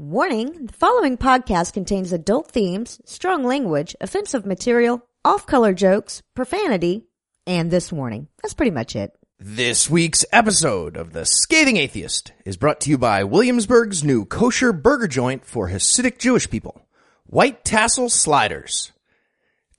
Warning 0.00 0.64
the 0.64 0.72
following 0.72 1.18
podcast 1.18 1.74
contains 1.74 2.10
adult 2.10 2.50
themes, 2.50 3.02
strong 3.04 3.44
language, 3.44 3.94
offensive 4.00 4.46
material, 4.46 5.04
off 5.26 5.46
color 5.46 5.74
jokes, 5.74 6.22
profanity, 6.34 7.04
and 7.46 7.70
this 7.70 7.92
warning. 7.92 8.26
That's 8.42 8.54
pretty 8.54 8.70
much 8.70 8.96
it. 8.96 9.12
This 9.38 9.90
week's 9.90 10.24
episode 10.32 10.96
of 10.96 11.12
The 11.12 11.26
Scathing 11.26 11.76
Atheist 11.76 12.32
is 12.46 12.56
brought 12.56 12.80
to 12.80 12.88
you 12.88 12.96
by 12.96 13.24
Williamsburg's 13.24 14.02
new 14.02 14.24
kosher 14.24 14.72
burger 14.72 15.06
joint 15.06 15.44
for 15.44 15.68
Hasidic 15.68 16.18
Jewish 16.18 16.48
people, 16.48 16.80
White 17.26 17.62
Tassel 17.62 18.08
Sliders. 18.08 18.92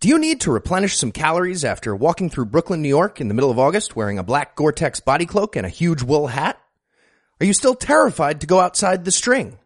Do 0.02 0.08
you 0.08 0.20
need 0.20 0.40
to 0.42 0.52
replenish 0.52 0.98
some 0.98 1.12
calories 1.12 1.66
after 1.66 1.96
walking 1.96 2.30
through 2.30 2.46
Brooklyn, 2.46 2.84
New 2.84 2.90
York 2.90 3.20
in 3.20 3.28
the 3.28 3.34
middle 3.34 3.50
of 3.50 3.58
August 3.58 3.96
wearing 3.96 4.20
a 4.20 4.24
black 4.24 4.56
Gore-Tex 4.56 5.00
body 5.00 5.26
cloak 5.26 5.56
and 5.56 5.66
a 5.66 5.70
huge 5.70 6.04
wool 6.04 6.28
hat? 6.28 6.62
Are 7.40 7.46
you 7.48 7.54
still 7.54 7.74
terrified 7.74 8.42
to 8.42 8.46
go 8.46 8.60
outside 8.60 9.04
the 9.04 9.10
string? 9.10 9.58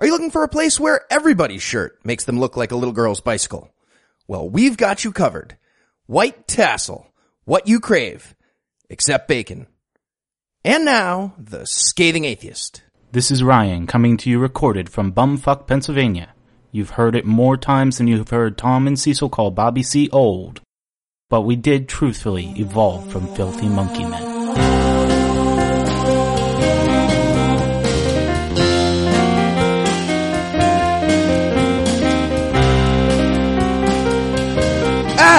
Are 0.00 0.06
you 0.06 0.12
looking 0.12 0.30
for 0.30 0.44
a 0.44 0.48
place 0.48 0.80
where 0.80 1.04
everybody's 1.10 1.60
shirt 1.62 2.00
makes 2.04 2.24
them 2.24 2.40
look 2.40 2.56
like 2.56 2.70
a 2.70 2.76
little 2.76 2.94
girl's 2.94 3.20
bicycle? 3.20 3.70
Well, 4.26 4.48
we've 4.48 4.78
got 4.78 5.04
you 5.04 5.12
covered. 5.12 5.58
White 6.06 6.48
Tassel, 6.48 7.06
what 7.44 7.68
you 7.68 7.80
crave, 7.80 8.34
except 8.88 9.28
bacon. 9.28 9.66
And 10.64 10.86
now, 10.86 11.34
the 11.36 11.66
Scathing 11.66 12.24
Atheist. 12.24 12.82
This 13.12 13.30
is 13.30 13.42
Ryan 13.42 13.86
coming 13.86 14.16
to 14.16 14.30
you 14.30 14.38
recorded 14.38 14.88
from 14.88 15.12
Bumfuck, 15.12 15.66
Pennsylvania. 15.66 16.32
You've 16.72 16.90
heard 16.90 17.14
it 17.14 17.26
more 17.26 17.58
times 17.58 17.98
than 17.98 18.06
you've 18.06 18.30
heard 18.30 18.56
Tom 18.56 18.86
and 18.86 18.98
Cecil 18.98 19.28
call 19.28 19.50
Bobby 19.50 19.82
C. 19.82 20.08
old. 20.12 20.62
But 21.28 21.42
we 21.42 21.56
did 21.56 21.90
truthfully 21.90 22.54
evolve 22.56 23.12
from 23.12 23.34
filthy 23.34 23.68
monkey 23.68 24.04
men. 24.04 24.39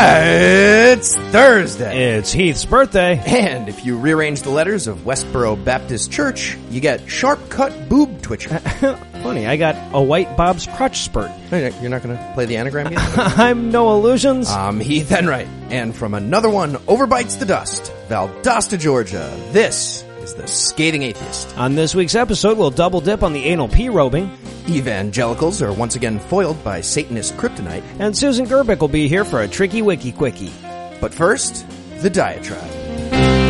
It's 0.04 1.16
Thursday. 1.16 2.16
It's 2.18 2.32
Heath's 2.32 2.66
birthday. 2.66 3.22
And 3.24 3.70
if 3.70 3.86
you 3.86 4.00
rearrange 4.00 4.42
the 4.42 4.50
letters 4.50 4.88
of 4.88 5.00
Westboro 5.00 5.64
Baptist 5.64 6.12
Church, 6.12 6.58
you 6.72 6.82
get 6.82 7.08
sharp 7.08 7.50
cut 7.50 7.88
boob 7.88 8.20
twitcher. 8.24 8.58
Funny, 9.22 9.46
I 9.46 9.58
got 9.58 9.76
a 9.94 10.02
white 10.02 10.36
Bob's 10.36 10.66
crutch 10.66 11.02
spurt. 11.02 11.30
You're 11.52 11.92
not 11.92 12.02
going 12.02 12.18
to 12.18 12.32
play 12.34 12.46
the 12.46 12.58
anagram 12.58 12.92
yet? 12.92 13.00
I'm 13.38 13.70
Noah 13.72 14.02
Lugeons. 14.02 14.50
I'm 14.50 14.80
Heath 14.80 15.12
Enright. 15.12 15.48
And 15.70 15.96
from 15.96 16.16
another 16.16 16.50
one, 16.50 16.74
Overbites 16.88 17.38
the 17.38 17.46
Dust, 17.46 17.94
Valdosta, 18.10 18.80
Georgia, 18.80 19.32
this 19.52 20.04
is 20.24 20.34
the 20.34 20.48
Scathing 20.48 21.04
Atheist. 21.04 21.56
on 21.60 21.76
this 21.76 21.94
week's 21.94 22.16
episode, 22.16 22.58
we'll 22.58 22.72
double 22.72 23.02
dip 23.02 23.22
on 23.22 23.34
the 23.34 23.46
anal 23.46 23.68
p-robing, 23.70 24.36
Evangelicals 24.70 25.62
are 25.62 25.74
once 25.74 25.96
again 25.96 26.20
foiled 26.20 26.64
by 26.64 26.82
Satanist 26.82 27.36
kryptonite. 27.36 27.84
and 28.00 28.16
Susan 28.16 28.46
Gerbic 28.46 28.80
will 28.80 28.88
be 28.88 29.08
here 29.08 29.26
for 29.26 29.42
a 29.42 29.48
tricky 29.48 29.82
wiki 29.82 30.12
quickie. 30.12 30.52
But 31.00 31.14
first, 31.14 31.66
the 32.02 32.10
diatribe. 32.10 33.41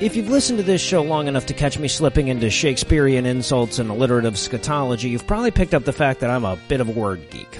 If 0.00 0.14
you've 0.14 0.28
listened 0.28 0.58
to 0.58 0.62
this 0.62 0.80
show 0.80 1.02
long 1.02 1.26
enough 1.26 1.46
to 1.46 1.54
catch 1.54 1.76
me 1.76 1.88
slipping 1.88 2.28
into 2.28 2.50
Shakespearean 2.50 3.26
insults 3.26 3.80
and 3.80 3.90
alliterative 3.90 4.34
scatology, 4.34 5.10
you've 5.10 5.26
probably 5.26 5.50
picked 5.50 5.74
up 5.74 5.84
the 5.84 5.92
fact 5.92 6.20
that 6.20 6.30
I'm 6.30 6.44
a 6.44 6.56
bit 6.68 6.80
of 6.80 6.88
a 6.88 6.92
word 6.92 7.28
geek. 7.30 7.58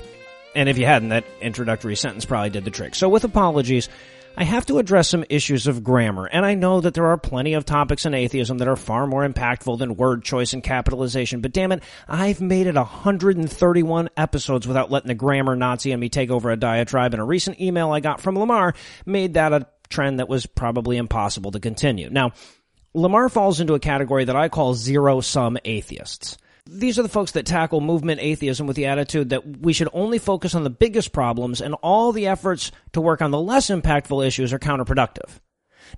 And 0.54 0.68
if 0.68 0.78
you 0.78 0.86
hadn't, 0.86 1.08
that 1.08 1.24
introductory 1.40 1.96
sentence 1.96 2.24
probably 2.24 2.50
did 2.50 2.64
the 2.64 2.70
trick. 2.70 2.94
So 2.94 3.08
with 3.08 3.24
apologies, 3.24 3.88
I 4.36 4.44
have 4.44 4.66
to 4.66 4.78
address 4.78 5.08
some 5.08 5.24
issues 5.28 5.66
of 5.66 5.82
grammar, 5.82 6.26
and 6.26 6.46
I 6.46 6.54
know 6.54 6.80
that 6.80 6.94
there 6.94 7.08
are 7.08 7.16
plenty 7.16 7.54
of 7.54 7.64
topics 7.64 8.06
in 8.06 8.14
atheism 8.14 8.58
that 8.58 8.68
are 8.68 8.76
far 8.76 9.08
more 9.08 9.28
impactful 9.28 9.80
than 9.80 9.96
word 9.96 10.22
choice 10.22 10.52
and 10.52 10.62
capitalization, 10.62 11.40
but 11.40 11.52
damn 11.52 11.72
it, 11.72 11.82
I've 12.06 12.40
made 12.40 12.68
it 12.68 12.76
131 12.76 14.10
episodes 14.16 14.68
without 14.68 14.92
letting 14.92 15.08
the 15.08 15.14
grammar 15.14 15.56
Nazi 15.56 15.90
in 15.90 15.98
me 15.98 16.08
take 16.08 16.30
over 16.30 16.52
a 16.52 16.56
diatribe, 16.56 17.14
and 17.14 17.20
a 17.20 17.24
recent 17.24 17.60
email 17.60 17.90
I 17.90 17.98
got 17.98 18.20
from 18.20 18.38
Lamar 18.38 18.74
made 19.04 19.34
that 19.34 19.52
a 19.52 19.66
trend 19.88 20.18
that 20.18 20.28
was 20.28 20.46
probably 20.46 20.96
impossible 20.96 21.50
to 21.52 21.60
continue. 21.60 22.10
Now, 22.10 22.32
Lamar 22.94 23.28
falls 23.28 23.60
into 23.60 23.74
a 23.74 23.80
category 23.80 24.24
that 24.24 24.36
I 24.36 24.48
call 24.48 24.74
zero 24.74 25.20
sum 25.20 25.58
atheists. 25.64 26.38
These 26.66 26.98
are 26.98 27.02
the 27.02 27.08
folks 27.08 27.32
that 27.32 27.46
tackle 27.46 27.80
movement 27.80 28.20
atheism 28.20 28.66
with 28.66 28.76
the 28.76 28.86
attitude 28.86 29.30
that 29.30 29.58
we 29.60 29.72
should 29.72 29.88
only 29.92 30.18
focus 30.18 30.54
on 30.54 30.64
the 30.64 30.70
biggest 30.70 31.12
problems 31.12 31.62
and 31.62 31.74
all 31.82 32.12
the 32.12 32.26
efforts 32.26 32.72
to 32.92 33.00
work 33.00 33.22
on 33.22 33.30
the 33.30 33.40
less 33.40 33.68
impactful 33.68 34.26
issues 34.26 34.52
are 34.52 34.58
counterproductive. 34.58 35.40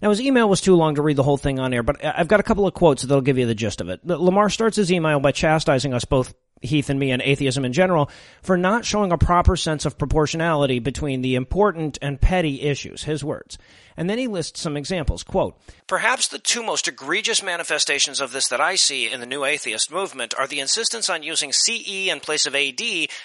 Now 0.00 0.10
his 0.10 0.20
email 0.20 0.48
was 0.48 0.60
too 0.60 0.76
long 0.76 0.94
to 0.94 1.02
read 1.02 1.16
the 1.16 1.24
whole 1.24 1.36
thing 1.36 1.58
on 1.58 1.74
air, 1.74 1.82
but 1.82 2.04
I've 2.04 2.28
got 2.28 2.38
a 2.38 2.44
couple 2.44 2.66
of 2.66 2.74
quotes 2.74 3.02
that'll 3.02 3.20
give 3.20 3.38
you 3.38 3.46
the 3.46 3.54
gist 3.54 3.80
of 3.80 3.88
it. 3.88 4.06
Lamar 4.06 4.48
starts 4.48 4.76
his 4.76 4.92
email 4.92 5.18
by 5.18 5.32
chastising 5.32 5.92
us 5.92 6.04
both 6.04 6.34
Heath 6.62 6.90
and 6.90 7.00
me 7.00 7.10
and 7.10 7.22
atheism 7.22 7.64
in 7.64 7.72
general 7.72 8.10
for 8.42 8.56
not 8.56 8.84
showing 8.84 9.12
a 9.12 9.18
proper 9.18 9.56
sense 9.56 9.86
of 9.86 9.96
proportionality 9.96 10.78
between 10.78 11.22
the 11.22 11.34
important 11.34 11.98
and 12.02 12.20
petty 12.20 12.60
issues, 12.62 13.04
his 13.04 13.24
words. 13.24 13.56
And 13.96 14.08
then 14.08 14.18
he 14.18 14.26
lists 14.26 14.60
some 14.60 14.76
examples. 14.76 15.22
Quote, 15.22 15.58
Perhaps 15.86 16.28
the 16.28 16.38
two 16.38 16.62
most 16.62 16.86
egregious 16.86 17.42
manifestations 17.42 18.20
of 18.20 18.32
this 18.32 18.48
that 18.48 18.60
I 18.60 18.74
see 18.76 19.10
in 19.10 19.20
the 19.20 19.26
new 19.26 19.44
atheist 19.44 19.90
movement 19.90 20.34
are 20.38 20.46
the 20.46 20.60
insistence 20.60 21.08
on 21.08 21.22
using 21.22 21.52
CE 21.52 22.08
in 22.08 22.20
place 22.20 22.46
of 22.46 22.54
AD 22.54 22.80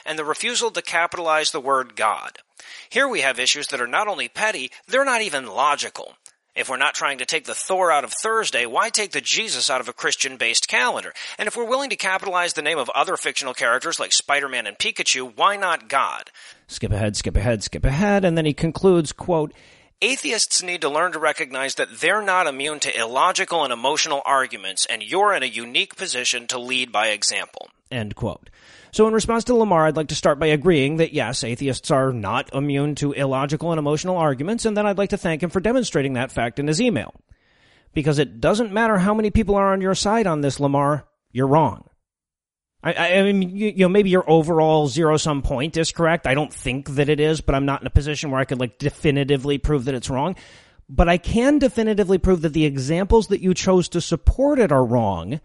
and 0.06 0.18
the 0.18 0.26
refusal 0.26 0.72
to 0.72 0.82
capitalize 0.82 1.52
the 1.52 1.62
word 1.62 1.96
God. 1.96 2.40
Here 2.90 3.08
we 3.08 3.22
have 3.22 3.40
issues 3.40 3.68
that 3.68 3.82
are 3.82 3.88
not 3.88 4.08
only 4.08 4.30
petty, 4.30 4.72
they're 4.88 5.06
not 5.06 5.22
even 5.22 5.46
logical. 5.46 6.16
If 6.56 6.70
we're 6.70 6.78
not 6.78 6.94
trying 6.96 7.18
to 7.18 7.26
take 7.26 7.44
the 7.44 7.54
Thor 7.54 7.92
out 7.92 8.06
of 8.06 8.14
Thursday, 8.14 8.66
why 8.66 8.90
take 8.90 9.12
the 9.12 9.20
Jesus 9.20 9.70
out 9.70 9.82
of 9.82 9.90
a 9.90 9.94
Christian 9.94 10.38
based 10.38 10.70
calendar? 10.70 11.12
And 11.38 11.48
if 11.48 11.58
we're 11.58 11.66
willing 11.68 11.90
to 11.90 11.98
capitalize 11.98 12.54
the 12.54 12.62
name 12.62 12.78
of 12.78 12.90
other 12.92 13.18
fictional 13.18 13.54
characters 13.54 14.00
like 14.00 14.14
Spider 14.14 14.48
Man 14.48 14.66
and 14.66 14.78
Pikachu, 14.78 15.36
why 15.36 15.58
not 15.58 15.90
God? 15.90 16.32
Skip 16.68 16.94
ahead, 16.94 17.18
skip 17.18 17.36
ahead, 17.36 17.62
skip 17.62 17.84
ahead, 17.84 18.24
and 18.24 18.38
then 18.38 18.46
he 18.46 18.54
concludes, 18.54 19.12
quote, 19.12 19.54
Atheists 20.02 20.64
need 20.64 20.80
to 20.80 20.90
learn 20.90 21.12
to 21.12 21.20
recognize 21.20 21.76
that 21.76 22.00
they're 22.00 22.22
not 22.22 22.48
immune 22.48 22.80
to 22.82 22.98
illogical 22.98 23.66
and 23.66 23.74
emotional 23.74 24.22
arguments, 24.26 24.86
and 24.86 25.04
you're 25.04 25.34
in 25.34 25.44
a 25.44 25.48
unique 25.48 25.98
position 25.98 26.48
to 26.48 26.58
lead 26.58 26.90
by 26.90 27.08
example. 27.08 27.70
End 27.92 28.16
quote. 28.16 28.50
So 28.96 29.10
in 29.10 29.14
response 29.14 29.44
to 29.46 29.56
Lamar, 29.56 29.86
I'd 29.86 29.98
like 29.98 30.08
to 30.08 30.16
start 30.16 30.40
by 30.40 30.46
agreeing 30.46 30.96
that 30.98 31.12
yes, 31.12 31.44
atheists 31.44 31.92
are 31.92 32.14
not 32.14 32.54
immune 32.54 32.96
to 32.96 33.12
illogical 33.12 33.74
and 33.74 33.78
emotional 33.78 34.16
arguments, 34.16 34.64
and 34.64 34.78
then 34.78 34.86
I'd 34.86 34.98
like 34.98 35.10
to 35.10 35.18
thank 35.18 35.44
him 35.44 35.50
for 35.50 35.60
demonstrating 35.60 36.14
that 36.14 36.32
fact 36.32 36.60
in 36.60 36.68
his 36.68 36.80
email. 36.80 37.14
Because 37.94 38.20
it 38.20 38.40
doesn't 38.40 38.72
matter 38.72 38.98
how 38.98 39.14
many 39.14 39.32
people 39.32 39.56
are 39.56 39.74
on 39.74 39.82
your 39.82 39.96
side 39.96 40.28
on 40.28 40.40
this, 40.40 40.62
Lamar, 40.62 41.06
you're 41.34 41.46
wrong. 41.46 41.90
I, 42.82 43.20
I 43.20 43.34
mean, 43.34 43.54
you, 43.54 43.74
know, 43.80 43.90
maybe 43.90 44.12
your 44.12 44.24
overall 44.32 44.88
zero 44.88 45.18
sum 45.18 45.42
point 45.42 45.76
is 45.76 45.92
correct. 45.92 46.26
I 46.26 46.34
don't 46.34 46.54
think 46.54 46.88
that 46.92 47.10
it 47.10 47.20
is, 47.20 47.42
but 47.42 47.54
I'm 47.54 47.66
not 47.66 47.82
in 47.82 47.88
a 47.88 47.90
position 47.90 48.32
where 48.32 48.40
I 48.40 48.46
could 48.46 48.62
like 48.62 48.78
definitively 48.78 49.58
prove 49.58 49.84
that 49.86 49.96
it's 49.96 50.10
wrong. 50.10 50.38
But 50.88 51.10
I 51.10 51.18
can 51.18 51.60
definitively 51.60 52.18
prove 52.18 52.44
that 52.44 52.54
the 52.54 52.64
examples 52.64 53.28
that 53.28 53.42
you 53.42 53.54
chose 53.54 53.90
to 53.90 54.00
support 54.00 54.58
it 54.58 54.72
are 54.72 54.86
wrong, 54.86 55.42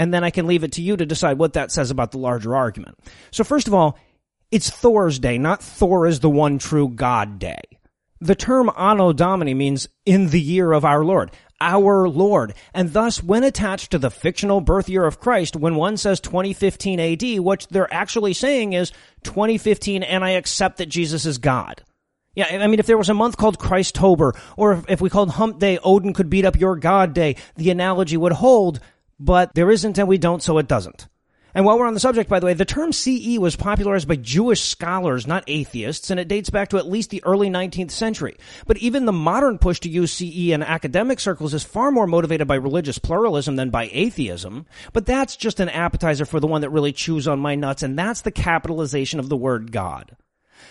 and 0.00 0.14
then 0.14 0.24
I 0.24 0.30
can 0.30 0.46
leave 0.46 0.64
it 0.64 0.72
to 0.72 0.82
you 0.82 0.96
to 0.96 1.04
decide 1.04 1.36
what 1.36 1.52
that 1.52 1.70
says 1.70 1.90
about 1.90 2.10
the 2.10 2.18
larger 2.18 2.56
argument. 2.56 2.98
So 3.32 3.44
first 3.44 3.68
of 3.68 3.74
all, 3.74 3.98
it's 4.50 4.70
Thor's 4.70 5.18
day, 5.18 5.36
not 5.36 5.62
Thor 5.62 6.06
is 6.06 6.20
the 6.20 6.30
one 6.30 6.58
true 6.58 6.88
God 6.88 7.38
day. 7.38 7.60
The 8.18 8.34
term 8.34 8.70
Anno 8.78 9.12
Domini 9.12 9.52
means 9.52 9.88
in 10.06 10.28
the 10.28 10.40
year 10.40 10.72
of 10.72 10.86
our 10.86 11.04
Lord, 11.04 11.32
our 11.60 12.08
Lord. 12.08 12.54
And 12.72 12.94
thus, 12.94 13.22
when 13.22 13.44
attached 13.44 13.90
to 13.90 13.98
the 13.98 14.10
fictional 14.10 14.62
birth 14.62 14.88
year 14.88 15.04
of 15.04 15.20
Christ, 15.20 15.54
when 15.54 15.74
one 15.74 15.98
says 15.98 16.18
2015 16.20 16.98
AD, 16.98 17.40
what 17.40 17.66
they're 17.70 17.92
actually 17.92 18.32
saying 18.32 18.72
is 18.72 18.92
2015 19.24 20.02
and 20.02 20.24
I 20.24 20.30
accept 20.30 20.78
that 20.78 20.88
Jesus 20.88 21.26
is 21.26 21.36
God. 21.36 21.82
Yeah, 22.34 22.46
I 22.46 22.68
mean, 22.68 22.78
if 22.78 22.86
there 22.86 22.96
was 22.96 23.10
a 23.10 23.14
month 23.14 23.36
called 23.36 23.58
Christober, 23.58 24.34
or 24.56 24.72
if, 24.72 24.84
if 24.88 25.00
we 25.02 25.10
called 25.10 25.32
Hump 25.32 25.58
Day, 25.58 25.78
Odin 25.84 26.14
could 26.14 26.30
beat 26.30 26.46
up 26.46 26.58
your 26.58 26.76
God 26.76 27.12
Day, 27.12 27.36
the 27.56 27.68
analogy 27.68 28.16
would 28.16 28.32
hold, 28.32 28.80
but 29.20 29.54
there 29.54 29.70
isn't 29.70 29.98
and 29.98 30.08
we 30.08 30.18
don't, 30.18 30.42
so 30.42 30.58
it 30.58 30.66
doesn't. 30.66 31.06
And 31.54 31.64
while 31.64 31.78
we're 31.78 31.86
on 31.86 31.94
the 31.94 32.00
subject, 32.00 32.30
by 32.30 32.38
the 32.38 32.46
way, 32.46 32.54
the 32.54 32.64
term 32.64 32.92
CE 32.92 33.38
was 33.38 33.56
popularized 33.56 34.06
by 34.06 34.16
Jewish 34.16 34.62
scholars, 34.62 35.26
not 35.26 35.44
atheists, 35.46 36.10
and 36.10 36.20
it 36.20 36.28
dates 36.28 36.50
back 36.50 36.68
to 36.68 36.78
at 36.78 36.88
least 36.88 37.10
the 37.10 37.22
early 37.24 37.50
19th 37.50 37.90
century. 37.90 38.36
But 38.66 38.78
even 38.78 39.04
the 39.04 39.12
modern 39.12 39.58
push 39.58 39.80
to 39.80 39.88
use 39.88 40.12
CE 40.12 40.50
in 40.50 40.62
academic 40.62 41.18
circles 41.18 41.52
is 41.52 41.64
far 41.64 41.90
more 41.90 42.06
motivated 42.06 42.46
by 42.46 42.54
religious 42.54 42.98
pluralism 42.98 43.56
than 43.56 43.70
by 43.70 43.90
atheism. 43.92 44.66
But 44.92 45.06
that's 45.06 45.36
just 45.36 45.60
an 45.60 45.68
appetizer 45.68 46.24
for 46.24 46.38
the 46.38 46.46
one 46.46 46.60
that 46.60 46.70
really 46.70 46.92
chews 46.92 47.26
on 47.26 47.40
my 47.40 47.56
nuts, 47.56 47.82
and 47.82 47.98
that's 47.98 48.20
the 48.20 48.30
capitalization 48.30 49.18
of 49.18 49.28
the 49.28 49.36
word 49.36 49.72
God. 49.72 50.16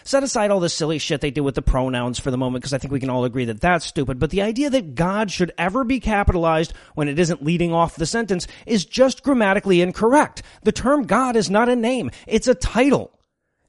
Set 0.04 0.24
aside 0.24 0.52
all 0.52 0.60
the 0.60 0.70
silly 0.70 0.98
shit 0.98 1.22
they 1.22 1.32
do 1.32 1.44
with 1.44 1.56
the 1.56 1.62
pronouns 1.62 2.20
for 2.20 2.32
the 2.32 2.38
moment 2.38 2.62
because 2.62 2.74
I 2.74 2.78
think 2.78 2.92
we 2.92 3.00
can 3.00 3.10
all 3.10 3.26
agree 3.26 3.46
that 3.46 3.62
that's 3.62 3.86
stupid. 3.86 4.20
But 4.20 4.30
the 4.30 4.42
idea 4.42 4.70
that 4.70 4.96
God 4.96 5.32
should 5.32 5.52
ever 5.58 5.84
be 5.84 6.00
capitalized 6.00 6.74
when 6.96 7.08
it 7.08 7.20
isn't 7.20 7.44
leading 7.44 7.74
off 7.74 7.96
the 7.96 8.06
sentence 8.06 8.48
is 8.66 8.86
just 8.86 9.24
grammatically 9.24 9.82
incorrect. 9.82 10.44
The 10.64 10.72
term 10.72 11.04
God 11.04 11.36
is 11.36 11.50
not 11.50 11.70
a 11.70 11.76
name. 11.76 12.12
It's 12.28 12.48
a 12.48 12.56
title. 12.56 13.12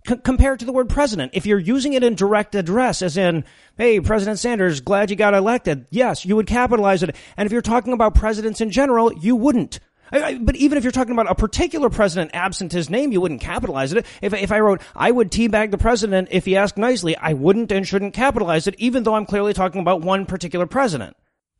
C- 0.09 0.17
compared 0.17 0.61
to 0.61 0.65
the 0.65 0.73
word 0.73 0.88
president, 0.88 1.32
if 1.35 1.44
you're 1.44 1.59
using 1.59 1.93
it 1.93 2.03
in 2.03 2.15
direct 2.15 2.55
address, 2.55 3.03
as 3.03 3.17
in, 3.17 3.44
hey, 3.77 4.00
President 4.00 4.38
Sanders, 4.38 4.81
glad 4.81 5.11
you 5.11 5.17
got 5.17 5.35
elected, 5.35 5.87
yes, 5.91 6.25
you 6.25 6.37
would 6.37 6.47
capitalize 6.47 7.03
it. 7.03 7.15
And 7.37 7.47
if 7.47 7.53
you're 7.53 7.61
talking 7.61 7.93
about 7.93 8.15
presidents 8.15 8.61
in 8.61 8.71
general, 8.71 9.12
you 9.12 9.37
wouldn't. 9.37 9.79
I, 10.12 10.23
I, 10.23 10.39
but 10.39 10.57
even 10.57 10.79
if 10.79 10.85
you're 10.85 10.91
talking 10.91 11.12
about 11.12 11.31
a 11.31 11.35
particular 11.35 11.91
president 11.91 12.31
absent 12.35 12.73
his 12.73 12.91
name, 12.91 13.12
you 13.12 13.21
wouldn't 13.21 13.41
capitalize 13.41 13.93
it. 13.93 14.07
If, 14.21 14.33
if 14.35 14.53
I 14.53 14.61
wrote, 14.61 14.81
I 14.95 15.11
would 15.11 15.31
teabag 15.31 15.71
the 15.71 15.79
president 15.79 16.29
if 16.31 16.45
he 16.45 16.57
asked 16.57 16.79
nicely, 16.79 17.17
I 17.17 17.33
wouldn't 17.33 17.73
and 17.73 17.87
shouldn't 17.87 18.15
capitalize 18.15 18.67
it, 18.67 18.75
even 18.79 19.03
though 19.03 19.15
I'm 19.15 19.27
clearly 19.27 19.53
talking 19.53 19.81
about 19.81 20.01
one 20.03 20.27
particular 20.27 20.67
president. 20.67 21.17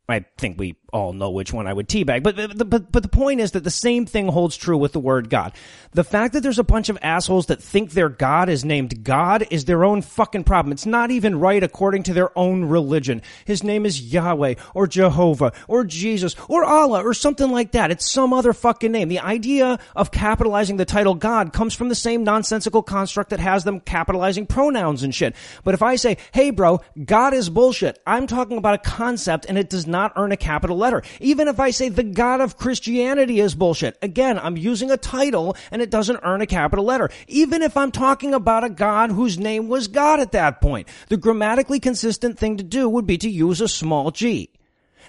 I 0.09 0.25
think 0.37 0.59
we 0.59 0.75
all 0.91 1.13
know 1.13 1.31
which 1.31 1.53
one 1.53 1.67
I 1.67 1.73
would 1.73 1.87
teabag. 1.87 2.21
But, 2.23 2.35
but, 2.35 2.69
but, 2.69 2.91
but 2.91 3.03
the 3.03 3.09
point 3.09 3.39
is 3.39 3.51
that 3.51 3.63
the 3.63 3.71
same 3.71 4.05
thing 4.05 4.27
holds 4.27 4.57
true 4.57 4.77
with 4.77 4.91
the 4.91 4.99
word 4.99 5.29
God. 5.29 5.53
The 5.93 6.03
fact 6.03 6.33
that 6.33 6.41
there's 6.41 6.59
a 6.59 6.63
bunch 6.63 6.89
of 6.89 6.97
assholes 7.01 7.45
that 7.45 7.61
think 7.61 7.91
their 7.91 8.09
God 8.09 8.49
is 8.49 8.65
named 8.65 9.03
God 9.03 9.47
is 9.51 9.65
their 9.65 9.85
own 9.85 10.01
fucking 10.01 10.43
problem. 10.43 10.73
It's 10.73 10.85
not 10.85 11.11
even 11.11 11.39
right 11.39 11.63
according 11.63 12.03
to 12.03 12.13
their 12.13 12.37
own 12.37 12.65
religion. 12.65 13.21
His 13.45 13.63
name 13.63 13.85
is 13.85 14.13
Yahweh 14.13 14.55
or 14.73 14.85
Jehovah 14.85 15.53
or 15.67 15.85
Jesus 15.85 16.35
or 16.49 16.65
Allah 16.65 17.03
or 17.03 17.13
something 17.13 17.49
like 17.49 17.71
that. 17.71 17.91
It's 17.91 18.11
some 18.11 18.33
other 18.33 18.51
fucking 18.51 18.91
name. 18.91 19.07
The 19.07 19.19
idea 19.19 19.79
of 19.95 20.11
capitalizing 20.11 20.75
the 20.75 20.85
title 20.85 21.15
God 21.15 21.53
comes 21.53 21.73
from 21.73 21.87
the 21.87 21.95
same 21.95 22.25
nonsensical 22.25 22.83
construct 22.83 23.29
that 23.29 23.39
has 23.39 23.63
them 23.63 23.79
capitalizing 23.79 24.45
pronouns 24.45 25.03
and 25.03 25.15
shit. 25.15 25.35
But 25.63 25.73
if 25.73 25.81
I 25.81 25.95
say, 25.95 26.17
hey 26.33 26.49
bro, 26.49 26.81
God 27.05 27.33
is 27.33 27.49
bullshit, 27.49 27.99
I'm 28.05 28.27
talking 28.27 28.57
about 28.57 28.75
a 28.75 28.89
concept 28.89 29.45
and 29.47 29.57
it 29.57 29.69
does 29.69 29.87
not 29.91 30.13
earn 30.15 30.31
a 30.31 30.37
capital 30.37 30.77
letter. 30.77 31.03
Even 31.19 31.47
if 31.47 31.59
I 31.59 31.71
say 31.71 31.89
the 31.89 32.03
God 32.03 32.41
of 32.41 32.57
Christianity 32.57 33.39
is 33.39 33.55
bullshit, 33.55 33.97
again, 34.01 34.39
I'm 34.39 34.57
using 34.57 34.91
a 34.91 34.97
title 34.97 35.55
and 35.69 35.81
it 35.81 35.89
doesn't 35.89 36.19
earn 36.23 36.41
a 36.41 36.47
capital 36.47 36.85
letter. 36.85 37.09
Even 37.27 37.61
if 37.61 37.77
I'm 37.77 37.91
talking 37.91 38.33
about 38.33 38.63
a 38.63 38.69
God 38.69 39.11
whose 39.11 39.37
name 39.37 39.67
was 39.67 39.87
God 39.87 40.19
at 40.19 40.31
that 40.31 40.61
point, 40.61 40.87
the 41.09 41.17
grammatically 41.17 41.79
consistent 41.79 42.39
thing 42.39 42.57
to 42.57 42.63
do 42.63 42.89
would 42.89 43.05
be 43.05 43.17
to 43.19 43.29
use 43.29 43.61
a 43.61 43.67
small 43.67 44.11
g. 44.11 44.49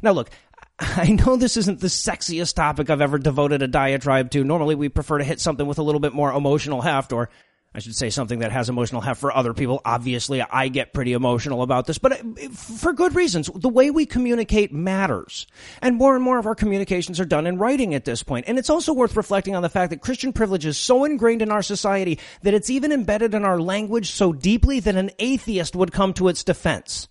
Now 0.02 0.12
look, 0.12 0.30
I 0.78 1.10
know 1.10 1.36
this 1.36 1.56
isn't 1.56 1.80
the 1.80 1.86
sexiest 1.86 2.54
topic 2.54 2.90
I've 2.90 3.00
ever 3.00 3.18
devoted 3.18 3.62
a 3.62 3.68
diatribe 3.68 4.30
to. 4.32 4.42
Normally 4.42 4.74
we 4.74 4.88
prefer 4.88 5.18
to 5.18 5.24
hit 5.24 5.40
something 5.40 5.66
with 5.66 5.78
a 5.78 5.82
little 5.82 6.00
bit 6.00 6.12
more 6.12 6.32
emotional 6.32 6.80
heft 6.80 7.12
or 7.12 7.28
I 7.74 7.78
should 7.78 7.96
say 7.96 8.10
something 8.10 8.40
that 8.40 8.52
has 8.52 8.68
emotional 8.68 9.00
heft 9.00 9.18
for 9.18 9.34
other 9.34 9.54
people. 9.54 9.80
Obviously, 9.84 10.42
I 10.42 10.68
get 10.68 10.92
pretty 10.92 11.14
emotional 11.14 11.62
about 11.62 11.86
this, 11.86 11.96
but 11.96 12.20
for 12.54 12.92
good 12.92 13.14
reasons. 13.14 13.50
The 13.54 13.68
way 13.68 13.90
we 13.90 14.04
communicate 14.04 14.74
matters. 14.74 15.46
And 15.80 15.96
more 15.96 16.14
and 16.14 16.22
more 16.22 16.38
of 16.38 16.46
our 16.46 16.54
communications 16.54 17.18
are 17.18 17.24
done 17.24 17.46
in 17.46 17.56
writing 17.56 17.94
at 17.94 18.04
this 18.04 18.22
point. 18.22 18.44
And 18.46 18.58
it's 18.58 18.68
also 18.68 18.92
worth 18.92 19.16
reflecting 19.16 19.56
on 19.56 19.62
the 19.62 19.70
fact 19.70 19.88
that 19.90 20.02
Christian 20.02 20.34
privilege 20.34 20.66
is 20.66 20.76
so 20.76 21.04
ingrained 21.04 21.40
in 21.40 21.50
our 21.50 21.62
society 21.62 22.18
that 22.42 22.52
it's 22.52 22.68
even 22.68 22.92
embedded 22.92 23.32
in 23.32 23.44
our 23.44 23.58
language 23.58 24.10
so 24.10 24.34
deeply 24.34 24.80
that 24.80 24.96
an 24.96 25.10
atheist 25.18 25.74
would 25.74 25.92
come 25.92 26.12
to 26.14 26.28
its 26.28 26.44
defense. 26.44 27.08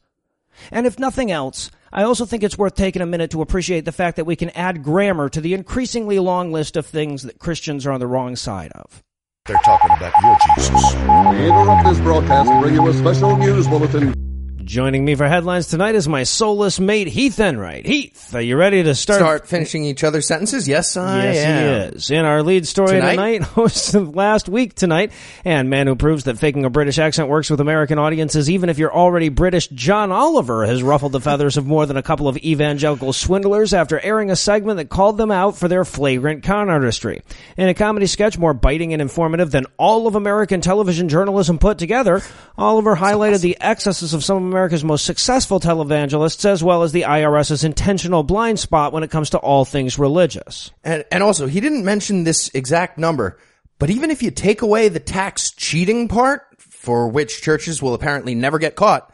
And 0.69 0.86
if 0.86 1.00
nothing 1.00 1.31
else, 1.31 1.72
I 1.92 2.04
also 2.04 2.25
think 2.25 2.44
it's 2.44 2.58
worth 2.58 2.75
taking 2.75 3.02
a 3.02 3.08
minute 3.08 3.31
to 3.31 3.42
appreciate 3.42 3.86
the 3.86 3.92
fact 3.92 4.18
that 4.18 4.25
we 4.25 4.36
can 4.36 4.52
add 4.52 4.84
grammar 4.84 5.28
to 5.30 5.42
the 5.42 5.56
increasingly 5.56 6.19
long 6.19 6.52
list 6.52 6.78
of 6.78 6.86
things 6.86 7.24
that 7.24 7.40
Christians 7.40 7.88
are 7.88 7.92
on 7.92 8.00
the 8.00 8.06
wrong 8.06 8.36
side 8.36 8.72
of. 8.74 9.02
They're 9.45 9.57
talking 9.65 9.89
about 9.97 10.13
your 10.21 10.38
Jesus. 10.55 10.93
We 10.95 11.47
interrupt 11.49 11.88
this 11.88 11.99
broadcast 11.99 12.47
to 12.47 12.59
bring 12.61 12.75
you 12.75 12.88
a 12.88 12.93
special 12.93 13.35
news 13.38 13.67
bulletin. 13.67 14.13
Joining 14.66 15.04
me 15.04 15.16
for 15.16 15.28
headlines 15.28 15.68
tonight 15.68 15.96
is 15.96 16.08
my 16.08 16.24
soulless 16.24 16.80
mate 16.80 17.08
Heath 17.08 17.40
Enright. 17.40 17.86
Heath, 17.86 18.36
are 18.36 18.42
you 18.42 18.56
ready 18.56 18.84
to 18.84 18.94
start? 18.94 19.19
Start 19.19 19.48
finishing 19.48 19.86
each 19.86 20.04
other's 20.04 20.28
sentences? 20.28 20.68
Yes, 20.68 20.96
I 20.96 21.24
Yes, 21.24 21.38
am. 21.38 21.58
he 21.92 21.96
is. 21.98 22.12
In 22.12 22.25
our 22.25 22.44
lead 22.44 22.68
story 22.68 22.92
Tonight? 22.92 23.16
tonight, 23.16 23.42
host 23.56 23.96
of 23.96 24.16
last 24.16 24.48
week 24.48 24.75
tonight, 24.75 25.12
and 25.44 25.69
man 25.69 25.88
who 25.88 25.96
proves 25.96 26.25
that 26.25 26.38
faking 26.38 26.63
a 26.63 26.69
British 26.69 27.00
accent 27.00 27.28
works 27.28 27.50
with 27.50 27.60
American 27.60 27.98
audiences, 27.98 28.50
even 28.50 28.69
if 28.69 28.78
you're 28.78 28.94
already 28.94 29.30
British, 29.30 29.68
John 29.69 30.12
Oliver 30.12 30.66
has 30.66 30.84
ruffled 30.84 31.13
the 31.13 31.22
feathers 31.22 31.58
of 31.58 31.66
more 31.66 31.86
than 31.86 31.98
a 31.98 32.04
couple 32.04 32.28
of 32.28 32.38
evangelical 32.38 33.13
swindlers 33.13 33.74
after 33.74 34.00
airing 34.00 34.30
a 34.30 34.36
segment 34.36 34.78
that 34.78 34.90
called 34.90 35.18
them 35.18 35.31
out 35.31 35.58
for 35.58 35.69
their 35.69 35.84
flagrant 35.86 36.44
con 36.44 36.69
artistry. 36.69 37.24
In 37.58 37.68
a 37.68 37.74
comedy 37.74 38.06
sketch 38.06 38.38
more 38.38 38.54
biting 38.54 38.94
and 38.94 39.02
informative 39.02 39.50
than 39.50 39.66
all 39.78 40.08
of 40.08 40.16
American 40.16 40.62
television 40.62 41.10
journalism 41.10 41.58
put 41.58 41.78
together, 41.80 42.22
Oliver 42.58 42.96
highlighted 42.96 43.42
the 43.42 43.58
excesses 43.60 44.13
of 44.13 44.24
some 44.24 44.50
America's 44.51 44.83
most 44.83 45.06
successful 45.06 45.59
televangelists 45.59 46.45
as 46.45 46.63
well 46.63 46.83
as 46.83 46.92
the 46.92 47.03
IRS's 47.03 47.63
intentional 47.63 48.24
blind 48.24 48.59
spot 48.59 48.94
when 48.94 49.03
it 49.03 49.12
comes 49.12 49.31
to 49.31 49.38
all 49.38 49.65
things 49.65 49.98
religious. 49.98 50.71
And, 50.83 51.06
and 51.12 51.24
also, 51.24 51.48
he 51.48 51.59
didn't 51.59 51.86
mention 51.86 52.24
this 52.24 52.50
exact 52.53 52.98
number, 52.98 53.38
but 53.80 53.89
even 53.89 54.12
if 54.12 54.21
you 54.21 54.31
take 54.31 54.62
away 54.62 54.89
the 54.89 55.00
tax 55.00 55.51
cheating 55.51 56.07
part, 56.07 56.44
for 56.59 57.07
which 57.07 57.42
churches 57.42 57.81
will 57.81 57.94
apparently 57.94 58.36
never 58.36 58.59
get 58.59 58.75
caught, 58.75 59.13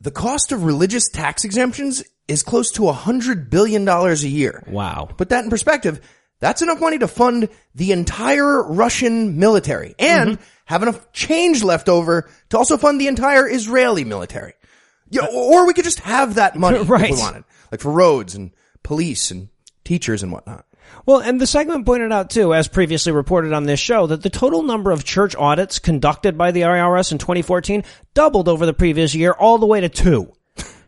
the 0.00 0.10
cost 0.10 0.52
of 0.52 0.64
religious 0.64 1.08
tax 1.08 1.44
exemptions 1.44 2.04
is 2.28 2.42
close 2.42 2.72
to 2.72 2.88
a 2.88 2.92
hundred 2.92 3.50
billion 3.50 3.84
dollars 3.84 4.24
a 4.24 4.28
year. 4.28 4.62
Wow. 4.66 5.08
Put 5.16 5.30
that 5.30 5.44
in 5.44 5.50
perspective, 5.50 6.00
that's 6.40 6.62
enough 6.62 6.80
money 6.80 6.98
to 6.98 7.08
fund 7.08 7.48
the 7.74 7.92
entire 7.92 8.62
Russian 8.62 9.38
military 9.38 9.94
and 9.98 10.32
mm-hmm. 10.32 10.42
have 10.66 10.82
enough 10.82 11.12
change 11.12 11.62
left 11.62 11.88
over 11.88 12.28
to 12.50 12.58
also 12.58 12.76
fund 12.76 13.00
the 13.00 13.06
entire 13.06 13.48
Israeli 13.48 14.04
military. 14.04 14.54
Yeah, 15.14 15.26
or 15.32 15.66
we 15.66 15.72
could 15.74 15.84
just 15.84 16.00
have 16.00 16.34
that 16.34 16.56
money 16.58 16.78
Right. 16.82 17.10
if 17.10 17.16
we 17.16 17.22
wanted, 17.22 17.44
like 17.70 17.80
for 17.80 17.92
roads 17.92 18.34
and 18.34 18.50
police 18.82 19.30
and 19.30 19.48
teachers 19.84 20.22
and 20.22 20.32
whatnot. 20.32 20.66
Well, 21.06 21.20
and 21.20 21.40
the 21.40 21.46
segment 21.46 21.86
pointed 21.86 22.12
out 22.12 22.30
too, 22.30 22.52
as 22.54 22.68
previously 22.68 23.12
reported 23.12 23.52
on 23.52 23.64
this 23.64 23.80
show, 23.80 24.06
that 24.06 24.22
the 24.22 24.30
total 24.30 24.62
number 24.62 24.90
of 24.90 25.04
church 25.04 25.34
audits 25.36 25.78
conducted 25.78 26.36
by 26.36 26.50
the 26.50 26.62
IRS 26.62 27.12
in 27.12 27.18
2014 27.18 27.84
doubled 28.12 28.48
over 28.48 28.66
the 28.66 28.74
previous 28.74 29.14
year, 29.14 29.32
all 29.32 29.58
the 29.58 29.66
way 29.66 29.80
to 29.80 29.88
two. 29.88 30.32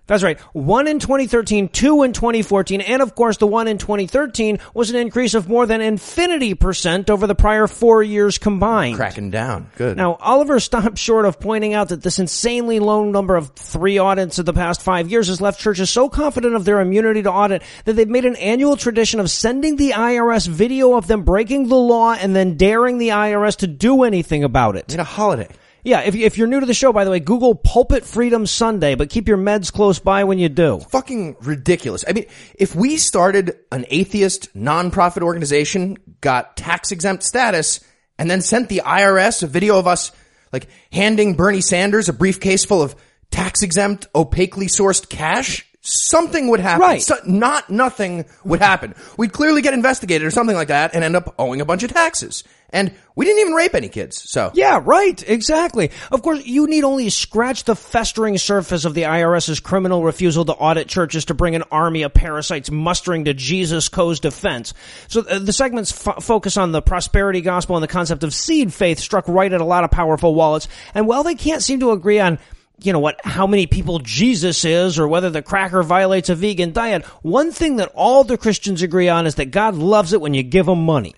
That's 0.06 0.22
right. 0.22 0.38
One 0.52 0.86
in 0.86 1.00
2013, 1.00 1.68
two 1.68 2.04
in 2.04 2.12
2014, 2.12 2.80
and 2.80 3.02
of 3.02 3.14
course 3.14 3.38
the 3.38 3.46
one 3.46 3.66
in 3.66 3.78
2013 3.78 4.60
was 4.72 4.90
an 4.90 4.96
increase 4.96 5.34
of 5.34 5.48
more 5.48 5.66
than 5.66 5.80
infinity 5.80 6.54
percent 6.54 7.10
over 7.10 7.26
the 7.26 7.34
prior 7.34 7.66
four 7.66 8.02
years 8.02 8.38
combined. 8.38 8.96
Cracking 8.96 9.30
down. 9.30 9.68
Good. 9.76 9.96
Now, 9.96 10.14
Oliver 10.20 10.60
stopped 10.60 10.98
short 11.06 11.24
of 11.24 11.40
pointing 11.40 11.74
out 11.74 11.88
that 11.88 12.02
this 12.02 12.20
insanely 12.20 12.78
low 12.78 13.04
number 13.04 13.34
of 13.34 13.50
three 13.56 13.98
audits 13.98 14.38
of 14.38 14.46
the 14.46 14.52
past 14.52 14.80
five 14.80 15.10
years 15.10 15.26
has 15.26 15.40
left 15.40 15.60
churches 15.60 15.90
so 15.90 16.08
confident 16.08 16.54
of 16.54 16.64
their 16.64 16.80
immunity 16.80 17.22
to 17.22 17.32
audit 17.32 17.62
that 17.84 17.94
they've 17.94 18.08
made 18.08 18.24
an 18.24 18.36
annual 18.36 18.76
tradition 18.76 19.18
of 19.18 19.28
sending 19.30 19.74
the 19.74 19.90
IRS 19.90 20.46
video 20.46 20.94
of 20.96 21.08
them 21.08 21.24
breaking 21.24 21.68
the 21.68 21.76
law 21.76 22.12
and 22.12 22.34
then 22.34 22.56
daring 22.56 22.98
the 22.98 23.08
IRS 23.08 23.56
to 23.56 23.66
do 23.66 24.04
anything 24.04 24.44
about 24.44 24.76
it. 24.76 24.88
Made 24.88 25.00
a 25.00 25.04
holiday. 25.04 25.48
Yeah, 25.86 26.00
if, 26.00 26.16
if 26.16 26.36
you're 26.36 26.48
new 26.48 26.58
to 26.58 26.66
the 26.66 26.74
show, 26.74 26.92
by 26.92 27.04
the 27.04 27.12
way, 27.12 27.20
Google 27.20 27.54
Pulpit 27.54 28.04
Freedom 28.04 28.44
Sunday, 28.44 28.96
but 28.96 29.08
keep 29.08 29.28
your 29.28 29.38
meds 29.38 29.72
close 29.72 30.00
by 30.00 30.24
when 30.24 30.36
you 30.36 30.48
do. 30.48 30.80
Fucking 30.80 31.36
ridiculous. 31.42 32.04
I 32.08 32.12
mean, 32.12 32.26
if 32.56 32.74
we 32.74 32.96
started 32.96 33.56
an 33.70 33.86
atheist 33.88 34.52
nonprofit 34.56 35.22
organization, 35.22 35.96
got 36.20 36.56
tax 36.56 36.90
exempt 36.90 37.22
status, 37.22 37.78
and 38.18 38.28
then 38.28 38.40
sent 38.40 38.68
the 38.68 38.82
IRS 38.84 39.44
a 39.44 39.46
video 39.46 39.78
of 39.78 39.86
us 39.86 40.10
like 40.52 40.66
handing 40.90 41.34
Bernie 41.34 41.60
Sanders 41.60 42.08
a 42.08 42.12
briefcase 42.12 42.64
full 42.64 42.82
of 42.82 42.96
tax 43.30 43.62
exempt, 43.62 44.08
opaquely 44.12 44.66
sourced 44.66 45.08
cash, 45.08 45.64
something 45.82 46.48
would 46.48 46.58
happen. 46.58 46.80
Right. 46.80 47.02
So, 47.02 47.14
not 47.24 47.70
nothing 47.70 48.24
would 48.44 48.60
happen. 48.60 48.96
We'd 49.16 49.32
clearly 49.32 49.62
get 49.62 49.72
investigated 49.72 50.26
or 50.26 50.32
something 50.32 50.56
like 50.56 50.68
that 50.68 50.96
and 50.96 51.04
end 51.04 51.14
up 51.14 51.36
owing 51.38 51.60
a 51.60 51.64
bunch 51.64 51.84
of 51.84 51.92
taxes. 51.92 52.42
And 52.70 52.92
we 53.14 53.24
didn't 53.24 53.40
even 53.40 53.52
rape 53.54 53.74
any 53.74 53.88
kids. 53.88 54.28
So 54.28 54.50
Yeah, 54.54 54.80
right. 54.84 55.22
Exactly. 55.28 55.90
Of 56.10 56.22
course, 56.22 56.44
you 56.44 56.66
need 56.66 56.84
only 56.84 57.10
scratch 57.10 57.64
the 57.64 57.76
festering 57.76 58.38
surface 58.38 58.84
of 58.84 58.94
the 58.94 59.02
IRS's 59.02 59.60
criminal 59.60 60.04
refusal 60.04 60.44
to 60.44 60.52
audit 60.52 60.88
churches 60.88 61.26
to 61.26 61.34
bring 61.34 61.54
an 61.54 61.62
army 61.70 62.02
of 62.02 62.12
parasites 62.12 62.70
mustering 62.70 63.24
to 63.26 63.34
Jesus 63.34 63.88
Co's 63.88 64.20
defense. 64.20 64.74
So 65.08 65.20
uh, 65.20 65.38
the 65.38 65.52
segments 65.52 65.92
fo- 65.92 66.20
focus 66.20 66.56
on 66.56 66.72
the 66.72 66.82
prosperity 66.82 67.40
gospel 67.40 67.76
and 67.76 67.82
the 67.82 67.88
concept 67.88 68.24
of 68.24 68.34
seed 68.34 68.72
faith 68.72 68.98
struck 68.98 69.28
right 69.28 69.52
at 69.52 69.60
a 69.60 69.64
lot 69.64 69.84
of 69.84 69.90
powerful 69.90 70.34
wallets. 70.34 70.68
And 70.94 71.06
while 71.06 71.22
they 71.22 71.34
can't 71.34 71.62
seem 71.62 71.80
to 71.80 71.92
agree 71.92 72.20
on 72.20 72.38
you 72.78 72.92
know 72.92 72.98
what, 72.98 73.18
how 73.24 73.46
many 73.46 73.66
people 73.66 73.98
Jesus 74.00 74.64
is 74.64 74.98
or 74.98 75.08
whether 75.08 75.30
the 75.30 75.42
cracker 75.42 75.82
violates 75.82 76.28
a 76.28 76.34
vegan 76.34 76.72
diet, 76.72 77.04
one 77.22 77.52
thing 77.52 77.76
that 77.76 77.92
all 77.94 78.24
the 78.24 78.36
Christians 78.36 78.82
agree 78.82 79.08
on 79.08 79.26
is 79.26 79.36
that 79.36 79.50
God 79.50 79.76
loves 79.76 80.12
it 80.12 80.20
when 80.20 80.34
you 80.34 80.42
give 80.42 80.68
him 80.68 80.84
money. 80.84 81.14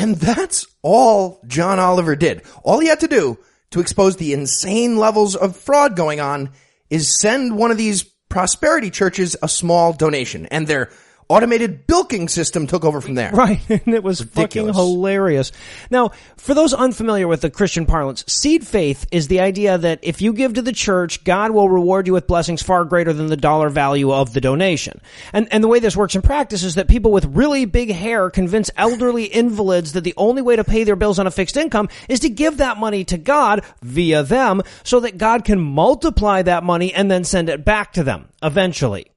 And 0.00 0.16
that's 0.16 0.66
all 0.80 1.42
John 1.46 1.78
Oliver 1.78 2.16
did. 2.16 2.42
All 2.64 2.80
he 2.80 2.88
had 2.88 3.00
to 3.00 3.08
do 3.08 3.38
to 3.70 3.80
expose 3.80 4.16
the 4.16 4.32
insane 4.32 4.96
levels 4.96 5.36
of 5.36 5.56
fraud 5.56 5.94
going 5.94 6.20
on 6.20 6.50
is 6.88 7.20
send 7.20 7.54
one 7.54 7.70
of 7.70 7.76
these 7.76 8.04
prosperity 8.30 8.90
churches 8.90 9.36
a 9.42 9.48
small 9.48 9.92
donation. 9.92 10.46
And 10.46 10.66
they're 10.66 10.90
automated 11.30 11.86
bilking 11.86 12.28
system 12.28 12.66
took 12.66 12.84
over 12.84 13.00
from 13.00 13.14
there. 13.14 13.30
Right, 13.30 13.60
and 13.70 13.94
it 13.94 14.02
was 14.02 14.20
fucking 14.20 14.74
hilarious. 14.74 15.52
Now, 15.90 16.10
for 16.36 16.54
those 16.54 16.74
unfamiliar 16.74 17.28
with 17.28 17.40
the 17.40 17.50
Christian 17.50 17.86
parlance, 17.86 18.24
seed 18.26 18.66
faith 18.66 19.06
is 19.12 19.28
the 19.28 19.40
idea 19.40 19.78
that 19.78 20.00
if 20.02 20.20
you 20.20 20.32
give 20.32 20.54
to 20.54 20.62
the 20.62 20.72
church, 20.72 21.22
God 21.24 21.52
will 21.52 21.68
reward 21.68 22.06
you 22.06 22.12
with 22.12 22.26
blessings 22.26 22.62
far 22.62 22.84
greater 22.84 23.12
than 23.12 23.28
the 23.28 23.36
dollar 23.36 23.68
value 23.68 24.12
of 24.12 24.32
the 24.32 24.40
donation. 24.40 25.00
And 25.32 25.48
and 25.52 25.62
the 25.62 25.68
way 25.68 25.78
this 25.78 25.96
works 25.96 26.16
in 26.16 26.22
practice 26.22 26.64
is 26.64 26.74
that 26.74 26.88
people 26.88 27.12
with 27.12 27.24
really 27.26 27.64
big 27.64 27.90
hair 27.92 28.28
convince 28.30 28.70
elderly 28.76 29.24
invalids 29.24 29.92
that 29.92 30.04
the 30.04 30.14
only 30.16 30.42
way 30.42 30.56
to 30.56 30.64
pay 30.64 30.84
their 30.84 30.96
bills 30.96 31.18
on 31.18 31.26
a 31.26 31.30
fixed 31.30 31.56
income 31.56 31.88
is 32.08 32.20
to 32.20 32.28
give 32.28 32.56
that 32.56 32.76
money 32.76 33.04
to 33.04 33.16
God 33.16 33.64
via 33.82 34.22
them 34.22 34.62
so 34.82 35.00
that 35.00 35.16
God 35.16 35.44
can 35.44 35.60
multiply 35.60 36.42
that 36.42 36.64
money 36.64 36.92
and 36.92 37.10
then 37.10 37.24
send 37.24 37.48
it 37.48 37.64
back 37.64 37.92
to 37.92 38.02
them 38.02 38.28
eventually. 38.42 39.09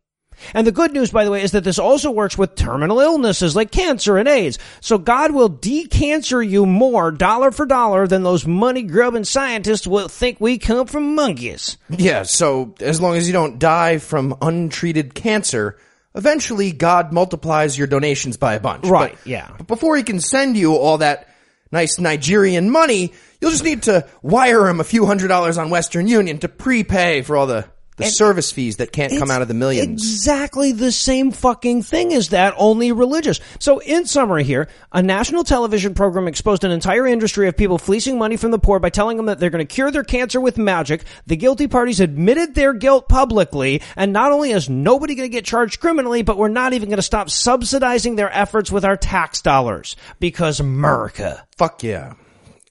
And 0.54 0.66
the 0.68 0.72
good 0.72 0.94
news, 0.94 1.12
by 1.12 1.26
the 1.26 1.32
way, 1.32 1.44
is 1.44 1.52
that 1.52 1.64
this 1.64 1.80
also 1.80 2.12
works 2.12 2.38
with 2.38 2.56
terminal 2.56 3.00
illnesses 3.00 3.56
like 3.56 3.72
cancer 3.72 4.18
and 4.18 4.28
AIDS. 4.28 4.60
So 4.82 4.98
God 4.98 5.32
will 5.32 5.50
decancer 5.50 6.48
you 6.48 6.66
more 6.66 7.12
dollar 7.12 7.52
for 7.52 7.66
dollar 7.66 8.08
than 8.08 8.24
those 8.24 8.46
money 8.46 8.84
grubbing 8.84 9.24
scientists 9.24 9.88
will 9.88 10.08
think 10.08 10.40
we 10.40 10.58
come 10.58 10.88
from 10.88 11.16
monkeys. 11.16 11.78
Yeah, 11.90 12.24
so 12.24 12.76
as 12.80 13.00
long 13.02 13.16
as 13.16 13.28
you 13.28 13.34
don't 13.34 13.60
die 13.60 13.98
from 13.98 14.36
untreated 14.42 15.14
cancer, 15.16 15.78
eventually 16.16 16.72
God 16.72 17.12
multiplies 17.14 17.78
your 17.78 17.88
donations 17.88 18.38
by 18.38 18.56
a 18.56 18.60
bunch. 18.60 18.86
Right, 18.86 19.14
But- 19.14 19.28
yeah. 19.28 19.50
But 19.58 19.68
before 19.68 19.96
he 19.98 20.04
can 20.04 20.20
send 20.20 20.58
you 20.58 20.76
all 20.76 21.00
that 21.00 21.30
nice 21.72 21.98
Nigerian 22.00 22.70
money, 22.70 23.14
you'll 23.42 23.52
just 23.52 23.64
need 23.64 23.84
to 23.84 24.08
wire 24.22 24.68
him 24.68 24.80
a 24.80 24.84
few 24.84 25.06
hundred 25.08 25.30
dollars 25.30 25.58
on 25.58 25.70
Western 25.72 26.08
Union 26.08 26.38
to 26.40 26.48
prepay 26.48 27.24
for 27.24 27.36
all 27.36 27.48
the, 27.48 27.66
the 27.98 28.06
service 28.06 28.52
fees 28.52 28.78
that 28.78 28.92
can't 28.92 29.18
come 29.18 29.30
out 29.30 29.42
of 29.42 29.48
the 29.48 29.54
millions. 29.54 30.02
Exactly 30.02 30.72
the 30.72 30.92
same 30.92 31.32
fucking 31.32 31.84
thing 31.84 32.14
as 32.14 32.30
that, 32.30 32.54
only 32.58 32.92
religious. 32.92 33.40
So 33.60 33.80
in 33.80 34.06
summary 34.06 34.44
here, 34.44 34.68
a 34.92 35.02
national 35.02 35.44
television 35.44 35.94
program 35.94 36.28
exposed 36.28 36.64
an 36.64 36.72
entire 36.72 37.08
industry 37.08 37.48
of 37.48 37.58
people 37.58 37.78
fleecing 37.78 38.18
money 38.18 38.38
from 38.38 38.52
the 38.52 38.60
poor 38.60 38.80
by 38.80 38.90
telling 38.90 39.18
them 39.18 39.28
that 39.28 39.40
they're 39.40 39.50
going 39.50 39.66
to 39.66 39.74
cure 39.74 39.92
their 39.92 40.04
cancer 40.04 40.42
with 40.42 40.58
magic. 40.58 41.04
The 41.28 41.36
guilty 41.36 41.68
parties 41.68 42.00
admitted 42.00 42.56
their 42.56 42.74
guilt 42.74 43.08
publicly, 43.10 43.82
and 43.96 44.14
not 44.14 44.32
only 44.32 44.52
is 44.52 44.70
nobody 44.70 45.16
going 45.16 45.30
to 45.30 45.36
get 45.36 45.46
charged 45.46 45.80
criminally, 45.80 46.24
but 46.24 46.38
we're 46.38 46.48
not 46.48 46.74
even 46.74 46.90
going 46.90 46.98
to 46.98 47.04
stop 47.04 47.30
subsidizing 47.30 48.16
their 48.16 48.34
efforts 48.34 48.72
with 48.72 48.86
our 48.86 48.98
tax 48.98 49.42
dollars. 49.42 49.96
Because 50.20 50.60
America. 50.60 51.46
Fuck 51.58 51.84
yeah. 51.84 52.14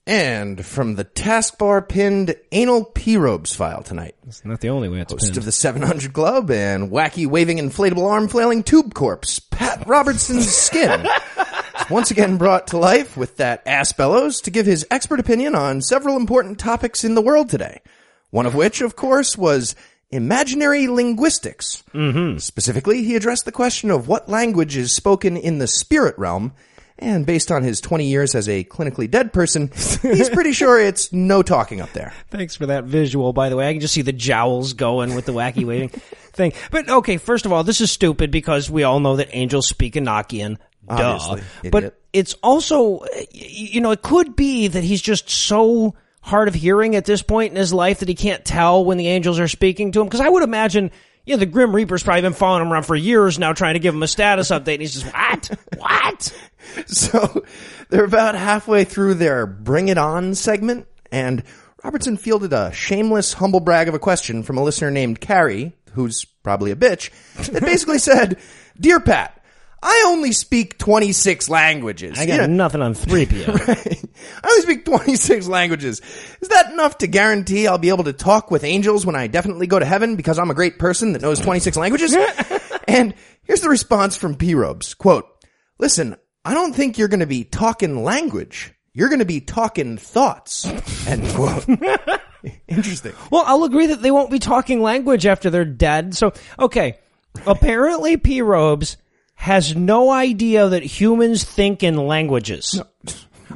And 0.06 0.64
from 0.66 0.96
the 0.96 1.04
taskbar 1.04 1.88
pinned 1.88 2.34
anal 2.50 2.84
P-robes 2.84 3.54
file 3.54 3.84
tonight. 3.84 4.16
It's 4.26 4.44
not 4.44 4.60
the 4.60 4.70
only 4.70 4.88
way 4.88 5.00
it's 5.00 5.12
Host 5.12 5.36
of 5.36 5.44
the 5.44 5.52
700 5.52 6.12
Club 6.12 6.50
and 6.50 6.90
wacky 6.90 7.26
waving 7.26 7.58
inflatable 7.58 8.10
arm 8.10 8.26
flailing 8.26 8.64
tube 8.64 8.94
corpse, 8.94 9.38
Pat 9.38 9.86
Robertson's 9.86 10.52
skin. 10.52 11.06
Once 11.90 12.10
again 12.10 12.36
brought 12.36 12.68
to 12.68 12.78
life 12.78 13.16
with 13.16 13.36
that 13.36 13.62
ass 13.64 13.92
bellows 13.92 14.40
to 14.40 14.50
give 14.50 14.66
his 14.66 14.86
expert 14.90 15.20
opinion 15.20 15.54
on 15.54 15.80
several 15.80 16.16
important 16.16 16.58
topics 16.58 17.04
in 17.04 17.14
the 17.14 17.22
world 17.22 17.48
today. 17.48 17.80
One 18.30 18.46
of 18.46 18.54
which, 18.54 18.80
of 18.80 18.96
course, 18.96 19.38
was 19.38 19.76
imaginary 20.10 20.88
linguistics. 20.88 21.84
Mm-hmm. 21.92 22.38
Specifically, 22.38 23.04
he 23.04 23.14
addressed 23.14 23.44
the 23.44 23.52
question 23.52 23.90
of 23.90 24.08
what 24.08 24.28
language 24.28 24.76
is 24.76 24.92
spoken 24.92 25.36
in 25.36 25.58
the 25.58 25.66
spirit 25.66 26.16
realm, 26.18 26.54
and 27.02 27.26
based 27.26 27.50
on 27.50 27.62
his 27.62 27.80
20 27.80 28.06
years 28.06 28.34
as 28.34 28.48
a 28.48 28.64
clinically 28.64 29.10
dead 29.10 29.32
person, 29.32 29.68
he's 30.02 30.30
pretty 30.30 30.52
sure 30.52 30.80
it's 30.80 31.12
no 31.12 31.42
talking 31.42 31.80
up 31.80 31.92
there. 31.92 32.12
Thanks 32.30 32.56
for 32.56 32.66
that 32.66 32.84
visual, 32.84 33.32
by 33.32 33.48
the 33.48 33.56
way. 33.56 33.68
I 33.68 33.72
can 33.72 33.80
just 33.80 33.94
see 33.94 34.02
the 34.02 34.12
jowls 34.12 34.72
going 34.72 35.14
with 35.14 35.26
the 35.26 35.32
wacky 35.32 35.64
waving 35.64 35.88
thing. 36.32 36.52
But 36.70 36.88
okay, 36.88 37.16
first 37.16 37.46
of 37.46 37.52
all, 37.52 37.64
this 37.64 37.80
is 37.80 37.90
stupid 37.90 38.30
because 38.30 38.70
we 38.70 38.84
all 38.84 39.00
know 39.00 39.16
that 39.16 39.28
angels 39.32 39.68
speak 39.68 39.94
Enochian. 39.94 40.58
Duh. 40.86 41.38
But 41.70 42.00
it's 42.12 42.34
also, 42.42 43.04
you 43.30 43.80
know, 43.80 43.92
it 43.92 44.02
could 44.02 44.34
be 44.36 44.68
that 44.68 44.82
he's 44.82 45.00
just 45.00 45.30
so 45.30 45.94
hard 46.20 46.48
of 46.48 46.54
hearing 46.54 46.96
at 46.96 47.04
this 47.04 47.22
point 47.22 47.50
in 47.52 47.56
his 47.56 47.72
life 47.72 48.00
that 48.00 48.08
he 48.08 48.14
can't 48.14 48.44
tell 48.44 48.84
when 48.84 48.96
the 48.96 49.08
angels 49.08 49.38
are 49.38 49.48
speaking 49.48 49.92
to 49.92 50.00
him. 50.00 50.06
Because 50.06 50.20
I 50.20 50.28
would 50.28 50.42
imagine, 50.42 50.90
you 51.24 51.34
know, 51.34 51.38
the 51.38 51.46
Grim 51.46 51.74
Reaper's 51.74 52.02
probably 52.02 52.22
been 52.22 52.32
following 52.32 52.62
him 52.62 52.72
around 52.72 52.84
for 52.84 52.96
years 52.96 53.38
now, 53.38 53.52
trying 53.52 53.74
to 53.74 53.80
give 53.80 53.94
him 53.94 54.02
a 54.02 54.08
status 54.08 54.50
update. 54.50 54.74
And 54.74 54.82
he's 54.82 54.94
just, 54.94 55.06
what? 55.06 55.58
What? 55.76 56.38
So 56.86 57.44
they're 57.90 58.04
about 58.04 58.34
halfway 58.34 58.84
through 58.84 59.14
their 59.14 59.46
Bring 59.46 59.88
It 59.88 59.98
On 59.98 60.34
segment, 60.34 60.86
and 61.10 61.42
Robertson 61.84 62.16
fielded 62.16 62.52
a 62.52 62.72
shameless 62.72 63.34
humble 63.34 63.60
brag 63.60 63.88
of 63.88 63.94
a 63.94 63.98
question 63.98 64.42
from 64.42 64.56
a 64.56 64.62
listener 64.62 64.90
named 64.90 65.20
Carrie, 65.20 65.72
who's 65.92 66.24
probably 66.24 66.70
a 66.70 66.76
bitch, 66.76 67.10
that 67.50 67.62
basically 67.64 67.98
said, 67.98 68.38
Dear 68.78 69.00
Pat, 69.00 69.41
I 69.82 70.04
only 70.08 70.30
speak 70.30 70.78
26 70.78 71.48
languages. 71.48 72.16
I 72.16 72.26
got 72.26 72.48
nothing 72.48 72.82
on 72.82 72.94
3PO. 72.94 73.48
I 74.44 74.48
only 74.48 74.62
speak 74.62 74.84
26 74.84 75.48
languages. 75.48 76.00
Is 76.40 76.48
that 76.48 76.72
enough 76.72 76.98
to 76.98 77.08
guarantee 77.08 77.66
I'll 77.66 77.78
be 77.78 77.88
able 77.88 78.04
to 78.04 78.12
talk 78.12 78.52
with 78.52 78.62
angels 78.62 79.04
when 79.04 79.16
I 79.16 79.26
definitely 79.26 79.66
go 79.66 79.80
to 79.80 79.84
heaven 79.84 80.14
because 80.14 80.38
I'm 80.38 80.50
a 80.50 80.54
great 80.54 80.78
person 80.78 81.14
that 81.14 81.22
knows 81.22 81.40
26 81.40 81.76
languages? 81.76 82.14
and 82.88 83.14
here's 83.42 83.60
the 83.60 83.68
response 83.68 84.16
from 84.16 84.36
P-Robes. 84.36 84.94
Quote, 84.94 85.26
listen, 85.80 86.14
I 86.44 86.54
don't 86.54 86.74
think 86.74 86.96
you're 86.96 87.08
going 87.08 87.20
to 87.20 87.26
be 87.26 87.42
talking 87.42 88.04
language. 88.04 88.72
You're 88.92 89.08
going 89.08 89.18
to 89.18 89.24
be 89.24 89.40
talking 89.40 89.96
thoughts. 89.98 90.64
End 91.08 91.26
quote. 91.34 91.66
Interesting. 92.68 93.14
Well, 93.32 93.42
I'll 93.46 93.64
agree 93.64 93.86
that 93.88 94.00
they 94.00 94.12
won't 94.12 94.30
be 94.30 94.38
talking 94.38 94.80
language 94.80 95.26
after 95.26 95.50
they're 95.50 95.64
dead. 95.64 96.14
So, 96.14 96.32
okay. 96.58 96.98
Apparently, 97.46 98.16
P. 98.16 98.42
Robes 98.42 98.96
has 99.42 99.74
no 99.74 100.08
idea 100.12 100.68
that 100.68 100.84
humans 100.84 101.42
think 101.42 101.82
in 101.82 101.96
languages. 101.96 102.80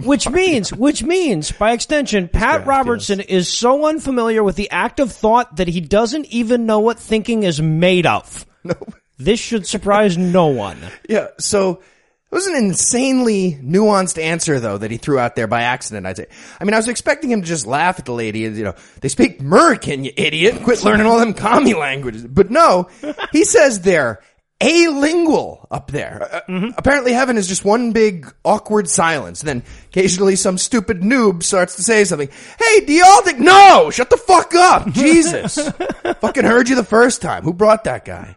Which 0.00 0.26
oh, 0.26 0.30
means, 0.32 0.72
which 0.72 1.04
means, 1.04 1.52
by 1.52 1.70
extension, 1.74 2.26
Pat 2.26 2.66
Robertson 2.66 3.20
is 3.20 3.48
so 3.48 3.86
unfamiliar 3.86 4.42
with 4.42 4.56
the 4.56 4.68
act 4.72 4.98
of 4.98 5.12
thought 5.12 5.56
that 5.56 5.68
he 5.68 5.80
doesn't 5.80 6.26
even 6.26 6.66
know 6.66 6.80
what 6.80 6.98
thinking 6.98 7.44
is 7.44 7.62
made 7.62 8.04
of. 8.04 8.44
This 9.18 9.40
should 9.40 9.66
surprise 9.66 10.18
no 10.18 10.48
one. 10.48 10.76
Yeah. 11.08 11.28
So 11.38 11.70
it 11.70 12.34
was 12.34 12.46
an 12.46 12.54
insanely 12.54 13.58
nuanced 13.62 14.22
answer 14.22 14.60
though 14.60 14.76
that 14.76 14.90
he 14.90 14.98
threw 14.98 15.18
out 15.18 15.36
there 15.36 15.46
by 15.46 15.62
accident. 15.62 16.06
I'd 16.06 16.18
say. 16.18 16.26
I 16.60 16.64
mean, 16.64 16.74
I 16.74 16.76
was 16.76 16.86
expecting 16.86 17.30
him 17.30 17.40
to 17.40 17.46
just 17.48 17.66
laugh 17.66 17.98
at 17.98 18.04
the 18.04 18.12
lady. 18.12 18.40
You 18.40 18.50
know, 18.62 18.74
they 19.00 19.08
speak 19.08 19.40
American, 19.40 20.04
you 20.04 20.12
idiot. 20.18 20.62
Quit 20.64 20.84
learning 20.84 21.06
all 21.06 21.18
them 21.18 21.32
commie 21.32 21.72
languages. 21.72 22.26
But 22.26 22.50
no, 22.50 22.90
he 23.32 23.44
says 23.44 23.80
they're 23.80 24.20
alingual 24.60 25.66
up 25.70 25.90
there. 25.90 26.42
Uh, 26.48 26.70
Apparently 26.76 27.12
heaven 27.12 27.36
is 27.36 27.46
just 27.48 27.64
one 27.64 27.92
big 27.92 28.32
awkward 28.44 28.88
silence. 28.88 29.42
Then 29.42 29.62
occasionally 29.88 30.36
some 30.36 30.58
stupid 30.58 31.00
noob 31.02 31.42
starts 31.42 31.76
to 31.76 31.82
say 31.82 32.04
something. 32.04 32.28
Hey, 32.58 32.80
think? 33.24 33.38
No! 33.38 33.90
Shut 33.90 34.10
the 34.10 34.16
fuck 34.16 34.54
up! 34.54 34.90
Jesus! 34.92 35.58
Fucking 36.20 36.44
heard 36.44 36.68
you 36.68 36.76
the 36.76 36.84
first 36.84 37.20
time. 37.22 37.42
Who 37.44 37.52
brought 37.52 37.84
that 37.84 38.04
guy? 38.04 38.36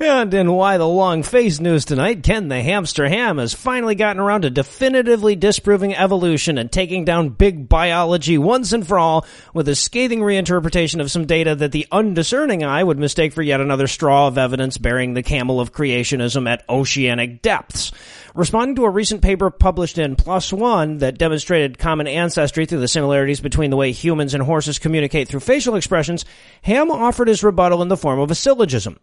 And 0.00 0.34
in 0.34 0.50
Why 0.50 0.76
the 0.76 0.88
Long 0.88 1.22
Face 1.22 1.60
news 1.60 1.84
tonight, 1.84 2.24
Ken 2.24 2.48
the 2.48 2.60
Hamster 2.60 3.06
Ham 3.08 3.38
has 3.38 3.54
finally 3.54 3.94
gotten 3.94 4.20
around 4.20 4.42
to 4.42 4.50
definitively 4.50 5.36
disproving 5.36 5.94
evolution 5.94 6.58
and 6.58 6.70
taking 6.70 7.04
down 7.04 7.28
big 7.28 7.68
biology 7.68 8.36
once 8.36 8.72
and 8.72 8.84
for 8.84 8.98
all 8.98 9.24
with 9.52 9.68
a 9.68 9.76
scathing 9.76 10.18
reinterpretation 10.18 11.00
of 11.00 11.12
some 11.12 11.26
data 11.26 11.54
that 11.54 11.70
the 11.70 11.86
undiscerning 11.92 12.64
eye 12.64 12.82
would 12.82 12.98
mistake 12.98 13.32
for 13.32 13.42
yet 13.42 13.60
another 13.60 13.86
straw 13.86 14.26
of 14.26 14.36
evidence 14.36 14.78
bearing 14.78 15.14
the 15.14 15.22
camel 15.22 15.60
of 15.60 15.72
creationism 15.72 16.48
at 16.50 16.68
oceanic 16.68 17.40
depths. 17.40 17.92
Responding 18.34 18.74
to 18.74 18.84
a 18.84 18.90
recent 18.90 19.22
paper 19.22 19.48
published 19.48 19.96
in 19.96 20.16
ONE 20.16 20.98
that 20.98 21.18
demonstrated 21.18 21.78
common 21.78 22.08
ancestry 22.08 22.66
through 22.66 22.80
the 22.80 22.88
similarities 22.88 23.40
between 23.40 23.70
the 23.70 23.76
way 23.76 23.92
humans 23.92 24.34
and 24.34 24.42
horses 24.42 24.80
communicate 24.80 25.28
through 25.28 25.38
facial 25.38 25.76
expressions, 25.76 26.24
Ham 26.62 26.90
offered 26.90 27.28
his 27.28 27.44
rebuttal 27.44 27.80
in 27.80 27.86
the 27.86 27.96
form 27.96 28.18
of 28.18 28.32
a 28.32 28.34
syllogism. 28.34 28.98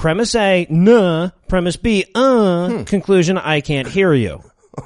Premise 0.00 0.34
A, 0.34 0.66
nah. 0.70 1.28
Premise 1.46 1.76
B, 1.76 2.06
uh. 2.14 2.84
Conclusion, 2.86 3.36
I 3.36 3.60
can't 3.60 3.86
hear 3.86 4.14
you. 4.14 4.42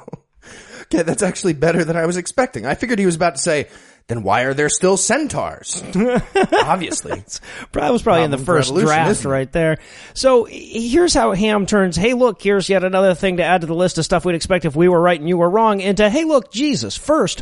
Okay, 0.93 1.01
that's 1.01 1.23
actually 1.23 1.53
better 1.53 1.83
than 1.83 1.97
I 1.97 2.05
was 2.05 2.15
expecting. 2.15 2.67
I 2.67 2.75
figured 2.75 2.99
he 2.99 3.07
was 3.07 3.15
about 3.15 3.37
to 3.37 3.41
say, 3.41 3.69
then 4.05 4.21
why 4.21 4.43
are 4.43 4.53
there 4.53 4.69
still 4.69 4.97
centaurs? 4.97 5.83
Obviously. 6.53 7.23
That 7.71 7.91
was 7.91 8.03
probably 8.03 8.21
in 8.21 8.29
the 8.29 8.37
first 8.37 8.71
draft 8.71 9.25
right 9.25 9.51
there. 9.51 9.79
So 10.13 10.43
here's 10.43 11.15
how 11.15 11.31
Ham 11.31 11.65
turns, 11.65 11.95
hey 11.95 12.13
look, 12.13 12.39
here's 12.39 12.69
yet 12.69 12.83
another 12.83 13.15
thing 13.15 13.37
to 13.37 13.43
add 13.43 13.61
to 13.61 13.67
the 13.67 13.73
list 13.73 13.97
of 13.97 14.05
stuff 14.05 14.25
we'd 14.25 14.35
expect 14.35 14.65
if 14.65 14.75
we 14.75 14.87
were 14.87 15.01
right 15.01 15.19
and 15.19 15.27
you 15.27 15.37
were 15.37 15.49
wrong, 15.49 15.79
into, 15.79 16.07
hey 16.07 16.23
look, 16.23 16.51
Jesus. 16.51 16.95
First, 16.95 17.41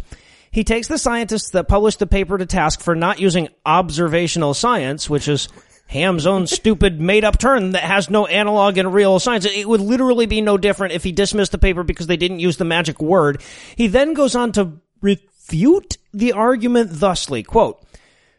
he 0.50 0.64
takes 0.64 0.88
the 0.88 0.98
scientists 0.98 1.50
that 1.50 1.68
published 1.68 2.00
the 2.00 2.08
paper 2.08 2.38
to 2.38 2.46
task 2.46 2.80
for 2.80 2.96
not 2.96 3.20
using 3.20 3.50
observational 3.66 4.54
science, 4.54 5.10
which 5.10 5.28
is 5.28 5.50
Ham's 5.88 6.26
own 6.26 6.48
stupid 6.48 7.00
made 7.00 7.24
up 7.24 7.38
term 7.38 7.74
that 7.74 7.84
has 7.84 8.10
no 8.10 8.26
analog 8.26 8.78
in 8.78 8.92
real 8.92 9.20
science. 9.20 9.46
It 9.46 9.68
would 9.68 9.82
literally 9.82 10.26
be 10.26 10.42
no 10.42 10.58
different 10.58 10.94
if 10.94 11.04
he 11.04 11.12
dismissed 11.12 11.52
the 11.52 11.58
paper 11.58 11.84
because 11.84 12.08
they 12.08 12.18
didn't 12.18 12.40
use 12.40 12.58
the 12.58 12.66
magic 12.66 13.00
word. 13.02 13.42
He 13.76 13.88
then 13.88 14.14
goes 14.14 14.36
on 14.36 14.52
to 14.54 14.74
refute 15.02 15.98
the 16.14 16.34
argument 16.34 16.90
thusly, 16.92 17.44
quote, 17.44 17.84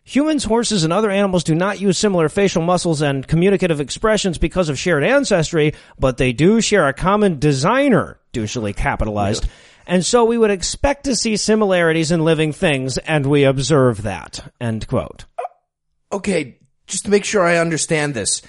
Humans, 0.07 0.45
horses, 0.45 0.85
and 0.85 0.93
other 0.93 1.11
animals 1.11 1.45
do 1.45 1.55
not 1.55 1.81
use 1.81 1.97
similar 1.97 2.29
facial 2.29 2.61
muscles 2.61 3.01
and 3.01 3.27
communicative 3.27 3.81
expressions 3.81 4.37
because 4.37 4.69
of 4.69 4.79
shared 4.79 5.03
ancestry, 5.03 5.73
but 5.99 6.19
they 6.19 6.35
do 6.35 6.61
share 6.61 6.87
a 6.87 6.93
common 6.93 7.39
designer, 7.39 8.21
douchily 8.35 8.77
capitalized. 8.77 9.49
And 9.87 10.05
so 10.05 10.25
we 10.25 10.37
would 10.37 10.51
expect 10.51 11.05
to 11.05 11.17
see 11.17 11.39
similarities 11.39 12.11
in 12.11 12.23
living 12.23 12.53
things, 12.53 12.99
and 12.99 13.25
we 13.25 13.45
observe 13.45 14.03
that. 14.03 14.53
End 14.61 14.87
quote. 14.87 15.25
Uh, 15.39 16.17
okay, 16.17 16.59
just 16.87 17.05
to 17.05 17.11
make 17.11 17.25
sure 17.25 17.43
I 17.43 17.59
understand 17.59 18.14
this. 18.14 18.43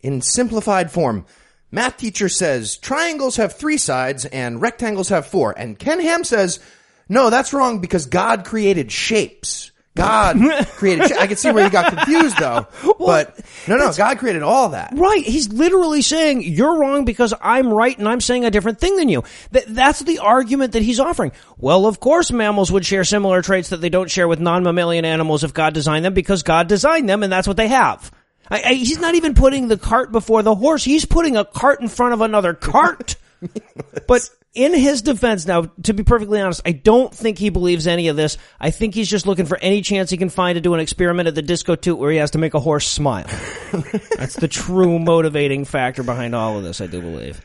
In 0.00 0.20
simplified 0.20 0.90
form, 0.90 1.26
math 1.70 1.96
teacher 1.96 2.28
says 2.28 2.76
triangles 2.76 3.36
have 3.36 3.54
three 3.54 3.78
sides 3.78 4.24
and 4.24 4.60
rectangles 4.60 5.10
have 5.10 5.26
four. 5.26 5.56
And 5.56 5.78
Ken 5.78 6.00
Ham 6.00 6.24
says, 6.24 6.60
no, 7.08 7.30
that's 7.30 7.52
wrong 7.52 7.80
because 7.80 8.06
God 8.06 8.44
created 8.44 8.90
shapes. 8.90 9.61
God 9.94 10.36
created, 10.76 11.12
I 11.12 11.26
can 11.26 11.36
see 11.36 11.50
where 11.50 11.64
you 11.64 11.70
got 11.70 11.92
confused 11.92 12.38
though, 12.38 12.66
but 12.98 13.38
no, 13.68 13.76
no, 13.76 13.92
God 13.92 14.18
created 14.18 14.42
all 14.42 14.70
that. 14.70 14.92
Right. 14.96 15.22
He's 15.22 15.52
literally 15.52 16.00
saying 16.00 16.42
you're 16.42 16.78
wrong 16.78 17.04
because 17.04 17.34
I'm 17.40 17.72
right 17.72 17.96
and 17.98 18.08
I'm 18.08 18.20
saying 18.20 18.44
a 18.44 18.50
different 18.50 18.80
thing 18.80 18.96
than 18.96 19.08
you. 19.08 19.22
That, 19.50 19.64
that's 19.68 20.00
the 20.00 20.20
argument 20.20 20.72
that 20.72 20.82
he's 20.82 20.98
offering. 20.98 21.32
Well, 21.58 21.86
of 21.86 22.00
course 22.00 22.32
mammals 22.32 22.72
would 22.72 22.86
share 22.86 23.04
similar 23.04 23.42
traits 23.42 23.68
that 23.68 23.82
they 23.82 23.90
don't 23.90 24.10
share 24.10 24.28
with 24.28 24.40
non-mammalian 24.40 25.04
animals 25.04 25.44
if 25.44 25.52
God 25.52 25.74
designed 25.74 26.04
them 26.04 26.14
because 26.14 26.42
God 26.42 26.68
designed 26.68 27.08
them 27.08 27.22
and 27.22 27.32
that's 27.32 27.48
what 27.48 27.58
they 27.58 27.68
have. 27.68 28.10
I, 28.50 28.62
I, 28.62 28.74
he's 28.74 28.98
not 28.98 29.14
even 29.14 29.34
putting 29.34 29.68
the 29.68 29.78
cart 29.78 30.10
before 30.10 30.42
the 30.42 30.54
horse. 30.54 30.84
He's 30.84 31.04
putting 31.04 31.36
a 31.36 31.44
cart 31.44 31.80
in 31.80 31.88
front 31.88 32.14
of 32.14 32.20
another 32.22 32.54
cart. 32.54 33.16
but 34.06 34.28
in 34.54 34.74
his 34.74 35.02
defense 35.02 35.46
now, 35.46 35.62
to 35.84 35.94
be 35.94 36.02
perfectly 36.02 36.40
honest, 36.40 36.60
I 36.66 36.72
don't 36.72 37.14
think 37.14 37.38
he 37.38 37.48
believes 37.48 37.86
any 37.86 38.08
of 38.08 38.16
this. 38.16 38.36
I 38.60 38.70
think 38.70 38.94
he's 38.94 39.08
just 39.08 39.26
looking 39.26 39.46
for 39.46 39.58
any 39.58 39.80
chance 39.80 40.10
he 40.10 40.16
can 40.16 40.28
find 40.28 40.56
to 40.56 40.60
do 40.60 40.74
an 40.74 40.80
experiment 40.80 41.28
at 41.28 41.34
the 41.34 41.42
disco 41.42 41.74
toot 41.74 41.98
where 41.98 42.10
he 42.10 42.18
has 42.18 42.32
to 42.32 42.38
make 42.38 42.54
a 42.54 42.60
horse 42.60 42.86
smile. 42.86 43.26
That's 44.16 44.36
the 44.36 44.48
true 44.48 44.98
motivating 44.98 45.64
factor 45.64 46.02
behind 46.02 46.34
all 46.34 46.58
of 46.58 46.64
this, 46.64 46.80
I 46.80 46.86
do 46.86 47.00
believe. 47.00 47.42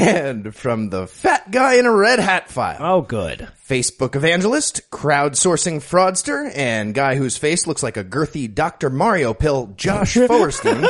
And 0.00 0.52
from 0.52 0.90
the 0.90 1.06
fat 1.06 1.48
guy 1.52 1.74
in 1.74 1.86
a 1.86 1.94
red 1.94 2.18
hat 2.18 2.50
file. 2.50 2.78
Oh, 2.80 3.02
good. 3.02 3.46
Facebook 3.68 4.16
evangelist, 4.16 4.90
crowdsourcing 4.90 5.76
fraudster, 5.76 6.50
and 6.56 6.92
guy 6.92 7.14
whose 7.14 7.36
face 7.36 7.68
looks 7.68 7.82
like 7.82 7.96
a 7.96 8.02
girthy 8.02 8.52
Dr. 8.52 8.90
Mario 8.90 9.32
pill, 9.32 9.72
Josh 9.76 10.14
Feuerstein, 10.26 10.84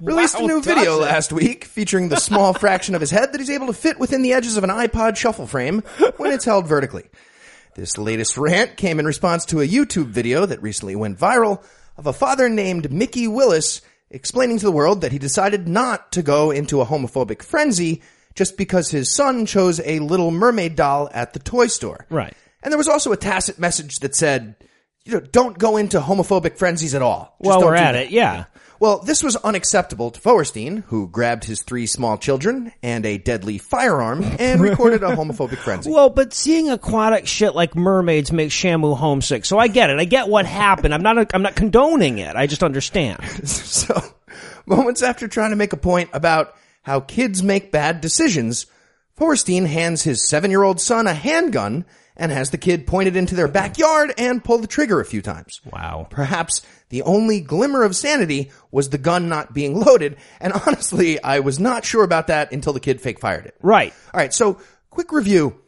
released 0.00 0.38
a 0.38 0.42
new 0.42 0.62
video 0.62 0.96
it? 0.96 1.02
last 1.02 1.32
week 1.32 1.64
featuring 1.64 2.08
the 2.08 2.20
small 2.20 2.52
fraction 2.58 2.94
of 2.94 3.00
his 3.00 3.10
head 3.10 3.32
that 3.32 3.40
he's 3.40 3.50
able 3.50 3.68
to 3.68 3.72
fit 3.72 3.98
within 3.98 4.22
the 4.22 4.32
edges 4.32 4.56
of 4.56 4.64
an 4.64 4.70
iPod 4.70 5.16
shuffle 5.16 5.46
frame 5.46 5.82
when 6.16 6.32
it's 6.32 6.44
held 6.44 6.66
vertically. 6.66 7.04
This 7.74 7.98
latest 7.98 8.38
rant 8.38 8.76
came 8.76 8.98
in 8.98 9.06
response 9.06 9.44
to 9.46 9.60
a 9.60 9.68
YouTube 9.68 10.06
video 10.06 10.46
that 10.46 10.62
recently 10.62 10.96
went 10.96 11.18
viral 11.18 11.62
of 11.96 12.06
a 12.06 12.12
father 12.12 12.48
named 12.48 12.90
Mickey 12.90 13.28
Willis 13.28 13.82
explaining 14.10 14.58
to 14.58 14.64
the 14.64 14.72
world 14.72 15.00
that 15.00 15.12
he 15.12 15.18
decided 15.18 15.68
not 15.68 16.12
to 16.12 16.22
go 16.22 16.50
into 16.50 16.80
a 16.80 16.86
homophobic 16.86 17.42
frenzy 17.42 18.02
just 18.34 18.56
because 18.56 18.90
his 18.90 19.12
son 19.12 19.46
chose 19.46 19.80
a 19.84 19.98
Little 19.98 20.30
Mermaid 20.30 20.76
doll 20.76 21.10
at 21.12 21.32
the 21.32 21.38
toy 21.38 21.66
store. 21.66 22.06
Right. 22.10 22.34
And 22.62 22.70
there 22.70 22.78
was 22.78 22.88
also 22.88 23.12
a 23.12 23.16
tacit 23.16 23.58
message 23.58 24.00
that 24.00 24.14
said, 24.14 24.56
you 25.04 25.12
know, 25.14 25.20
don't 25.20 25.58
go 25.58 25.76
into 25.76 26.00
homophobic 26.00 26.58
frenzies 26.58 26.94
at 26.94 27.02
all. 27.02 27.36
Just 27.40 27.48
Well, 27.48 27.60
don't 27.60 27.70
we're 27.70 27.76
at 27.76 27.92
that. 27.92 28.06
it, 28.06 28.10
yeah. 28.10 28.44
Well, 28.78 28.98
this 28.98 29.22
was 29.22 29.36
unacceptable 29.36 30.10
to 30.10 30.20
Feuerstein, 30.20 30.84
who 30.88 31.08
grabbed 31.08 31.44
his 31.44 31.62
three 31.62 31.86
small 31.86 32.18
children 32.18 32.72
and 32.82 33.06
a 33.06 33.18
deadly 33.18 33.58
firearm 33.58 34.22
and 34.38 34.60
recorded 34.60 35.02
a 35.02 35.16
homophobic 35.16 35.58
frenzy. 35.58 35.90
Well, 35.90 36.10
but 36.10 36.34
seeing 36.34 36.68
aquatic 36.68 37.26
shit 37.26 37.54
like 37.54 37.74
mermaids 37.74 38.32
makes 38.32 38.54
Shamu 38.54 38.96
homesick. 38.96 39.44
So 39.44 39.58
I 39.58 39.68
get 39.68 39.90
it. 39.90 39.98
I 39.98 40.04
get 40.04 40.28
what 40.28 40.46
happened. 40.46 40.92
I'm 40.92 41.02
not. 41.02 41.34
I'm 41.34 41.42
not 41.42 41.56
condoning 41.56 42.18
it. 42.18 42.36
I 42.36 42.46
just 42.46 42.62
understand. 42.62 43.20
So, 43.76 44.00
moments 44.64 45.02
after 45.02 45.28
trying 45.28 45.50
to 45.50 45.56
make 45.56 45.72
a 45.72 45.76
point 45.76 46.10
about 46.12 46.54
how 46.82 47.00
kids 47.00 47.42
make 47.42 47.72
bad 47.72 48.00
decisions, 48.00 48.66
Feuerstein 49.16 49.66
hands 49.66 50.02
his 50.02 50.28
seven-year-old 50.28 50.80
son 50.80 51.06
a 51.06 51.14
handgun 51.14 51.84
and 52.16 52.32
has 52.32 52.50
the 52.50 52.58
kid 52.58 52.86
pointed 52.86 53.16
into 53.16 53.34
their 53.34 53.48
backyard 53.48 54.12
and 54.18 54.42
pull 54.42 54.58
the 54.58 54.66
trigger 54.66 55.00
a 55.00 55.04
few 55.04 55.22
times. 55.22 55.60
Wow. 55.70 56.06
Perhaps 56.10 56.62
the 56.88 57.02
only 57.02 57.40
glimmer 57.40 57.82
of 57.82 57.96
sanity 57.96 58.50
was 58.70 58.88
the 58.88 58.98
gun 58.98 59.28
not 59.28 59.52
being 59.52 59.78
loaded, 59.80 60.16
and 60.40 60.52
honestly, 60.52 61.22
I 61.22 61.40
was 61.40 61.58
not 61.58 61.84
sure 61.84 62.04
about 62.04 62.28
that 62.28 62.52
until 62.52 62.72
the 62.72 62.80
kid 62.80 63.00
fake 63.00 63.20
fired 63.20 63.46
it. 63.46 63.56
Right. 63.60 63.92
All 64.12 64.18
right, 64.18 64.32
so 64.32 64.58
quick 64.90 65.12
review. 65.12 65.60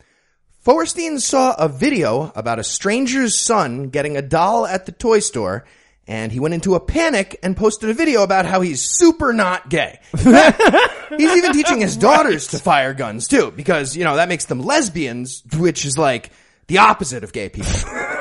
Feuerstein 0.60 1.18
saw 1.18 1.54
a 1.54 1.68
video 1.68 2.32
about 2.34 2.58
a 2.58 2.64
stranger's 2.64 3.38
son 3.38 3.88
getting 3.88 4.16
a 4.16 4.22
doll 4.22 4.66
at 4.66 4.86
the 4.86 4.92
toy 4.92 5.20
store, 5.20 5.64
and 6.08 6.32
he 6.32 6.40
went 6.40 6.54
into 6.54 6.74
a 6.74 6.80
panic 6.80 7.38
and 7.42 7.56
posted 7.56 7.90
a 7.90 7.94
video 7.94 8.22
about 8.24 8.46
how 8.46 8.62
he's 8.62 8.82
super 8.82 9.32
not 9.32 9.68
gay. 9.68 10.00
He's 10.14 11.32
even 11.36 11.52
teaching 11.52 11.80
his 11.80 11.96
daughters 11.96 12.48
to 12.48 12.58
fire 12.58 12.92
guns 12.94 13.28
too, 13.28 13.50
because, 13.54 13.96
you 13.96 14.04
know, 14.04 14.16
that 14.16 14.28
makes 14.28 14.44
them 14.46 14.60
lesbians, 14.60 15.42
which 15.56 15.84
is 15.86 15.96
like 15.98 16.30
the 16.66 16.78
opposite 16.78 17.24
of 17.24 17.32
gay 17.32 17.48
people. 17.48 17.70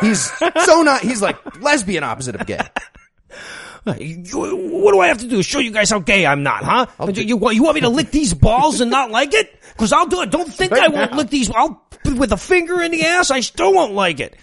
He's 0.01 0.31
so 0.65 0.81
not, 0.83 1.01
he's 1.01 1.21
like 1.21 1.59
lesbian 1.61 2.03
opposite 2.03 2.35
of 2.35 2.45
gay. 2.47 2.61
What 3.85 3.97
do 4.93 4.99
I 4.99 5.07
have 5.07 5.19
to 5.19 5.27
do? 5.27 5.41
Show 5.43 5.59
you 5.59 5.71
guys 5.71 5.89
how 5.89 5.99
gay 5.99 6.25
I'm 6.25 6.43
not, 6.43 6.63
huh? 6.63 6.85
You, 7.13 7.23
you, 7.23 7.37
want- 7.37 7.55
you 7.55 7.63
want 7.63 7.75
me 7.75 7.81
to 7.81 7.89
lick 7.89 8.11
these 8.11 8.33
balls 8.33 8.81
and 8.81 8.91
not 8.91 9.11
like 9.11 9.33
it? 9.33 9.53
Cause 9.77 9.93
I'll 9.93 10.07
do 10.07 10.21
it. 10.21 10.31
Don't 10.31 10.51
think 10.51 10.73
I 10.73 10.87
won't 10.89 11.13
lick 11.13 11.29
these. 11.29 11.49
I'll, 11.51 11.81
with 12.05 12.31
a 12.31 12.37
finger 12.37 12.81
in 12.81 12.91
the 12.91 13.05
ass, 13.05 13.31
I 13.31 13.41
still 13.41 13.73
won't 13.73 13.93
like 13.93 14.19
it. 14.19 14.35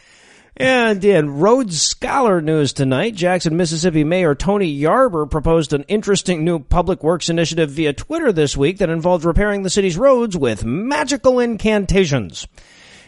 And 0.57 1.05
in 1.05 1.41
Rhodes 1.41 1.83
Scholar 1.83 2.41
news 2.41 2.73
tonight, 2.73 3.17
Jackson, 3.17 3.57
Mississippi 3.57 4.05
Mayor 4.05 4.37
Tony 4.37 4.73
Yarber 4.73 5.29
proposed 5.29 5.73
an 5.73 5.83
interesting 5.89 6.45
new 6.45 6.61
public 6.61 7.03
works 7.03 7.29
initiative 7.29 7.71
via 7.71 7.93
Twitter 7.93 8.31
this 8.31 8.57
week 8.57 8.79
that 8.79 8.89
involved 8.89 9.25
repairing 9.25 9.65
the 9.65 9.71
city's 9.71 9.99
roads 9.99 10.37
with 10.37 10.65
magical 10.65 11.41
incantations. 11.41 12.47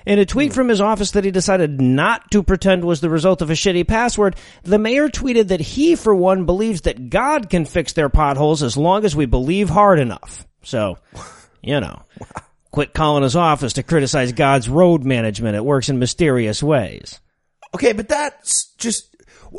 In 0.06 0.18
a 0.18 0.26
tweet 0.26 0.52
from 0.52 0.68
his 0.68 0.80
office 0.80 1.12
that 1.12 1.24
he 1.24 1.30
decided 1.30 1.80
not 1.80 2.32
to 2.32 2.42
pretend 2.42 2.84
was 2.84 3.00
the 3.00 3.10
result 3.10 3.42
of 3.42 3.50
a 3.50 3.54
shitty 3.54 3.86
password, 3.86 4.34
the 4.64 4.78
mayor 4.78 5.08
tweeted 5.08 5.48
that 5.48 5.60
he, 5.60 5.94
for 5.94 6.14
one, 6.16 6.46
believes 6.46 6.80
that 6.82 7.10
God 7.10 7.48
can 7.48 7.64
fix 7.64 7.92
their 7.92 8.08
potholes 8.08 8.64
as 8.64 8.76
long 8.76 9.04
as 9.04 9.14
we 9.14 9.26
believe 9.26 9.68
hard 9.68 10.00
enough. 10.00 10.46
So, 10.62 10.98
you 11.62 11.80
know, 11.80 12.02
quit 12.72 12.92
calling 12.92 13.22
his 13.22 13.36
office 13.36 13.74
to 13.74 13.84
criticize 13.84 14.32
God's 14.32 14.68
road 14.68 15.04
management. 15.04 15.54
It 15.54 15.64
works 15.64 15.88
in 15.88 16.00
mysterious 16.00 16.60
ways. 16.60 17.20
Okay, 17.74 17.92
but 17.92 18.08
that's 18.08 18.72
just. 18.78 19.12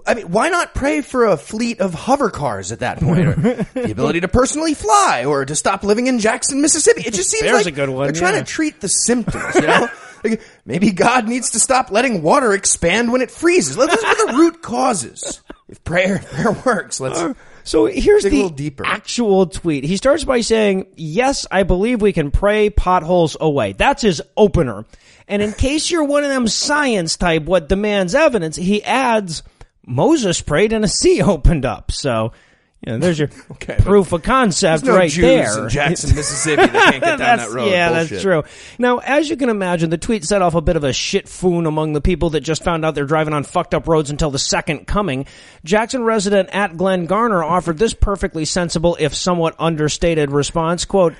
I 0.05 0.15
mean, 0.15 0.29
why 0.29 0.49
not 0.49 0.75
pray 0.75 1.01
for 1.01 1.25
a 1.25 1.37
fleet 1.37 1.79
of 1.79 1.93
hover 1.93 2.29
cars 2.29 2.71
at 2.71 2.79
that 2.79 2.99
point, 2.99 3.27
or 3.27 3.33
the 3.73 3.91
ability 3.91 4.19
to 4.21 4.27
personally 4.27 4.73
fly, 4.73 5.25
or 5.25 5.45
to 5.45 5.55
stop 5.55 5.83
living 5.83 6.07
in 6.07 6.19
Jackson, 6.19 6.61
Mississippi? 6.61 7.03
It 7.05 7.13
just 7.13 7.29
seems 7.29 7.43
There's 7.43 7.65
like 7.65 7.73
a 7.73 7.75
good 7.75 7.89
one, 7.89 8.05
they're 8.05 8.13
trying 8.13 8.35
yeah. 8.35 8.41
to 8.41 8.45
treat 8.45 8.81
the 8.81 8.89
symptoms. 8.89 9.55
You 9.55 9.61
know, 9.61 9.87
Like, 10.23 10.41
maybe 10.65 10.91
God 10.91 11.27
needs 11.27 11.51
to 11.51 11.59
stop 11.59 11.91
letting 11.91 12.21
water 12.21 12.53
expand 12.53 13.11
when 13.11 13.21
it 13.21 13.31
freezes. 13.31 13.77
Let's 13.77 13.95
look 13.95 14.05
at 14.05 14.27
the 14.27 14.33
root 14.33 14.61
causes. 14.61 15.41
If 15.67 15.83
prayer, 15.83 16.19
prayer 16.31 16.51
works, 16.65 16.99
let's. 16.99 17.19
Uh, 17.19 17.33
so 17.63 17.85
here's 17.85 18.23
the 18.23 18.73
actual 18.85 19.47
tweet. 19.47 19.83
He 19.83 19.97
starts 19.97 20.23
by 20.23 20.39
saying, 20.39 20.87
yes, 20.95 21.45
I 21.51 21.63
believe 21.63 22.01
we 22.01 22.13
can 22.13 22.31
pray 22.31 22.69
potholes 22.69 23.35
away. 23.39 23.73
That's 23.73 24.01
his 24.01 24.21
opener. 24.37 24.85
And 25.27 25.41
in 25.41 25.51
case 25.53 25.91
you're 25.91 26.03
one 26.05 26.23
of 26.23 26.29
them 26.29 26.47
science 26.47 27.17
type 27.17 27.43
what 27.43 27.67
demands 27.69 28.15
evidence, 28.15 28.55
he 28.55 28.83
adds, 28.83 29.43
Moses 29.85 30.41
prayed 30.41 30.73
and 30.73 30.85
a 30.85 30.87
sea 30.87 31.21
opened 31.23 31.65
up. 31.65 31.91
So, 31.91 32.31
you 32.85 32.91
know, 32.93 32.99
there's 32.99 33.17
your 33.19 33.29
Okay, 33.51 33.75
proof 33.79 34.13
of 34.13 34.21
concept 34.23 34.83
no 34.85 34.95
right 34.95 35.09
Jews 35.09 35.23
there. 35.55 35.63
in 35.63 35.69
Jackson, 35.69 36.15
Mississippi 36.15 36.61
that 36.67 36.71
can't 36.71 36.91
get 36.93 37.01
down 37.01 37.17
That's- 37.17 37.47
that 37.49 37.53
road. 37.55 37.69
Yeah, 37.71 37.89
Bullshit. 37.89 38.09
that's 38.11 38.21
true. 38.21 38.43
Now, 38.77 38.99
as 38.99 39.29
you 39.29 39.35
can 39.35 39.49
imagine, 39.49 39.89
the 39.89 39.97
tweet 39.97 40.23
set 40.23 40.41
off 40.41 40.53
a 40.55 40.61
bit 40.61 40.75
of 40.77 40.83
a 40.83 40.93
shit 40.93 41.27
foon 41.27 41.65
among 41.65 41.93
the 41.93 42.01
people 42.01 42.29
that 42.31 42.41
just 42.41 42.63
found 42.63 42.85
out 42.85 42.93
they're 42.95 43.05
driving 43.05 43.33
on 43.33 43.43
fucked 43.43 43.73
up 43.73 43.87
roads 43.87 44.09
until 44.11 44.29
the 44.31 44.39
second 44.39 44.85
coming. 44.87 45.25
Jackson 45.65 46.03
resident 46.03 46.49
at 46.53 46.77
Glen 46.77 47.05
Garner 47.07 47.43
offered 47.43 47.79
this 47.79 47.93
perfectly 47.93 48.45
sensible, 48.45 48.95
if 48.99 49.13
somewhat 49.15 49.55
understated 49.59 50.31
response, 50.31 50.85
quote, 50.85 51.15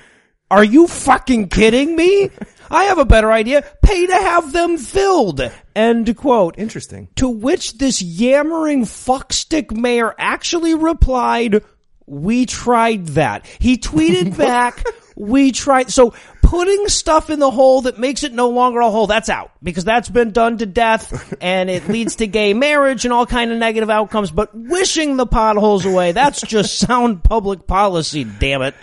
are 0.50 0.64
you 0.64 0.86
fucking 0.86 1.48
kidding 1.48 1.94
me? 1.94 2.30
I 2.70 2.84
have 2.84 2.98
a 2.98 3.04
better 3.04 3.32
idea. 3.32 3.64
Pay 3.82 4.06
to 4.06 4.14
have 4.14 4.52
them 4.52 4.78
filled. 4.78 5.40
End 5.74 6.16
quote. 6.16 6.54
Interesting. 6.58 7.08
To 7.16 7.28
which 7.28 7.78
this 7.78 8.02
yammering 8.02 8.84
fuckstick 8.84 9.72
mayor 9.72 10.14
actually 10.18 10.74
replied, 10.74 11.62
we 12.06 12.46
tried 12.46 13.06
that. 13.08 13.46
He 13.58 13.76
tweeted 13.76 14.36
back, 14.38 14.84
we 15.16 15.52
tried. 15.52 15.90
So 15.90 16.14
putting 16.42 16.88
stuff 16.88 17.28
in 17.28 17.38
the 17.38 17.50
hole 17.50 17.82
that 17.82 17.98
makes 17.98 18.24
it 18.24 18.32
no 18.32 18.48
longer 18.48 18.80
a 18.80 18.90
hole, 18.90 19.06
that's 19.06 19.28
out. 19.28 19.50
Because 19.62 19.84
that's 19.84 20.08
been 20.08 20.30
done 20.30 20.58
to 20.58 20.66
death 20.66 21.34
and 21.40 21.68
it 21.68 21.88
leads 21.88 22.16
to 22.16 22.26
gay 22.26 22.54
marriage 22.54 23.04
and 23.04 23.12
all 23.12 23.26
kind 23.26 23.52
of 23.52 23.58
negative 23.58 23.90
outcomes. 23.90 24.30
But 24.30 24.50
wishing 24.54 25.16
the 25.16 25.26
potholes 25.26 25.84
away, 25.84 26.12
that's 26.12 26.40
just 26.40 26.78
sound 26.86 27.22
public 27.22 27.66
policy, 27.66 28.24
damn 28.24 28.62
it. 28.62 28.74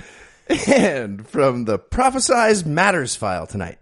And 0.68 1.28
from 1.28 1.66
the 1.66 1.80
Prophesize 1.80 2.66
Matters 2.66 3.16
file 3.16 3.48
tonight, 3.48 3.80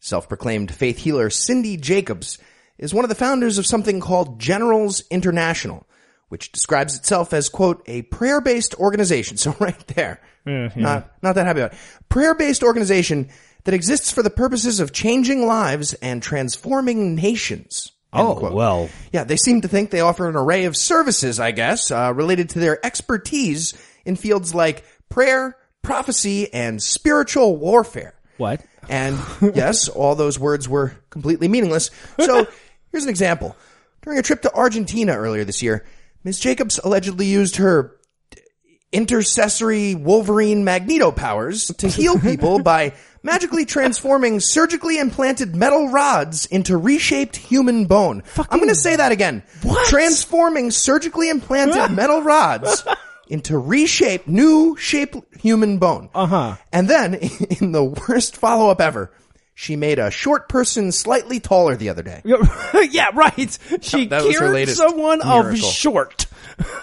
self-proclaimed 0.00 0.72
faith 0.74 0.98
healer 0.98 1.30
Cindy 1.30 1.76
Jacobs 1.76 2.38
is 2.78 2.94
one 2.94 3.04
of 3.04 3.08
the 3.08 3.14
founders 3.14 3.58
of 3.58 3.66
something 3.66 4.00
called 4.00 4.40
Generals 4.40 5.02
International. 5.10 5.86
which 6.28 6.50
describes 6.50 6.96
itself 6.96 7.34
as, 7.34 7.50
quote, 7.50 7.82
a 7.86 8.00
prayer-based 8.02 8.74
organization. 8.76 9.36
So 9.42 9.54
right 9.60 9.86
there. 9.88 10.18
Not, 10.46 11.12
not 11.22 11.34
that 11.34 11.44
happy 11.46 11.60
about 11.60 11.74
it. 11.74 11.78
Prayer-based 12.08 12.62
organization 12.62 13.28
that 13.64 13.74
exists 13.74 14.10
for 14.10 14.22
the 14.22 14.30
purposes 14.30 14.80
of 14.80 14.92
changing 14.94 15.46
lives 15.46 15.92
and 15.94 16.22
transforming 16.22 17.14
nations. 17.14 17.92
Oh, 18.14 18.34
quote. 18.34 18.54
well. 18.54 18.88
Yeah, 19.12 19.24
they 19.24 19.36
seem 19.36 19.60
to 19.60 19.68
think 19.68 19.90
they 19.90 20.00
offer 20.00 20.26
an 20.28 20.36
array 20.36 20.64
of 20.64 20.74
services, 20.76 21.38
I 21.38 21.50
guess, 21.50 21.90
uh, 21.90 22.12
related 22.14 22.48
to 22.50 22.58
their 22.60 22.84
expertise 22.84 23.74
in 24.06 24.16
fields 24.16 24.54
like 24.54 24.84
prayer, 25.10 25.56
prophecy, 25.82 26.52
and 26.52 26.82
spiritual 26.82 27.56
warfare. 27.56 28.14
What? 28.38 28.64
And 28.88 29.18
yes, 29.54 29.88
all 29.88 30.14
those 30.14 30.38
words 30.38 30.68
were 30.68 30.96
completely 31.10 31.48
meaningless. 31.48 31.90
So 32.18 32.46
here's 32.92 33.04
an 33.04 33.10
example. 33.10 33.56
During 34.02 34.18
a 34.18 34.22
trip 34.22 34.42
to 34.42 34.54
Argentina 34.54 35.16
earlier 35.16 35.44
this 35.44 35.62
year, 35.62 35.84
Ms. 36.24 36.40
Jacobs 36.40 36.80
allegedly 36.82 37.26
used 37.26 37.56
her 37.56 37.96
intercessory 38.92 39.94
Wolverine 39.94 40.64
Magneto 40.64 41.10
powers 41.10 41.68
to 41.78 41.88
heal 41.88 42.18
people 42.18 42.62
by 42.62 42.94
magically 43.22 43.64
transforming 43.64 44.40
surgically 44.40 44.98
implanted 44.98 45.54
metal 45.54 45.88
rods 45.88 46.46
into 46.46 46.76
reshaped 46.76 47.36
human 47.36 47.86
bone. 47.86 48.22
I'm 48.36 48.58
going 48.58 48.68
to 48.68 48.74
say 48.74 48.96
that 48.96 49.12
again. 49.12 49.42
What? 49.62 49.88
Transforming 49.88 50.70
surgically 50.70 51.30
implanted 51.30 51.96
metal 51.96 52.22
rods 52.22 52.84
into 53.32 53.56
reshaped, 53.56 54.28
new 54.28 54.76
shaped 54.76 55.16
human 55.40 55.78
bone. 55.78 56.10
Uh-huh. 56.14 56.56
And 56.70 56.88
then, 56.88 57.14
in 57.60 57.72
the 57.72 57.82
worst 57.82 58.36
follow-up 58.36 58.80
ever, 58.80 59.10
she 59.54 59.74
made 59.74 59.98
a 59.98 60.10
short 60.10 60.48
person 60.48 60.92
slightly 60.92 61.40
taller 61.40 61.74
the 61.74 61.88
other 61.88 62.02
day. 62.02 62.20
yeah, 62.90 63.10
right. 63.14 63.58
She 63.80 64.06
That 64.06 64.22
cured 64.22 64.68
someone 64.68 65.22
of 65.22 65.56
short. 65.56 66.26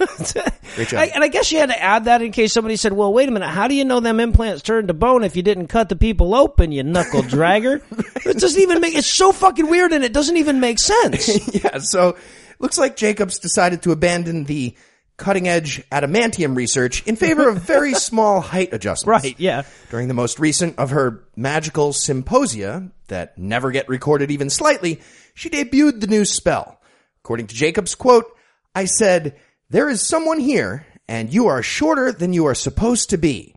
I, 0.95 1.11
and 1.13 1.23
I 1.23 1.27
guess 1.27 1.45
she 1.45 1.55
had 1.55 1.69
to 1.69 1.79
add 1.79 2.05
that 2.05 2.23
in 2.23 2.31
case 2.31 2.51
somebody 2.51 2.75
said, 2.75 2.91
"Well, 2.91 3.13
wait 3.13 3.29
a 3.29 3.31
minute. 3.31 3.49
How 3.49 3.67
do 3.67 3.75
you 3.75 3.85
know 3.85 3.99
them 3.99 4.19
implants 4.19 4.63
turned 4.63 4.87
to 4.87 4.93
bone 4.95 5.23
if 5.23 5.35
you 5.35 5.43
didn't 5.43 5.67
cut 5.67 5.89
the 5.89 5.95
people 5.95 6.33
open? 6.33 6.71
You 6.71 6.83
knuckle 6.83 7.21
dragger." 7.21 7.81
it 8.25 8.37
doesn't 8.37 8.61
even 8.61 8.81
make. 8.81 8.95
It's 8.95 9.07
so 9.07 9.31
fucking 9.31 9.69
weird, 9.69 9.93
and 9.93 10.03
it 10.03 10.11
doesn't 10.11 10.37
even 10.37 10.59
make 10.59 10.79
sense. 10.79 11.53
yeah, 11.63 11.77
so 11.79 12.17
looks 12.57 12.77
like 12.77 12.95
Jacobs 12.95 13.37
decided 13.37 13.83
to 13.83 13.91
abandon 13.91 14.45
the 14.45 14.75
cutting 15.19 15.47
edge 15.47 15.83
adamantium 15.91 16.55
research 16.55 17.05
in 17.05 17.15
favor 17.15 17.47
of 17.49 17.61
very 17.61 17.93
small 18.09 18.41
height 18.41 18.73
adjustments. 18.73 19.23
right? 19.23 19.39
Yeah. 19.39 19.63
During 19.91 20.07
the 20.07 20.13
most 20.13 20.39
recent 20.39 20.79
of 20.79 20.89
her 20.91 21.23
magical 21.35 21.93
symposia 21.93 22.89
that 23.07 23.37
never 23.37 23.71
get 23.71 23.87
recorded 23.89 24.31
even 24.31 24.49
slightly, 24.49 25.01
she 25.33 25.49
debuted 25.49 26.01
the 26.01 26.07
new 26.07 26.25
spell. 26.25 26.81
According 27.23 27.47
to 27.47 27.55
Jacobs, 27.55 27.95
quote, 27.95 28.25
I 28.73 28.85
said, 28.85 29.37
there 29.69 29.89
is 29.89 30.01
someone 30.01 30.39
here 30.39 30.85
and 31.07 31.33
you 31.33 31.47
are 31.47 31.61
shorter 31.61 32.11
than 32.11 32.33
you 32.33 32.45
are 32.45 32.55
supposed 32.55 33.09
to 33.09 33.17
be. 33.17 33.55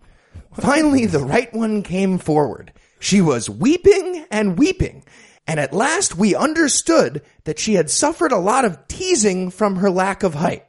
Finally, 0.55 1.07
the 1.07 1.19
right 1.19 1.53
one 1.55 1.83
came 1.83 2.19
forward. 2.19 2.73
She 2.99 3.21
was 3.21 3.49
weeping 3.49 4.27
and 4.31 4.59
weeping. 4.59 5.05
And 5.47 5.59
at 5.59 5.73
last 5.73 6.17
we 6.17 6.35
understood 6.35 7.23
that 7.45 7.59
she 7.59 7.75
had 7.75 7.91
suffered 7.91 8.33
a 8.33 8.39
lot 8.39 8.65
of 8.65 8.87
teasing 8.89 9.51
from 9.51 9.77
her 9.77 9.91
lack 9.91 10.23
of 10.23 10.35
height. 10.35 10.65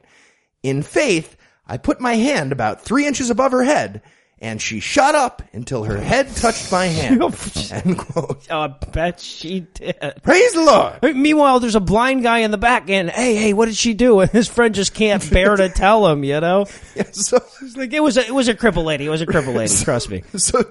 In 0.64 0.82
faith, 0.82 1.36
I 1.66 1.76
put 1.76 2.00
my 2.00 2.14
hand 2.14 2.50
about 2.50 2.80
three 2.80 3.06
inches 3.06 3.28
above 3.28 3.52
her 3.52 3.62
head, 3.62 4.00
and 4.38 4.60
she 4.62 4.80
shot 4.80 5.14
up 5.14 5.42
until 5.52 5.84
her 5.84 5.98
head 5.98 6.34
touched 6.36 6.72
my 6.72 6.86
hand. 6.86 7.20
End 7.70 7.98
quote. 7.98 8.46
Oh, 8.50 8.60
I 8.60 8.68
bet 8.68 9.20
she 9.20 9.60
did. 9.60 9.94
Praise 10.22 10.54
the 10.54 10.62
Lord. 10.62 11.14
Meanwhile, 11.14 11.60
there's 11.60 11.74
a 11.74 11.80
blind 11.80 12.22
guy 12.22 12.38
in 12.38 12.50
the 12.50 12.56
back, 12.56 12.88
and 12.88 13.10
hey, 13.10 13.34
hey, 13.34 13.52
what 13.52 13.66
did 13.66 13.76
she 13.76 13.92
do? 13.92 14.20
And 14.20 14.30
his 14.32 14.48
friend 14.48 14.74
just 14.74 14.94
can't 14.94 15.30
bear 15.30 15.54
to 15.54 15.68
tell 15.68 16.06
him. 16.08 16.24
You 16.24 16.40
know, 16.40 16.66
Yeah, 16.96 17.10
so, 17.12 17.36
It's 17.60 17.76
like 17.76 17.92
it 17.92 18.02
was 18.02 18.16
a, 18.16 18.26
it 18.26 18.34
was 18.34 18.48
a 18.48 18.54
cripple 18.54 18.84
lady. 18.84 19.04
It 19.04 19.10
was 19.10 19.20
a 19.20 19.26
cripple 19.26 19.54
lady. 19.54 19.72
Trust 19.84 20.08
me. 20.08 20.22
so 20.36 20.62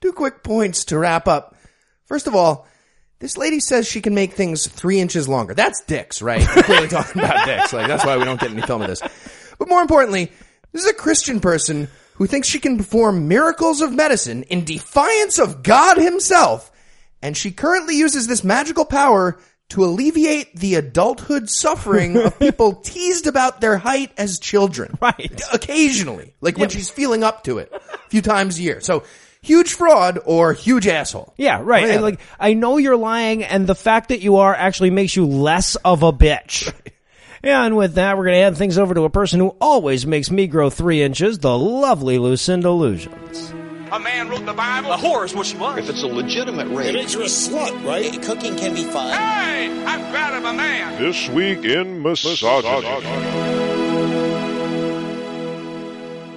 two 0.00 0.12
quick 0.12 0.42
points 0.42 0.86
to 0.86 0.98
wrap 0.98 1.28
up. 1.28 1.54
First 2.04 2.26
of 2.26 2.34
all, 2.34 2.66
this 3.18 3.38
lady 3.38 3.60
says 3.60 3.88
she 3.88 4.02
can 4.02 4.14
make 4.14 4.34
things 4.34 4.66
three 4.66 5.00
inches 5.00 5.28
longer. 5.28 5.54
That's 5.54 5.82
dicks, 5.84 6.20
right? 6.20 6.46
We're 6.54 6.62
clearly 6.64 6.88
talking 6.88 7.22
about 7.22 7.46
dicks. 7.46 7.72
Like 7.72 7.88
that's 7.88 8.04
why 8.04 8.18
we 8.18 8.24
don't 8.24 8.38
get 8.38 8.50
any 8.50 8.62
film 8.62 8.82
of 8.82 8.88
this. 8.88 9.00
But 9.58 9.68
more 9.68 9.82
importantly, 9.82 10.30
this 10.72 10.84
is 10.84 10.90
a 10.90 10.94
Christian 10.94 11.40
person 11.40 11.88
who 12.14 12.26
thinks 12.26 12.48
she 12.48 12.58
can 12.58 12.78
perform 12.78 13.28
miracles 13.28 13.80
of 13.80 13.92
medicine 13.92 14.42
in 14.44 14.64
defiance 14.64 15.38
of 15.38 15.62
God 15.62 15.98
himself. 15.98 16.70
And 17.22 17.36
she 17.36 17.50
currently 17.50 17.96
uses 17.96 18.26
this 18.26 18.44
magical 18.44 18.84
power 18.84 19.38
to 19.70 19.84
alleviate 19.84 20.54
the 20.54 20.76
adulthood 20.76 21.50
suffering 21.50 22.16
of 22.16 22.38
people 22.38 22.74
teased 22.76 23.26
about 23.26 23.60
their 23.60 23.76
height 23.76 24.12
as 24.16 24.38
children. 24.38 24.96
Right. 25.00 25.40
Occasionally. 25.52 26.34
Like 26.40 26.58
when 26.58 26.68
she's 26.68 26.90
feeling 26.90 27.22
up 27.22 27.44
to 27.44 27.58
it 27.58 27.72
a 27.72 27.98
few 28.08 28.22
times 28.22 28.58
a 28.58 28.62
year. 28.62 28.80
So 28.80 29.04
huge 29.42 29.74
fraud 29.74 30.18
or 30.24 30.52
huge 30.52 30.86
asshole. 30.86 31.32
Yeah, 31.36 31.60
right. 31.62 31.88
And, 31.88 32.02
like 32.02 32.20
I 32.38 32.54
know 32.54 32.76
you're 32.76 32.96
lying, 32.96 33.44
and 33.44 33.66
the 33.66 33.74
fact 33.74 34.08
that 34.08 34.20
you 34.20 34.36
are 34.36 34.54
actually 34.54 34.90
makes 34.90 35.14
you 35.14 35.26
less 35.26 35.76
of 35.76 36.02
a 36.02 36.12
bitch. 36.12 36.66
Yeah, 36.66 36.90
and 37.48 37.76
with 37.76 37.94
that, 37.94 38.16
we're 38.16 38.24
going 38.24 38.36
to 38.36 38.42
hand 38.42 38.56
things 38.56 38.78
over 38.78 38.94
to 38.94 39.04
a 39.04 39.10
person 39.10 39.40
who 39.40 39.56
always 39.60 40.06
makes 40.06 40.30
me 40.30 40.46
grow 40.46 40.70
three 40.70 41.02
inches, 41.02 41.38
the 41.38 41.56
lovely 41.56 42.18
Lucinda 42.18 42.70
Lugeons. 42.70 43.52
A 43.92 44.00
man 44.00 44.28
wrote 44.28 44.44
the 44.44 44.52
Bible. 44.52 44.92
A 44.92 44.96
whore 44.96 45.24
is 45.24 45.34
what 45.34 45.46
she 45.46 45.56
was. 45.56 45.78
If 45.78 45.90
it's 45.90 46.02
a 46.02 46.08
legitimate 46.08 46.66
rape, 46.68 46.92
makes 46.92 47.14
you 47.14 47.22
a 47.22 47.26
slut, 47.26 47.84
right? 47.84 48.20
Cooking 48.22 48.56
can 48.56 48.74
be 48.74 48.82
fun. 48.82 49.12
Hey, 49.12 49.84
I'm 49.84 50.10
proud 50.10 50.34
of 50.34 50.44
a 50.44 50.52
man. 50.52 51.00
This 51.00 51.28
week 51.28 51.64
in 51.64 52.02
misogyny. 52.02 53.46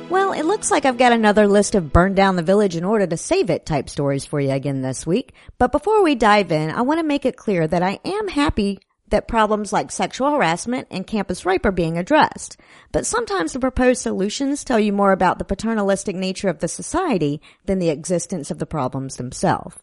Well, 0.09 0.33
it 0.33 0.43
looks 0.43 0.69
like 0.69 0.85
I've 0.85 0.97
got 0.97 1.11
another 1.11 1.47
list 1.47 1.75
of 1.75 1.91
burn 1.91 2.13
down 2.13 2.35
the 2.35 2.43
village 2.43 2.75
in 2.75 2.83
order 2.83 3.07
to 3.07 3.17
save 3.17 3.49
it 3.49 3.65
type 3.65 3.89
stories 3.89 4.25
for 4.25 4.39
you 4.39 4.51
again 4.51 4.81
this 4.81 5.07
week. 5.07 5.33
But 5.57 5.71
before 5.71 6.03
we 6.03 6.15
dive 6.15 6.51
in, 6.51 6.69
I 6.69 6.81
want 6.83 6.99
to 6.99 7.05
make 7.05 7.25
it 7.25 7.35
clear 7.35 7.67
that 7.67 7.81
I 7.81 7.99
am 8.05 8.27
happy 8.27 8.79
that 9.09 9.27
problems 9.27 9.73
like 9.73 9.91
sexual 9.91 10.31
harassment 10.31 10.87
and 10.91 11.05
campus 11.05 11.45
rape 11.45 11.65
are 11.65 11.71
being 11.71 11.97
addressed. 11.97 12.57
But 12.91 13.05
sometimes 13.05 13.53
the 13.53 13.59
proposed 13.59 14.01
solutions 14.01 14.63
tell 14.63 14.79
you 14.79 14.93
more 14.93 15.11
about 15.11 15.37
the 15.39 15.45
paternalistic 15.45 16.15
nature 16.15 16.49
of 16.49 16.59
the 16.59 16.67
society 16.67 17.41
than 17.65 17.79
the 17.79 17.89
existence 17.89 18.51
of 18.51 18.59
the 18.59 18.65
problems 18.65 19.17
themselves. 19.17 19.77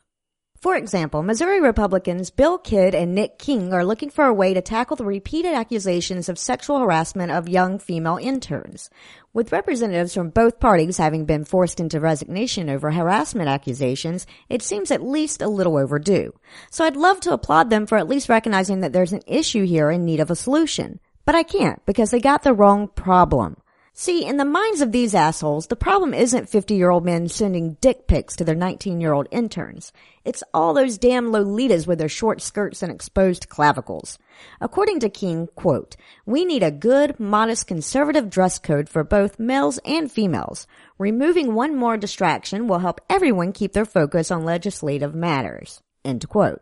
For 0.66 0.74
example, 0.74 1.22
Missouri 1.22 1.61
Republicans 1.61 2.31
Bill 2.31 2.59
Kidd 2.59 2.92
and 2.92 3.14
Nick 3.14 3.38
King 3.38 3.72
are 3.72 3.85
looking 3.85 4.11
for 4.11 4.24
a 4.24 4.35
way 4.35 4.52
to 4.52 4.61
tackle 4.61 4.96
the 4.96 5.05
repeated 5.05 5.55
accusations 5.55 6.29
of 6.29 6.40
sexual 6.40 6.81
harassment 6.81 7.31
of 7.31 7.48
young 7.48 7.79
female 7.79 8.16
interns. 8.20 8.90
With 9.33 9.52
representatives 9.52 10.12
from 10.12 10.31
both 10.31 10.59
parties 10.59 10.98
having 10.98 11.24
been 11.24 11.44
forced 11.44 11.79
into 11.79 12.00
resignation 12.00 12.68
over 12.68 12.90
harassment 12.90 13.48
accusations, 13.48 14.26
it 14.48 14.61
seems 14.61 14.90
at 14.90 15.05
least 15.05 15.40
a 15.40 15.48
little 15.48 15.79
overdue. 15.79 16.33
So 16.72 16.85
I'd 16.85 16.96
love 16.96 17.20
to 17.20 17.33
applaud 17.33 17.70
them 17.70 17.87
for 17.87 17.96
at 17.96 18.09
least 18.09 18.29
recognizing 18.29 18.81
that 18.81 18.92
there's 18.92 19.12
an 19.12 19.22
issue 19.24 19.66
here 19.66 19.92
in 19.92 20.05
need 20.05 20.18
of 20.18 20.33
a 20.33 20.35
solution. 20.35 20.98
But 21.24 21.37
I 21.37 21.44
can't 21.44 21.81
because 21.87 22.11
they 22.11 22.18
got 22.18 22.42
the 22.42 22.52
wrong 22.52 22.88
problem. 22.88 23.59
See, 23.98 24.26
in 24.26 24.37
the 24.37 24.44
minds 24.44 24.82
of 24.82 24.92
these 24.92 25.14
assholes, 25.14 25.68
the 25.68 25.74
problem 25.74 26.12
isn't 26.12 26.50
50 26.50 26.74
year 26.74 26.90
old 26.90 27.02
men 27.02 27.28
sending 27.28 27.78
dick 27.80 28.06
pics 28.06 28.37
to 28.37 28.44
their 28.44 28.54
19 28.54 29.00
year 29.00 29.14
old 29.14 29.26
interns. 29.30 29.90
It's 30.22 30.42
all 30.52 30.74
those 30.74 30.98
damn 30.98 31.28
Lolitas 31.28 31.87
with 31.87 31.98
their 31.98 32.11
short 32.11 32.42
skirts 32.42 32.82
and 32.82 32.92
exposed 32.92 33.48
clavicles. 33.48 34.18
According 34.61 35.00
to 35.00 35.09
King, 35.09 35.48
quote, 35.54 35.96
we 36.26 36.44
need 36.44 36.62
a 36.62 36.70
good, 36.70 37.18
modest, 37.18 37.68
conservative 37.68 38.28
dress 38.28 38.59
code 38.59 38.90
for 38.90 39.02
both 39.02 39.38
males 39.38 39.78
and 39.87 40.12
females. 40.12 40.66
Removing 40.98 41.54
one 41.54 41.74
more 41.74 41.96
distraction 41.96 42.68
will 42.68 42.80
help 42.80 43.00
everyone 43.09 43.52
keep 43.52 43.72
their 43.72 43.87
focus 43.87 44.30
on 44.30 44.44
legislative 44.44 45.14
matters. 45.14 45.80
End 46.04 46.28
quote. 46.28 46.61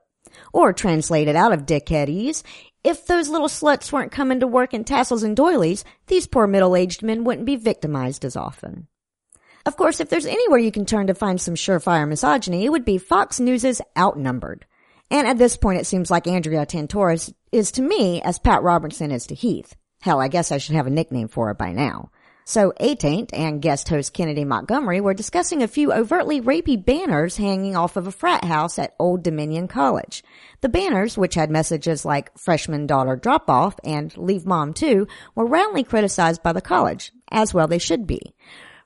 Or 0.52 0.72
translated 0.72 1.34
out 1.34 1.52
of 1.52 1.66
dickheadese, 1.66 2.44
if 2.84 3.06
those 3.06 3.30
little 3.30 3.48
sluts 3.48 3.90
weren't 3.90 4.12
coming 4.12 4.40
to 4.40 4.46
work 4.46 4.74
in 4.74 4.84
tassels 4.84 5.22
and 5.22 5.34
doilies, 5.34 5.84
these 6.06 6.26
poor 6.26 6.46
middle-aged 6.46 7.02
men 7.02 7.24
wouldn't 7.24 7.46
be 7.46 7.56
victimized 7.56 8.24
as 8.24 8.36
often. 8.36 8.86
Of 9.66 9.76
course, 9.78 9.98
if 9.98 10.10
there's 10.10 10.26
anywhere 10.26 10.58
you 10.58 10.70
can 10.70 10.84
turn 10.84 11.06
to 11.06 11.14
find 11.14 11.40
some 11.40 11.54
surefire 11.54 12.06
misogyny, 12.06 12.66
it 12.66 12.70
would 12.70 12.84
be 12.84 12.98
Fox 12.98 13.40
News' 13.40 13.80
Outnumbered. 13.98 14.66
And 15.10 15.26
at 15.26 15.38
this 15.38 15.56
point, 15.56 15.80
it 15.80 15.86
seems 15.86 16.10
like 16.10 16.26
Andrea 16.26 16.66
Tantaros 16.66 17.32
is 17.50 17.72
to 17.72 17.82
me 17.82 18.20
as 18.20 18.38
Pat 18.38 18.62
Robertson 18.62 19.10
is 19.10 19.26
to 19.28 19.34
Heath. 19.34 19.74
Hell, 20.02 20.20
I 20.20 20.28
guess 20.28 20.52
I 20.52 20.58
should 20.58 20.76
have 20.76 20.86
a 20.86 20.90
nickname 20.90 21.28
for 21.28 21.46
her 21.46 21.54
by 21.54 21.72
now. 21.72 22.10
So 22.46 22.74
A-Taint 22.78 23.32
and 23.32 23.62
guest 23.62 23.88
host 23.88 24.12
Kennedy 24.12 24.44
Montgomery 24.44 25.00
were 25.00 25.14
discussing 25.14 25.62
a 25.62 25.68
few 25.68 25.90
overtly 25.94 26.42
rapey 26.42 26.82
banners 26.82 27.38
hanging 27.38 27.74
off 27.74 27.96
of 27.96 28.06
a 28.06 28.12
frat 28.12 28.44
house 28.44 28.78
at 28.78 28.94
Old 28.98 29.22
Dominion 29.22 29.66
College. 29.66 30.22
The 30.60 30.68
banners, 30.68 31.16
which 31.16 31.36
had 31.36 31.50
messages 31.50 32.04
like 32.04 32.36
freshman 32.36 32.86
daughter 32.86 33.16
drop 33.16 33.48
off 33.48 33.76
and 33.82 34.14
leave 34.18 34.44
mom 34.44 34.74
too, 34.74 35.08
were 35.34 35.46
roundly 35.46 35.84
criticized 35.84 36.42
by 36.42 36.52
the 36.52 36.60
college, 36.60 37.12
as 37.30 37.54
well 37.54 37.66
they 37.66 37.78
should 37.78 38.06
be. 38.06 38.34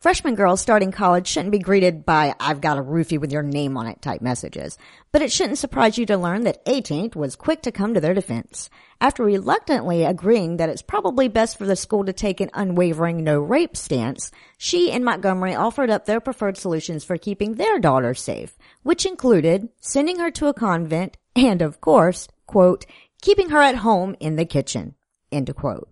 Freshman 0.00 0.36
girls 0.36 0.60
starting 0.60 0.92
college 0.92 1.26
shouldn't 1.26 1.50
be 1.50 1.58
greeted 1.58 2.06
by, 2.06 2.32
I've 2.38 2.60
got 2.60 2.78
a 2.78 2.82
roofie 2.82 3.18
with 3.18 3.32
your 3.32 3.42
name 3.42 3.76
on 3.76 3.88
it 3.88 4.00
type 4.00 4.20
messages. 4.20 4.78
But 5.10 5.22
it 5.22 5.32
shouldn't 5.32 5.58
surprise 5.58 5.98
you 5.98 6.06
to 6.06 6.16
learn 6.16 6.44
that 6.44 6.62
A-Taint 6.66 7.16
was 7.16 7.34
quick 7.34 7.62
to 7.62 7.72
come 7.72 7.94
to 7.94 8.00
their 8.00 8.14
defense. 8.14 8.70
After 9.00 9.24
reluctantly 9.24 10.04
agreeing 10.04 10.58
that 10.58 10.68
it's 10.68 10.82
probably 10.82 11.26
best 11.26 11.58
for 11.58 11.66
the 11.66 11.74
school 11.74 12.04
to 12.04 12.12
take 12.12 12.40
an 12.40 12.50
unwavering 12.54 13.24
no 13.24 13.40
rape 13.40 13.76
stance, 13.76 14.30
she 14.56 14.92
and 14.92 15.04
Montgomery 15.04 15.56
offered 15.56 15.90
up 15.90 16.06
their 16.06 16.20
preferred 16.20 16.56
solutions 16.56 17.02
for 17.02 17.18
keeping 17.18 17.56
their 17.56 17.80
daughter 17.80 18.14
safe, 18.14 18.56
which 18.84 19.04
included 19.04 19.68
sending 19.80 20.20
her 20.20 20.30
to 20.30 20.46
a 20.46 20.54
convent 20.54 21.16
and 21.34 21.60
of 21.60 21.80
course, 21.80 22.28
quote, 22.46 22.86
keeping 23.20 23.48
her 23.48 23.60
at 23.60 23.74
home 23.74 24.14
in 24.20 24.36
the 24.36 24.44
kitchen, 24.44 24.94
end 25.32 25.52
quote. 25.56 25.88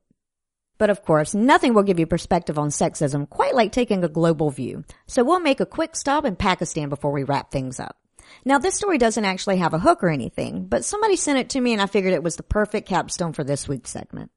But 0.78 0.90
of 0.90 1.02
course, 1.02 1.34
nothing 1.34 1.74
will 1.74 1.82
give 1.82 1.98
you 1.98 2.06
perspective 2.06 2.58
on 2.58 2.68
sexism 2.68 3.28
quite 3.28 3.54
like 3.54 3.72
taking 3.72 4.04
a 4.04 4.08
global 4.08 4.50
view. 4.50 4.84
So 5.06 5.24
we'll 5.24 5.40
make 5.40 5.60
a 5.60 5.66
quick 5.66 5.96
stop 5.96 6.24
in 6.24 6.36
Pakistan 6.36 6.88
before 6.88 7.12
we 7.12 7.24
wrap 7.24 7.50
things 7.50 7.80
up. 7.80 7.96
Now 8.44 8.58
this 8.58 8.74
story 8.74 8.98
doesn't 8.98 9.24
actually 9.24 9.58
have 9.58 9.74
a 9.74 9.78
hook 9.78 10.02
or 10.02 10.08
anything, 10.08 10.66
but 10.66 10.84
somebody 10.84 11.16
sent 11.16 11.38
it 11.38 11.50
to 11.50 11.60
me 11.60 11.72
and 11.72 11.80
I 11.80 11.86
figured 11.86 12.14
it 12.14 12.22
was 12.22 12.36
the 12.36 12.42
perfect 12.42 12.88
capstone 12.88 13.32
for 13.32 13.44
this 13.44 13.68
week's 13.68 13.90
segment. 13.90 14.30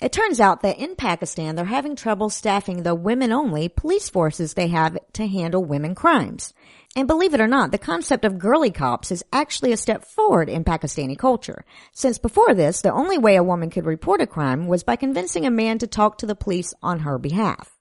It 0.00 0.12
turns 0.12 0.40
out 0.40 0.62
that 0.62 0.78
in 0.78 0.96
Pakistan, 0.96 1.56
they're 1.56 1.64
having 1.64 1.96
trouble 1.96 2.30
staffing 2.30 2.82
the 2.82 2.94
women 2.94 3.32
only 3.32 3.68
police 3.68 4.08
forces 4.08 4.54
they 4.54 4.68
have 4.68 4.96
to 5.14 5.26
handle 5.26 5.64
women 5.64 5.94
crimes. 5.94 6.54
And 6.94 7.08
believe 7.08 7.32
it 7.32 7.40
or 7.40 7.48
not, 7.48 7.70
the 7.70 7.78
concept 7.78 8.26
of 8.26 8.38
girly 8.38 8.70
cops 8.70 9.10
is 9.10 9.24
actually 9.32 9.72
a 9.72 9.78
step 9.78 10.04
forward 10.04 10.50
in 10.50 10.62
Pakistani 10.62 11.16
culture. 11.16 11.64
Since 11.92 12.18
before 12.18 12.52
this, 12.52 12.82
the 12.82 12.92
only 12.92 13.16
way 13.16 13.36
a 13.36 13.42
woman 13.42 13.70
could 13.70 13.86
report 13.86 14.20
a 14.20 14.26
crime 14.26 14.66
was 14.66 14.84
by 14.84 14.96
convincing 14.96 15.46
a 15.46 15.50
man 15.50 15.78
to 15.78 15.86
talk 15.86 16.18
to 16.18 16.26
the 16.26 16.34
police 16.34 16.74
on 16.82 17.00
her 17.00 17.18
behalf. 17.18 17.78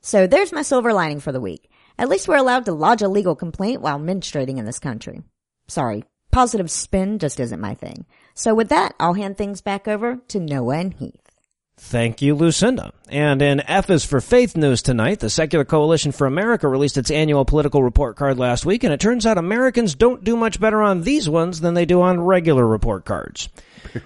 So 0.00 0.26
there's 0.26 0.52
my 0.52 0.62
silver 0.62 0.94
lining 0.94 1.20
for 1.20 1.30
the 1.30 1.42
week. 1.42 1.70
At 1.98 2.08
least 2.08 2.26
we're 2.26 2.36
allowed 2.36 2.64
to 2.64 2.72
lodge 2.72 3.02
a 3.02 3.08
legal 3.08 3.36
complaint 3.36 3.82
while 3.82 3.98
menstruating 3.98 4.56
in 4.56 4.64
this 4.64 4.78
country. 4.78 5.22
Sorry, 5.68 6.04
positive 6.32 6.70
spin 6.70 7.18
just 7.18 7.40
isn't 7.40 7.60
my 7.60 7.74
thing. 7.74 8.06
So 8.34 8.54
with 8.54 8.70
that, 8.70 8.94
I'll 8.98 9.14
hand 9.14 9.36
things 9.36 9.60
back 9.60 9.86
over 9.86 10.20
to 10.28 10.40
Noah 10.40 10.78
and 10.78 10.94
Heath. 10.94 11.23
Thank 11.76 12.22
you, 12.22 12.34
Lucinda. 12.34 12.92
And 13.08 13.42
in 13.42 13.60
F 13.60 13.90
is 13.90 14.04
for 14.04 14.20
Faith 14.20 14.56
news 14.56 14.80
tonight, 14.80 15.20
the 15.20 15.28
Secular 15.28 15.64
Coalition 15.64 16.12
for 16.12 16.26
America 16.26 16.68
released 16.68 16.96
its 16.96 17.10
annual 17.10 17.44
political 17.44 17.82
report 17.82 18.16
card 18.16 18.38
last 18.38 18.64
week, 18.64 18.84
and 18.84 18.92
it 18.92 19.00
turns 19.00 19.26
out 19.26 19.38
Americans 19.38 19.94
don't 19.94 20.24
do 20.24 20.36
much 20.36 20.60
better 20.60 20.82
on 20.82 21.02
these 21.02 21.28
ones 21.28 21.60
than 21.60 21.74
they 21.74 21.84
do 21.84 22.00
on 22.00 22.20
regular 22.20 22.66
report 22.66 23.04
cards. 23.04 23.48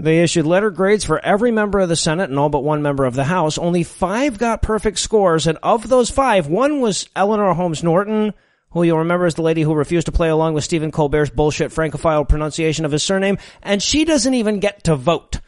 They 0.00 0.22
issued 0.22 0.46
letter 0.46 0.70
grades 0.70 1.04
for 1.04 1.22
every 1.22 1.50
member 1.50 1.78
of 1.78 1.90
the 1.90 1.96
Senate 1.96 2.30
and 2.30 2.38
all 2.38 2.48
but 2.48 2.64
one 2.64 2.80
member 2.80 3.04
of 3.04 3.14
the 3.14 3.24
House. 3.24 3.58
Only 3.58 3.82
five 3.82 4.38
got 4.38 4.62
perfect 4.62 4.98
scores, 4.98 5.46
and 5.46 5.58
of 5.62 5.90
those 5.90 6.08
five, 6.08 6.46
one 6.46 6.80
was 6.80 7.06
Eleanor 7.14 7.52
Holmes 7.52 7.82
Norton, 7.82 8.32
who 8.70 8.82
you'll 8.82 8.98
remember 8.98 9.26
is 9.26 9.34
the 9.34 9.42
lady 9.42 9.60
who 9.60 9.74
refused 9.74 10.06
to 10.06 10.12
play 10.12 10.30
along 10.30 10.54
with 10.54 10.64
Stephen 10.64 10.90
Colbert's 10.90 11.30
bullshit 11.30 11.70
francophile 11.70 12.24
pronunciation 12.24 12.86
of 12.86 12.92
his 12.92 13.02
surname, 13.02 13.36
and 13.62 13.82
she 13.82 14.06
doesn't 14.06 14.32
even 14.32 14.58
get 14.58 14.84
to 14.84 14.96
vote. 14.96 15.40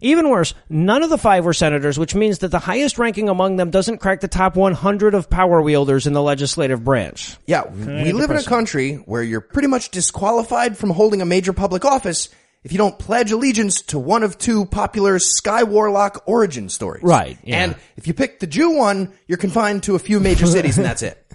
Even 0.00 0.28
worse, 0.30 0.54
none 0.68 1.02
of 1.02 1.10
the 1.10 1.18
five 1.18 1.44
were 1.44 1.52
senators, 1.52 1.98
which 1.98 2.14
means 2.14 2.38
that 2.38 2.50
the 2.50 2.58
highest 2.58 2.98
ranking 2.98 3.28
among 3.28 3.56
them 3.56 3.70
doesn't 3.70 3.98
crack 3.98 4.20
the 4.20 4.28
top 4.28 4.56
100 4.56 5.14
of 5.14 5.30
power 5.30 5.60
wielders 5.62 6.06
in 6.06 6.12
the 6.12 6.22
legislative 6.22 6.84
branch. 6.84 7.36
Yeah, 7.46 7.68
we 7.68 8.12
live 8.12 8.30
in 8.30 8.36
a 8.36 8.42
country 8.42 8.94
where 8.94 9.22
you're 9.22 9.40
pretty 9.40 9.68
much 9.68 9.90
disqualified 9.90 10.76
from 10.76 10.90
holding 10.90 11.22
a 11.22 11.26
major 11.26 11.52
public 11.52 11.84
office 11.84 12.28
if 12.66 12.72
you 12.72 12.78
don't 12.78 12.98
pledge 12.98 13.30
allegiance 13.30 13.82
to 13.82 13.98
one 13.98 14.24
of 14.24 14.38
two 14.38 14.64
popular 14.66 15.20
Sky 15.20 15.62
Warlock 15.62 16.24
origin 16.26 16.68
stories. 16.68 17.04
Right, 17.04 17.38
yeah. 17.44 17.62
And 17.62 17.76
if 17.96 18.08
you 18.08 18.12
pick 18.12 18.40
the 18.40 18.48
Jew 18.48 18.76
one, 18.76 19.12
you're 19.28 19.38
confined 19.38 19.84
to 19.84 19.94
a 19.94 20.00
few 20.00 20.18
major 20.18 20.46
cities 20.46 20.76
and 20.76 20.84
that's 20.84 21.02
it. 21.02 21.25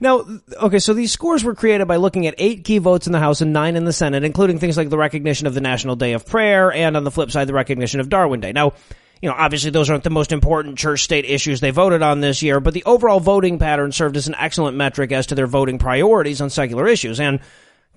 Now, 0.00 0.24
okay, 0.62 0.78
so 0.78 0.94
these 0.94 1.12
scores 1.12 1.44
were 1.44 1.54
created 1.54 1.86
by 1.86 1.96
looking 1.96 2.26
at 2.26 2.34
eight 2.38 2.64
key 2.64 2.78
votes 2.78 3.06
in 3.06 3.12
the 3.12 3.18
House 3.18 3.40
and 3.40 3.52
nine 3.52 3.76
in 3.76 3.84
the 3.84 3.92
Senate, 3.92 4.24
including 4.24 4.58
things 4.58 4.76
like 4.76 4.90
the 4.90 4.98
recognition 4.98 5.46
of 5.46 5.54
the 5.54 5.60
National 5.60 5.96
Day 5.96 6.12
of 6.12 6.26
Prayer 6.26 6.72
and 6.72 6.96
on 6.96 7.04
the 7.04 7.10
flip 7.10 7.30
side, 7.30 7.48
the 7.48 7.54
recognition 7.54 8.00
of 8.00 8.08
Darwin 8.08 8.40
Day. 8.40 8.52
Now, 8.52 8.72
you 9.22 9.28
know, 9.28 9.36
obviously 9.38 9.70
those 9.70 9.88
aren't 9.88 10.04
the 10.04 10.10
most 10.10 10.32
important 10.32 10.76
church 10.76 11.02
state 11.02 11.24
issues 11.24 11.60
they 11.60 11.70
voted 11.70 12.02
on 12.02 12.20
this 12.20 12.42
year, 12.42 12.60
but 12.60 12.74
the 12.74 12.84
overall 12.84 13.20
voting 13.20 13.58
pattern 13.58 13.90
served 13.90 14.16
as 14.16 14.28
an 14.28 14.34
excellent 14.38 14.76
metric 14.76 15.12
as 15.12 15.26
to 15.28 15.34
their 15.34 15.46
voting 15.46 15.78
priorities 15.78 16.40
on 16.40 16.50
secular 16.50 16.86
issues. 16.86 17.20
And 17.20 17.40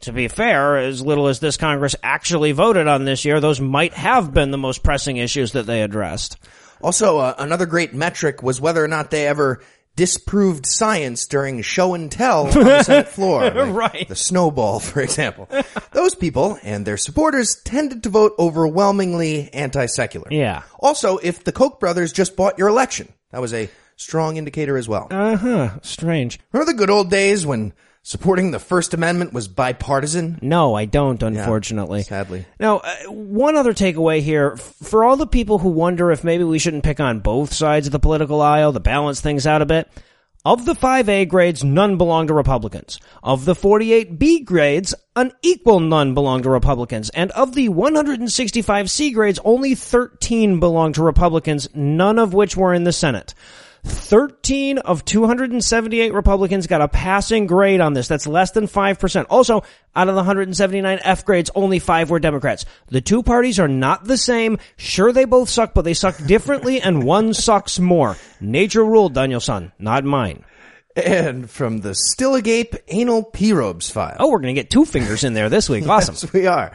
to 0.02 0.14
be 0.14 0.28
fair, 0.28 0.78
as 0.78 1.02
little 1.02 1.28
as 1.28 1.40
this 1.40 1.58
Congress 1.58 1.96
actually 2.04 2.52
voted 2.52 2.88
on 2.88 3.04
this 3.04 3.26
year, 3.26 3.40
those 3.40 3.60
might 3.60 3.94
have 3.94 4.34
been 4.34 4.52
the 4.52 4.58
most 4.58 4.84
pressing 4.84 5.18
issues 5.18 5.54
that 5.54 5.66
they 5.66 5.82
addressed. 5.82 6.38
Also, 6.82 7.18
uh, 7.18 7.34
another 7.40 7.66
great 7.66 7.94
metric 7.94 8.44
was 8.44 8.62
whether 8.62 8.84
or 8.84 8.88
not 8.88 9.10
they 9.10 9.28
ever 9.28 9.62
disproved 9.98 10.66
science 10.66 11.26
during 11.28 11.62
show 11.62 11.94
and 11.94 12.10
tell 12.10 12.46
on 12.48 12.54
the 12.54 12.84
Senate 12.84 13.08
floor. 13.18 13.50
like 13.52 13.74
Right. 13.76 14.08
The 14.08 14.16
snowball, 14.16 14.80
for 14.80 15.02
example. 15.02 15.50
Those 15.92 16.16
people 16.16 16.58
and 16.64 16.86
their 16.86 16.96
supporters 16.96 17.56
tended 17.66 18.04
to 18.04 18.10
vote 18.10 18.34
overwhelmingly 18.40 19.52
anti-secular. 19.54 20.28
Yeah. 20.32 20.62
Also, 20.80 21.18
if 21.18 21.44
the 21.44 21.52
Koch 21.52 21.80
brothers 21.82 22.14
just 22.14 22.38
bought 22.38 22.58
your 22.58 22.70
election, 22.70 23.12
that 23.32 23.42
was 23.42 23.54
a 23.54 23.70
strong 23.98 24.38
indicator 24.38 24.78
as 24.78 24.88
well. 24.88 25.08
Uh 25.12 25.36
huh. 25.36 25.70
Strange. 25.82 26.40
Remember 26.54 26.72
the 26.72 26.78
good 26.78 26.90
old 26.92 27.10
days 27.10 27.46
when 27.46 27.74
supporting 28.08 28.52
the 28.52 28.60
First 28.60 28.94
Amendment 28.94 29.34
was 29.34 29.50
bipartisan? 29.50 30.40
No, 30.42 30.76
I 30.76 30.86
don't, 30.86 31.22
unfortunately. 31.22 32.04
sadly. 32.04 32.46
Now, 32.58 32.78
uh, 32.78 32.96
one 33.12 33.58
other 33.58 33.74
takeaway 33.74 34.22
here 34.22 34.56
for 34.56 35.04
all 35.04 35.18
the 35.18 35.28
people 35.28 35.60
who 35.60 35.68
wonder 35.68 36.10
if 36.10 36.24
maybe 36.24 36.46
we 36.46 36.58
shouldn't 36.58 36.86
pick 36.86 37.02
on 37.02 37.20
both 37.20 37.54
sides 37.54 37.86
of 37.86 37.92
the 37.92 38.00
political 38.00 38.42
aisle 38.42 38.72
to 38.72 38.80
balance 38.80 39.20
things 39.20 39.46
out 39.46 39.62
a 39.62 39.66
bit. 39.66 39.90
Of 40.46 40.64
the 40.64 40.74
5A 40.74 41.28
grades, 41.28 41.66
none 41.66 41.98
belong 41.98 42.28
to 42.28 42.34
Republicans. 42.34 43.02
Of 43.22 43.44
the 43.44 43.54
48B 43.54 44.46
grades, 44.46 44.96
an 45.18 45.34
equal 45.42 45.82
none 45.82 46.14
belong 46.14 46.44
to 46.44 46.50
Republicans. 46.50 47.10
And 47.10 47.32
of 47.32 47.56
the 47.56 47.68
165C 47.68 49.14
grades, 49.14 49.40
only 49.44 49.76
13 49.76 50.62
belong 50.62 50.94
to 50.94 51.04
Republicans, 51.04 51.68
none 51.76 52.18
of 52.18 52.34
which 52.34 52.56
were 52.56 52.74
in 52.74 52.86
the 52.86 52.94
Senate. 52.94 53.34
13 53.88 54.78
of 54.80 55.04
278 55.06 56.14
Republicans 56.14 56.68
got 56.68 56.82
a 56.82 56.88
passing 56.88 57.48
grade 57.48 57.82
on 57.82 57.94
this. 57.94 58.08
That's 58.08 58.28
less 58.28 58.52
than 58.52 58.68
5%. 58.68 59.26
Also, 59.30 59.64
out 59.96 60.08
of 60.08 60.16
the 60.16 60.20
179 60.20 61.00
F 61.04 61.26
grades, 61.26 61.50
only 61.56 61.80
5 61.80 62.10
were 62.10 62.20
Democrats. 62.20 62.66
The 62.88 63.02
two 63.02 63.24
parties 63.24 63.60
are 63.60 63.68
not 63.68 64.06
the 64.06 64.18
same. 64.18 64.60
Sure, 64.78 65.12
they 65.12 65.26
both 65.26 65.50
suck, 65.50 65.74
but 65.74 65.84
they 65.84 65.94
suck 65.94 66.18
differently 66.26 66.82
and 66.84 67.04
one 67.04 67.34
sucks 67.34 67.80
more. 67.80 68.16
Nature 68.40 68.86
ruled, 68.86 69.14
Daniel-san, 69.14 69.72
not 69.80 70.04
mine. 70.04 70.44
And 70.96 71.50
from 71.50 71.82
the 71.82 71.94
Still 71.94 72.36
Agape 72.36 72.76
Anal 72.88 73.24
P-Robes 73.24 73.90
file. 73.90 74.18
Oh, 74.20 74.30
we're 74.32 74.40
gonna 74.40 74.54
get 74.54 74.70
two 74.70 74.86
fingers 74.86 75.24
in 75.24 75.34
there 75.34 75.50
this 75.50 75.70
week. 75.70 75.86
Awesome. 75.88 76.16
Yes, 76.16 76.34
we 76.34 76.48
are. 76.48 76.72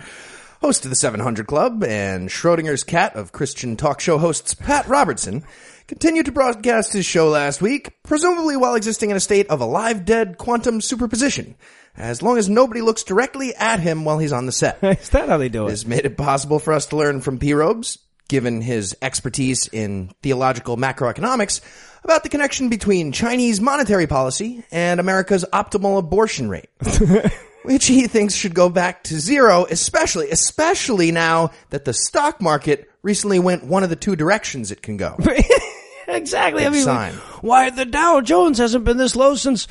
Host 0.60 0.84
of 0.84 0.90
the 0.90 0.96
700 0.96 1.48
Club 1.48 1.82
and 1.82 2.28
Schrodinger's 2.28 2.84
cat 2.84 3.16
of 3.16 3.32
Christian 3.32 3.76
talk 3.76 4.00
show 4.00 4.18
hosts 4.18 4.54
Pat 4.54 4.86
Robertson 4.86 5.44
continued 5.86 6.26
to 6.26 6.32
broadcast 6.32 6.92
his 6.92 7.06
show 7.06 7.28
last 7.28 7.60
week, 7.60 8.02
presumably 8.02 8.56
while 8.56 8.74
existing 8.74 9.10
in 9.10 9.16
a 9.16 9.20
state 9.20 9.48
of 9.48 9.60
alive 9.60 10.04
dead 10.04 10.38
quantum 10.38 10.80
superposition, 10.80 11.54
as 11.96 12.22
long 12.22 12.38
as 12.38 12.48
nobody 12.48 12.80
looks 12.80 13.02
directly 13.02 13.54
at 13.54 13.80
him 13.80 14.04
while 14.04 14.18
he's 14.18 14.32
on 14.32 14.46
the 14.46 14.52
set. 14.52 14.78
Is 14.82 15.10
that 15.10 15.28
how 15.28 15.36
they 15.36 15.48
do 15.48 15.66
it? 15.66 15.70
This 15.70 15.86
made 15.86 16.06
it 16.06 16.16
possible 16.16 16.58
for 16.58 16.72
us 16.72 16.86
to 16.86 16.96
learn 16.96 17.20
from 17.20 17.38
P. 17.38 17.54
Robes, 17.54 17.98
given 18.28 18.60
his 18.60 18.96
expertise 19.02 19.68
in 19.68 20.10
theological 20.22 20.76
macroeconomics, 20.76 21.60
about 22.04 22.22
the 22.22 22.28
connection 22.28 22.68
between 22.68 23.12
Chinese 23.12 23.60
monetary 23.60 24.06
policy 24.06 24.64
and 24.72 25.00
America's 25.00 25.44
optimal 25.52 25.98
abortion 25.98 26.48
rate. 26.48 26.70
which 27.62 27.86
he 27.86 28.06
thinks 28.06 28.34
should 28.34 28.54
go 28.54 28.68
back 28.68 29.04
to 29.04 29.20
zero, 29.20 29.66
especially, 29.70 30.30
especially 30.30 31.12
now 31.12 31.50
that 31.70 31.84
the 31.84 31.92
stock 31.92 32.40
market 32.40 32.90
recently 33.02 33.38
went 33.38 33.64
one 33.64 33.82
of 33.82 33.90
the 33.90 33.96
two 33.96 34.16
directions 34.16 34.70
it 34.70 34.82
can 34.82 34.96
go. 34.96 35.16
exactly. 36.08 36.64
I 36.64 36.70
mean, 36.70 36.84
sign. 36.84 37.14
why 37.40 37.70
the 37.70 37.84
Dow 37.84 38.20
Jones 38.20 38.58
hasn't 38.58 38.84
been 38.84 38.96
this 38.96 39.16
low 39.16 39.34
since 39.34 39.68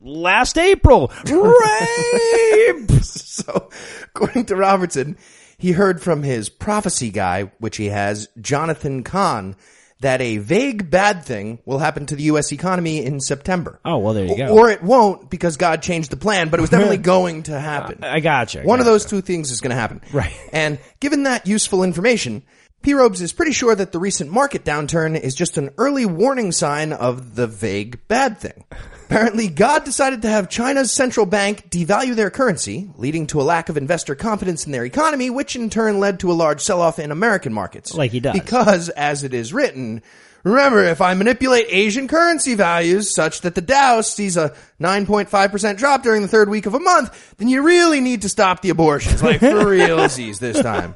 last 0.00 0.58
April? 0.58 1.12
Rape! 1.24 2.90
so, 3.02 3.70
according 4.02 4.46
to 4.46 4.56
Robertson, 4.56 5.16
he 5.58 5.72
heard 5.72 6.02
from 6.02 6.22
his 6.22 6.48
prophecy 6.48 7.10
guy, 7.10 7.52
which 7.58 7.76
he 7.76 7.86
has, 7.86 8.28
Jonathan 8.40 9.04
Cahn, 9.04 9.56
that 10.00 10.22
a 10.22 10.38
vague 10.38 10.90
bad 10.90 11.24
thing 11.24 11.58
will 11.66 11.78
happen 11.78 12.06
to 12.06 12.16
the 12.16 12.22
U.S. 12.24 12.52
economy 12.52 13.04
in 13.04 13.20
September. 13.20 13.78
Oh, 13.84 13.98
well, 13.98 14.14
there 14.14 14.24
you 14.24 14.36
go. 14.36 14.56
Or 14.56 14.70
it 14.70 14.82
won't 14.82 15.28
because 15.28 15.58
God 15.58 15.82
changed 15.82 16.10
the 16.10 16.16
plan, 16.16 16.48
but 16.48 16.58
it 16.58 16.62
was 16.62 16.70
definitely 16.70 16.96
going 16.98 17.42
to 17.44 17.60
happen. 17.60 18.02
I 18.02 18.20
gotcha. 18.20 18.62
One 18.62 18.80
of 18.80 18.86
those 18.86 19.04
two 19.04 19.20
things 19.20 19.50
is 19.50 19.60
going 19.60 19.70
to 19.70 19.76
happen. 19.76 20.00
Right. 20.12 20.32
And 20.52 20.78
given 21.00 21.24
that 21.24 21.46
useful 21.46 21.82
information, 21.82 22.42
P. 22.82 22.94
Robes 22.94 23.20
is 23.20 23.34
pretty 23.34 23.52
sure 23.52 23.74
that 23.74 23.92
the 23.92 23.98
recent 23.98 24.30
market 24.30 24.64
downturn 24.64 25.20
is 25.20 25.34
just 25.34 25.58
an 25.58 25.68
early 25.76 26.06
warning 26.06 26.50
sign 26.50 26.94
of 26.94 27.34
the 27.34 27.46
vague 27.46 27.98
bad 28.08 28.38
thing. 28.38 28.64
Apparently, 29.04 29.48
God 29.48 29.84
decided 29.84 30.22
to 30.22 30.28
have 30.28 30.48
China's 30.48 30.90
central 30.90 31.26
bank 31.26 31.68
devalue 31.68 32.14
their 32.14 32.30
currency, 32.30 32.88
leading 32.96 33.26
to 33.28 33.40
a 33.40 33.42
lack 33.42 33.68
of 33.68 33.76
investor 33.76 34.14
confidence 34.14 34.64
in 34.64 34.72
their 34.72 34.84
economy, 34.84 35.28
which 35.28 35.56
in 35.56 35.68
turn 35.68 36.00
led 36.00 36.20
to 36.20 36.30
a 36.30 36.32
large 36.32 36.62
sell-off 36.62 36.98
in 36.98 37.10
American 37.10 37.52
markets. 37.52 37.92
Like 37.92 38.12
he 38.12 38.20
does. 38.20 38.32
Because, 38.32 38.88
as 38.88 39.24
it 39.24 39.34
is 39.34 39.52
written, 39.52 40.00
remember, 40.42 40.82
if 40.84 41.02
I 41.02 41.12
manipulate 41.12 41.66
Asian 41.68 42.08
currency 42.08 42.54
values 42.54 43.12
such 43.12 43.42
that 43.42 43.54
the 43.54 43.60
Dow 43.60 44.00
sees 44.00 44.38
a 44.38 44.54
9.5% 44.80 45.76
drop 45.76 46.02
during 46.02 46.22
the 46.22 46.28
third 46.28 46.48
week 46.48 46.64
of 46.64 46.74
a 46.74 46.80
month, 46.80 47.34
then 47.36 47.48
you 47.48 47.62
really 47.62 48.00
need 48.00 48.22
to 48.22 48.30
stop 48.30 48.62
the 48.62 48.70
abortions. 48.70 49.22
Like, 49.22 49.40
for 49.40 49.46
realsies 49.66 50.38
this 50.38 50.62
time. 50.62 50.94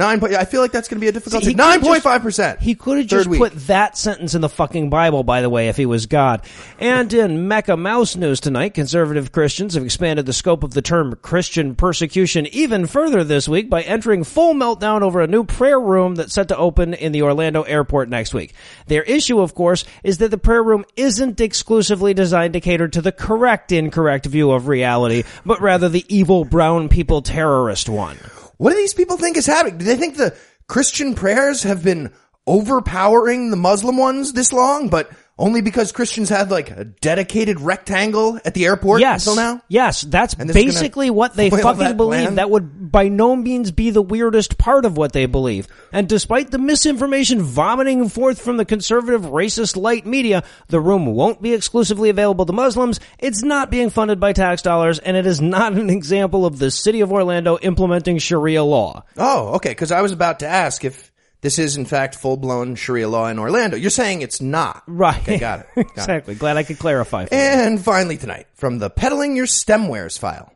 Nine 0.00 0.18
point, 0.18 0.32
I 0.32 0.46
feel 0.46 0.62
like 0.62 0.72
that's 0.72 0.88
going 0.88 0.96
to 0.96 1.00
be 1.00 1.08
a 1.08 1.12
difficult 1.12 1.42
See, 1.42 1.50
thing. 1.50 1.58
he 1.58 1.62
could've 1.62 1.82
Nine 1.82 1.86
point 1.86 2.02
five 2.02 2.22
percent. 2.22 2.58
He 2.58 2.74
could 2.74 2.96
have 2.96 3.06
just 3.06 3.28
week. 3.28 3.38
put 3.38 3.52
that 3.66 3.98
sentence 3.98 4.34
in 4.34 4.40
the 4.40 4.48
fucking 4.48 4.88
Bible, 4.88 5.24
by 5.24 5.42
the 5.42 5.50
way, 5.50 5.68
if 5.68 5.76
he 5.76 5.84
was 5.84 6.06
God. 6.06 6.40
And 6.78 7.12
in 7.12 7.48
Mecca 7.48 7.76
Mouse 7.76 8.16
news 8.16 8.40
tonight, 8.40 8.72
conservative 8.72 9.30
Christians 9.30 9.74
have 9.74 9.84
expanded 9.84 10.24
the 10.24 10.32
scope 10.32 10.64
of 10.64 10.72
the 10.72 10.80
term 10.80 11.16
Christian 11.20 11.74
persecution 11.74 12.46
even 12.46 12.86
further 12.86 13.24
this 13.24 13.46
week 13.46 13.68
by 13.68 13.82
entering 13.82 14.24
full 14.24 14.54
meltdown 14.54 15.02
over 15.02 15.20
a 15.20 15.26
new 15.26 15.44
prayer 15.44 15.78
room 15.78 16.14
that's 16.14 16.32
set 16.32 16.48
to 16.48 16.56
open 16.56 16.94
in 16.94 17.12
the 17.12 17.20
Orlando 17.20 17.60
airport 17.64 18.08
next 18.08 18.32
week. 18.32 18.54
Their 18.86 19.02
issue, 19.02 19.40
of 19.40 19.54
course, 19.54 19.84
is 20.02 20.16
that 20.16 20.30
the 20.30 20.38
prayer 20.38 20.62
room 20.62 20.86
isn't 20.96 21.42
exclusively 21.42 22.14
designed 22.14 22.54
to 22.54 22.60
cater 22.60 22.88
to 22.88 23.02
the 23.02 23.12
correct 23.12 23.70
incorrect 23.70 24.24
view 24.24 24.50
of 24.50 24.66
reality, 24.66 25.24
but 25.44 25.60
rather 25.60 25.90
the 25.90 26.06
evil 26.08 26.46
brown 26.46 26.88
people 26.88 27.20
terrorist 27.20 27.86
one. 27.90 28.16
What 28.60 28.72
do 28.72 28.76
these 28.76 28.92
people 28.92 29.16
think 29.16 29.38
is 29.38 29.46
happening? 29.46 29.78
Do 29.78 29.86
they 29.86 29.96
think 29.96 30.18
the 30.18 30.36
Christian 30.68 31.14
prayers 31.14 31.62
have 31.62 31.82
been 31.82 32.12
overpowering 32.46 33.48
the 33.48 33.56
Muslim 33.56 33.96
ones 33.96 34.34
this 34.34 34.52
long, 34.52 34.90
but 34.90 35.10
only 35.40 35.62
because 35.62 35.90
Christians 35.90 36.28
had 36.28 36.50
like 36.50 36.70
a 36.70 36.84
dedicated 36.84 37.60
rectangle 37.60 38.38
at 38.44 38.54
the 38.54 38.66
airport 38.66 39.00
Yes. 39.00 39.26
until 39.26 39.42
now? 39.42 39.62
Yes, 39.68 40.02
that's 40.02 40.34
And 40.34 40.48
this 40.48 40.54
is 40.54 40.62
gonna 40.62 40.72
basically 40.72 41.10
what 41.10 41.34
they 41.34 41.48
fucking 41.50 41.78
that 41.78 41.96
believe. 41.96 42.34
That 42.36 42.50
would 42.50 42.92
by 42.92 43.08
no 43.08 43.34
means 43.34 43.70
be 43.70 43.90
the 43.90 44.02
weirdest 44.02 44.58
part 44.58 44.84
of 44.84 44.96
what 44.96 45.12
they 45.12 45.26
believe. 45.26 45.66
And 45.92 46.08
despite 46.08 46.50
the 46.50 46.58
misinformation 46.58 47.42
vomiting 47.42 48.08
forth 48.08 48.40
from 48.40 48.58
the 48.58 48.64
conservative 48.64 49.22
racist 49.22 49.76
light 49.76 50.04
media, 50.06 50.44
the 50.68 50.80
room 50.80 51.06
won't 51.06 51.40
be 51.40 51.54
exclusively 51.54 52.10
available 52.10 52.44
to 52.46 52.52
Muslims. 52.52 53.00
It's 53.18 53.42
not 53.42 53.70
being 53.70 53.90
funded 53.90 54.20
by 54.20 54.32
tax 54.34 54.62
dollars 54.62 54.98
and 54.98 55.16
it 55.16 55.26
is 55.26 55.40
not 55.40 55.72
an 55.72 55.88
example 55.88 56.44
of 56.44 56.58
the 56.58 56.70
city 56.70 57.00
of 57.00 57.12
Orlando 57.12 57.58
implementing 57.58 58.18
Sharia 58.18 58.62
law. 58.62 59.04
Oh, 59.16 59.54
okay. 59.54 59.70
Because 59.70 59.90
I 59.90 60.02
was 60.02 60.12
about 60.12 60.40
to 60.40 60.46
ask 60.46 60.84
if 60.84 61.09
this 61.42 61.58
is 61.58 61.76
in 61.76 61.84
fact 61.86 62.14
full 62.14 62.36
blown 62.36 62.74
Sharia 62.74 63.08
law 63.08 63.28
in 63.28 63.38
Orlando. 63.38 63.76
You're 63.76 63.90
saying 63.90 64.22
it's 64.22 64.40
not, 64.40 64.82
Right. 64.86 65.20
Okay, 65.22 65.38
got 65.38 65.60
it. 65.60 65.66
Got 65.74 65.86
it. 65.86 65.90
exactly. 65.92 66.34
Glad 66.34 66.56
I 66.56 66.62
could 66.62 66.78
clarify. 66.78 67.26
For 67.26 67.34
you. 67.34 67.40
And 67.40 67.80
finally 67.82 68.16
tonight, 68.16 68.46
from 68.54 68.78
the 68.78 68.90
Peddling 68.90 69.36
Your 69.36 69.46
STEMwares 69.46 70.18
file. 70.18 70.52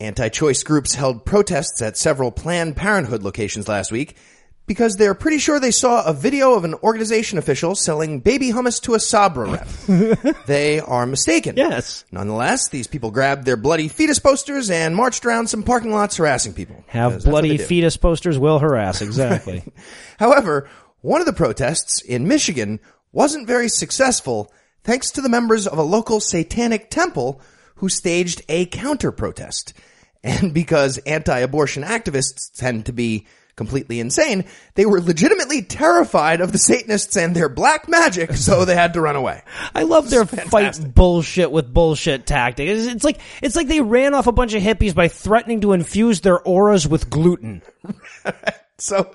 Anti-choice 0.00 0.62
groups 0.64 0.94
held 0.94 1.24
protests 1.24 1.80
at 1.80 1.96
several 1.96 2.32
Planned 2.32 2.76
Parenthood 2.76 3.22
locations 3.22 3.68
last 3.68 3.92
week 3.92 4.16
because 4.66 4.96
they're 4.96 5.14
pretty 5.14 5.38
sure 5.38 5.60
they 5.60 5.70
saw 5.70 6.04
a 6.04 6.12
video 6.12 6.54
of 6.54 6.64
an 6.64 6.74
organization 6.74 7.38
official 7.38 7.74
selling 7.74 8.20
baby 8.20 8.50
hummus 8.50 8.80
to 8.82 8.94
a 8.94 9.00
Sabra 9.00 9.50
rep. 9.50 10.36
they 10.46 10.80
are 10.80 11.06
mistaken. 11.06 11.56
Yes. 11.56 12.04
Nonetheless, 12.10 12.68
these 12.68 12.86
people 12.86 13.10
grabbed 13.10 13.44
their 13.44 13.56
bloody 13.56 13.88
fetus 13.88 14.18
posters 14.18 14.70
and 14.70 14.96
marched 14.96 15.26
around 15.26 15.48
some 15.48 15.62
parking 15.62 15.92
lots 15.92 16.16
harassing 16.16 16.54
people. 16.54 16.82
Have 16.88 17.10
Because 17.12 17.24
that's 17.24 17.32
what 17.32 17.42
bloody 17.42 17.58
fetus 17.58 17.96
posters 17.96 18.38
will 18.38 18.58
harass. 18.58 19.02
Exactly. 19.02 19.64
However, 20.18 20.68
one 21.00 21.20
of 21.20 21.26
the 21.26 21.32
protests 21.32 22.00
in 22.00 22.26
Michigan 22.26 22.80
wasn't 23.12 23.46
very 23.46 23.68
successful 23.68 24.52
thanks 24.82 25.10
to 25.12 25.20
the 25.20 25.28
members 25.28 25.66
of 25.66 25.78
a 25.78 25.82
local 25.82 26.20
satanic 26.20 26.90
temple 26.90 27.40
who 27.76 27.88
staged 27.88 28.42
a 28.48 28.66
counter 28.66 29.12
protest. 29.12 29.74
And 30.22 30.54
because 30.54 30.96
anti-abortion 30.98 31.82
activists 31.82 32.50
tend 32.56 32.86
to 32.86 32.92
be 32.92 33.26
completely 33.56 34.00
insane, 34.00 34.44
they 34.74 34.86
were 34.86 35.00
legitimately 35.00 35.62
terrified 35.62 36.40
of 36.40 36.52
the 36.52 36.58
Satanists 36.58 37.16
and 37.16 37.34
their 37.34 37.48
black 37.48 37.88
magic, 37.88 38.32
so 38.34 38.64
they 38.64 38.74
had 38.74 38.94
to 38.94 39.00
run 39.00 39.16
away. 39.16 39.42
I 39.74 39.82
love 39.82 40.10
their 40.10 40.24
fight 40.24 40.94
bullshit 40.94 41.50
with 41.50 41.72
bullshit 41.72 42.26
tactic. 42.26 42.68
It's, 42.68 42.86
it's 42.86 43.04
like 43.04 43.20
it's 43.42 43.56
like 43.56 43.68
they 43.68 43.80
ran 43.80 44.14
off 44.14 44.26
a 44.26 44.32
bunch 44.32 44.54
of 44.54 44.62
hippies 44.62 44.94
by 44.94 45.08
threatening 45.08 45.60
to 45.62 45.72
infuse 45.72 46.20
their 46.20 46.40
auras 46.40 46.86
with 46.86 47.10
gluten. 47.10 47.62
So 48.78 49.10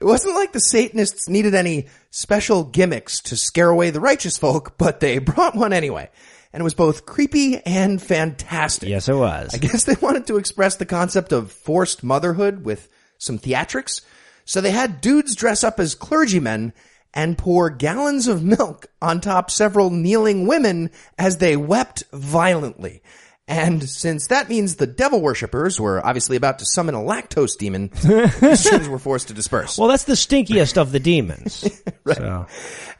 it 0.00 0.04
wasn't 0.04 0.36
like 0.36 0.52
the 0.52 0.60
Satanists 0.60 1.28
needed 1.28 1.54
any 1.54 1.88
special 2.10 2.64
gimmicks 2.64 3.20
to 3.22 3.36
scare 3.36 3.68
away 3.68 3.90
the 3.90 4.00
righteous 4.00 4.38
folk, 4.38 4.78
but 4.78 5.00
they 5.00 5.18
brought 5.20 5.54
one 5.54 5.72
anyway. 5.72 6.08
And 6.52 6.62
it 6.62 6.64
was 6.64 6.74
both 6.74 7.04
creepy 7.04 7.58
and 7.58 8.00
fantastic. 8.00 8.88
Yes, 8.88 9.08
it 9.08 9.14
was. 9.14 9.54
I 9.54 9.58
guess 9.58 9.84
they 9.84 9.96
wanted 10.00 10.26
to 10.28 10.38
express 10.38 10.76
the 10.76 10.86
concept 10.86 11.32
of 11.32 11.52
forced 11.52 12.02
motherhood 12.02 12.64
with 12.64 12.88
some 13.18 13.38
theatrics. 13.38 14.00
So 14.44 14.60
they 14.60 14.70
had 14.70 15.00
dudes 15.00 15.34
dress 15.34 15.64
up 15.64 15.80
as 15.80 15.94
clergymen 15.94 16.72
and 17.12 17.38
pour 17.38 17.70
gallons 17.70 18.28
of 18.28 18.44
milk 18.44 18.86
on 19.00 19.20
top 19.20 19.50
several 19.50 19.90
kneeling 19.90 20.46
women 20.46 20.90
as 21.18 21.38
they 21.38 21.56
wept 21.56 22.04
violently. 22.12 23.02
And 23.48 23.88
since 23.88 24.26
that 24.26 24.48
means 24.48 24.74
the 24.74 24.88
devil 24.88 25.20
worshippers 25.20 25.80
were 25.80 26.04
obviously 26.04 26.36
about 26.36 26.58
to 26.58 26.66
summon 26.66 26.94
a 26.96 26.98
lactose 26.98 27.56
demon, 27.56 27.88
Christians 28.30 28.88
were 28.88 28.98
forced 28.98 29.28
to 29.28 29.34
disperse. 29.34 29.78
Well, 29.78 29.88
that's 29.88 30.04
the 30.04 30.14
stinkiest 30.14 30.76
of 30.76 30.92
the 30.92 31.00
demons. 31.00 31.68
So, 32.06 32.46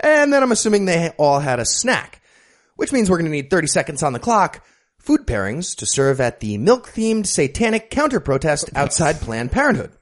And 0.00 0.33
then 0.33 0.42
I'm 0.42 0.50
assuming 0.50 0.85
they 0.85 1.11
all 1.16 1.38
had 1.38 1.61
a 1.61 1.64
snack, 1.64 2.20
which 2.74 2.92
means 2.92 3.09
we're 3.09 3.18
going 3.18 3.31
to 3.31 3.31
need 3.31 3.50
30 3.50 3.68
seconds 3.68 4.02
on 4.02 4.12
the 4.12 4.18
clock. 4.18 4.64
Food 4.98 5.29
pairings 5.29 5.76
to 5.76 5.87
serve 5.87 6.20
at 6.20 6.40
the 6.40 6.59
milk-themed 6.59 7.24
satanic 7.24 7.88
counter 7.88 8.18
protest 8.18 8.70
outside 8.74 9.20
Planned 9.20 9.52
Parenthood. 9.52 9.92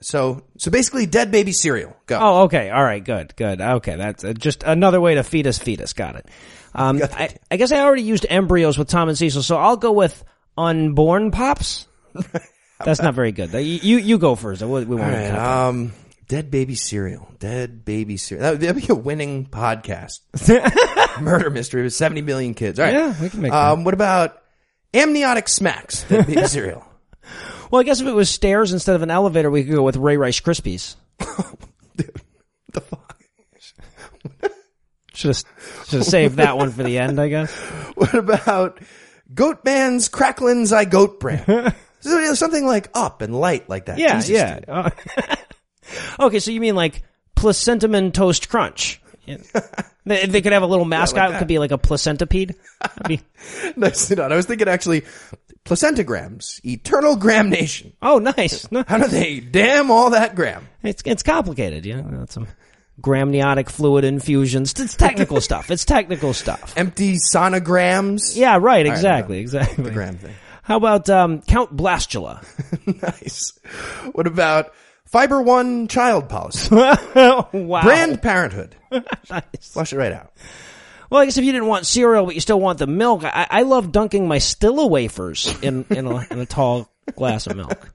So, 0.00 0.44
so 0.58 0.70
basically 0.70 1.06
dead 1.06 1.30
baby 1.30 1.52
cereal. 1.52 1.96
Go. 2.06 2.18
oh, 2.20 2.42
okay, 2.44 2.70
all 2.70 2.82
right, 2.82 3.04
good, 3.04 3.34
good. 3.36 3.60
Okay, 3.60 3.96
that's 3.96 4.24
uh, 4.24 4.32
just 4.32 4.62
another 4.62 5.00
way 5.00 5.14
to 5.16 5.22
feed 5.22 5.46
us 5.46 5.58
fetus. 5.58 5.92
Got 5.92 6.16
it. 6.16 6.28
Um, 6.74 7.00
I, 7.02 7.34
I 7.50 7.56
guess 7.56 7.72
I 7.72 7.80
already 7.80 8.02
used 8.02 8.26
embryos 8.28 8.78
with 8.78 8.88
Tom 8.88 9.08
and 9.08 9.18
Cecil, 9.18 9.42
so 9.42 9.56
I'll 9.56 9.76
go 9.76 9.92
with 9.92 10.24
unborn 10.56 11.30
pops. 11.30 11.86
That's 12.84 13.02
not 13.02 13.14
very 13.14 13.32
good. 13.32 13.52
You 13.52 13.60
you, 13.60 13.96
you 13.98 14.18
go 14.18 14.34
first. 14.34 14.62
We, 14.62 14.84
we 14.84 14.96
right, 14.96 15.30
um, 15.30 15.92
dead 16.28 16.50
baby 16.50 16.74
cereal. 16.74 17.30
Dead 17.38 17.84
baby 17.84 18.16
cereal. 18.16 18.42
That 18.42 18.50
would, 18.52 18.60
that'd 18.60 18.82
be 18.82 18.92
a 18.92 18.96
winning 18.96 19.46
podcast. 19.46 20.20
Murder 21.20 21.50
mystery 21.50 21.82
with 21.82 21.92
70 21.94 22.22
million 22.22 22.54
kids. 22.54 22.80
All 22.80 22.86
right. 22.86 22.94
Yeah, 22.94 23.14
we 23.20 23.28
can 23.28 23.40
make 23.42 23.52
Um, 23.52 23.84
what 23.84 23.94
about 23.94 24.42
amniotic 24.94 25.46
smacks? 25.48 26.04
Dead 26.04 26.26
baby 26.26 26.46
cereal. 26.46 26.84
Well, 27.72 27.80
I 27.80 27.84
guess 27.84 28.02
if 28.02 28.06
it 28.06 28.12
was 28.12 28.28
stairs 28.28 28.74
instead 28.74 28.96
of 28.96 29.02
an 29.02 29.10
elevator, 29.10 29.50
we 29.50 29.64
could 29.64 29.74
go 29.74 29.82
with 29.82 29.96
Ray 29.96 30.18
Rice 30.18 30.40
Krispies. 30.40 30.96
Dude, 31.96 32.20
the 32.70 32.82
fuck? 32.82 33.18
Should 35.14 35.28
have 35.28 35.44
should 35.86 35.98
have 36.00 36.04
saved 36.04 36.36
that 36.36 36.58
one 36.58 36.70
for 36.70 36.82
the 36.82 36.98
end, 36.98 37.18
I 37.18 37.28
guess. 37.28 37.50
What 37.94 38.14
about 38.14 38.80
Goat 39.32 39.64
Man's 39.64 40.10
Cracklins 40.10 40.72
I 40.72 40.84
Goat 40.84 41.18
brand? 41.18 41.74
Something 42.00 42.66
like 42.66 42.90
up 42.94 43.22
and 43.22 43.34
light 43.34 43.68
like 43.70 43.86
that. 43.86 43.98
Yeah, 43.98 44.20
Jesus, 44.20 44.30
yeah. 44.30 44.90
Okay, 46.20 46.40
so 46.40 46.50
you 46.50 46.60
mean 46.60 46.74
like 46.74 47.02
placentamin 47.36 48.12
toast 48.12 48.50
crunch? 48.50 49.00
Yeah. 49.24 49.36
they, 50.04 50.26
they 50.26 50.42
could 50.42 50.52
have 50.52 50.62
a 50.62 50.66
little 50.66 50.84
mascot. 50.96 51.32
it 51.34 51.38
could 51.38 51.48
be 51.48 51.58
like 51.58 51.70
a 51.72 51.78
placentipede. 51.78 52.56
Be, 53.06 53.20
Nicely 53.76 54.16
done. 54.16 54.32
I 54.32 54.36
was 54.36 54.46
thinking 54.46 54.68
actually 54.68 55.02
placentagrams, 55.64 56.60
eternal 56.64 57.16
gram 57.16 57.50
nation. 57.50 57.92
oh, 58.02 58.18
nice. 58.18 58.66
How 58.88 58.98
do 58.98 59.06
they 59.08 59.40
damn 59.40 59.90
all 59.90 60.10
that 60.10 60.34
gram? 60.34 60.68
it's 60.82 61.02
it's 61.06 61.22
complicated. 61.22 61.86
You 61.86 61.96
know, 62.02 62.18
That's 62.18 62.34
some 62.34 62.48
gramniotic 63.00 63.68
fluid 63.68 64.04
infusions. 64.04 64.72
It's 64.78 64.94
technical 64.96 65.40
stuff. 65.40 65.70
It's 65.70 65.84
technical 65.84 66.32
stuff. 66.34 66.74
Empty 66.76 67.16
sonograms. 67.34 68.36
Yeah, 68.36 68.52
right. 68.54 68.60
right, 68.62 68.86
Exactly. 68.86 69.38
Exactly. 69.38 69.84
The 69.84 69.90
gram 69.90 70.16
thing. 70.18 70.34
How 70.64 70.76
about 70.76 71.08
um, 71.10 71.42
Count 71.42 71.76
Blastula? 71.76 72.42
nice. 73.02 73.58
What 74.12 74.26
about 74.26 74.72
Fiber 75.12 75.42
One 75.42 75.88
child 75.88 76.28
policy? 76.28 76.74
wow. 76.74 77.48
Brand 77.82 78.20
Parenthood. 78.22 78.74
Nice. 79.30 79.42
Flush 79.72 79.92
it 79.94 79.96
right 79.96 80.12
out. 80.12 80.32
Well, 81.08 81.22
I 81.22 81.24
guess 81.24 81.38
if 81.38 81.44
you 81.44 81.52
didn't 81.52 81.68
want 81.68 81.86
cereal, 81.86 82.26
but 82.26 82.34
you 82.34 82.40
still 82.42 82.60
want 82.60 82.78
the 82.78 82.86
milk, 82.86 83.24
I, 83.24 83.46
I 83.48 83.62
love 83.62 83.90
dunking 83.92 84.28
my 84.28 84.36
Stilla 84.38 84.88
wafers 84.88 85.54
in 85.62 85.86
in 85.88 86.06
a, 86.06 86.26
in 86.30 86.38
a 86.38 86.44
tall 86.46 86.90
glass 87.14 87.46
of 87.46 87.56
milk. 87.56 87.88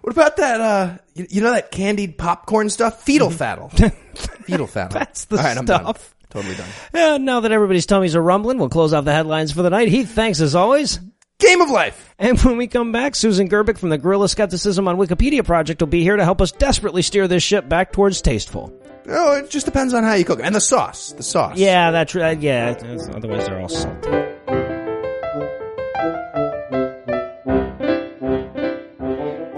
What 0.00 0.12
about 0.12 0.36
that, 0.38 0.60
uh, 0.60 0.98
you, 1.14 1.26
you 1.30 1.40
know 1.42 1.52
that 1.52 1.70
candied 1.70 2.16
popcorn 2.18 2.70
stuff? 2.70 3.02
Fetal 3.02 3.30
fattle. 3.30 3.68
Fetal 4.44 4.66
fattle. 4.66 4.90
Mm-hmm. 4.90 4.98
That's 4.98 5.24
the 5.26 5.36
All 5.36 5.42
right, 5.44 5.58
I'm 5.58 5.64
done. 5.64 5.80
stuff. 5.82 6.14
Totally 6.30 6.54
done. 6.54 6.68
And 6.92 7.24
now 7.24 7.40
that 7.40 7.52
everybody's 7.52 7.86
tummies 7.86 8.14
are 8.16 8.22
rumbling, 8.22 8.58
we'll 8.58 8.68
close 8.68 8.92
off 8.92 9.04
the 9.04 9.12
headlines 9.12 9.52
for 9.52 9.62
the 9.62 9.70
night. 9.70 9.88
Heath, 9.88 10.10
thanks 10.12 10.40
as 10.40 10.54
always. 10.54 10.98
Game 11.38 11.60
of 11.60 11.68
Life. 11.70 12.14
And 12.18 12.40
when 12.40 12.56
we 12.56 12.66
come 12.66 12.92
back, 12.92 13.14
Susan 13.14 13.48
Gerbic 13.48 13.76
from 13.78 13.90
the 13.90 13.98
Guerrilla 13.98 14.28
Skepticism 14.28 14.88
on 14.88 14.96
Wikipedia 14.96 15.44
project 15.44 15.82
will 15.82 15.86
be 15.86 16.02
here 16.02 16.16
to 16.16 16.24
help 16.24 16.40
us 16.40 16.50
desperately 16.50 17.02
steer 17.02 17.28
this 17.28 17.42
ship 17.42 17.68
back 17.68 17.92
towards 17.92 18.22
tasteful. 18.22 18.72
Oh, 19.08 19.36
it 19.36 19.50
just 19.50 19.66
depends 19.66 19.92
on 19.94 20.02
how 20.02 20.14
you 20.14 20.24
cook 20.24 20.40
it. 20.40 20.44
And 20.46 20.54
the 20.54 20.60
sauce. 20.60 21.12
The 21.12 21.22
sauce. 21.22 21.58
Yeah, 21.58 21.90
that's 21.90 22.14
right. 22.14 22.40
Yeah, 22.40 22.74
otherwise 23.14 23.46
they're 23.46 23.60
all 23.60 23.68
salty. 23.68 24.35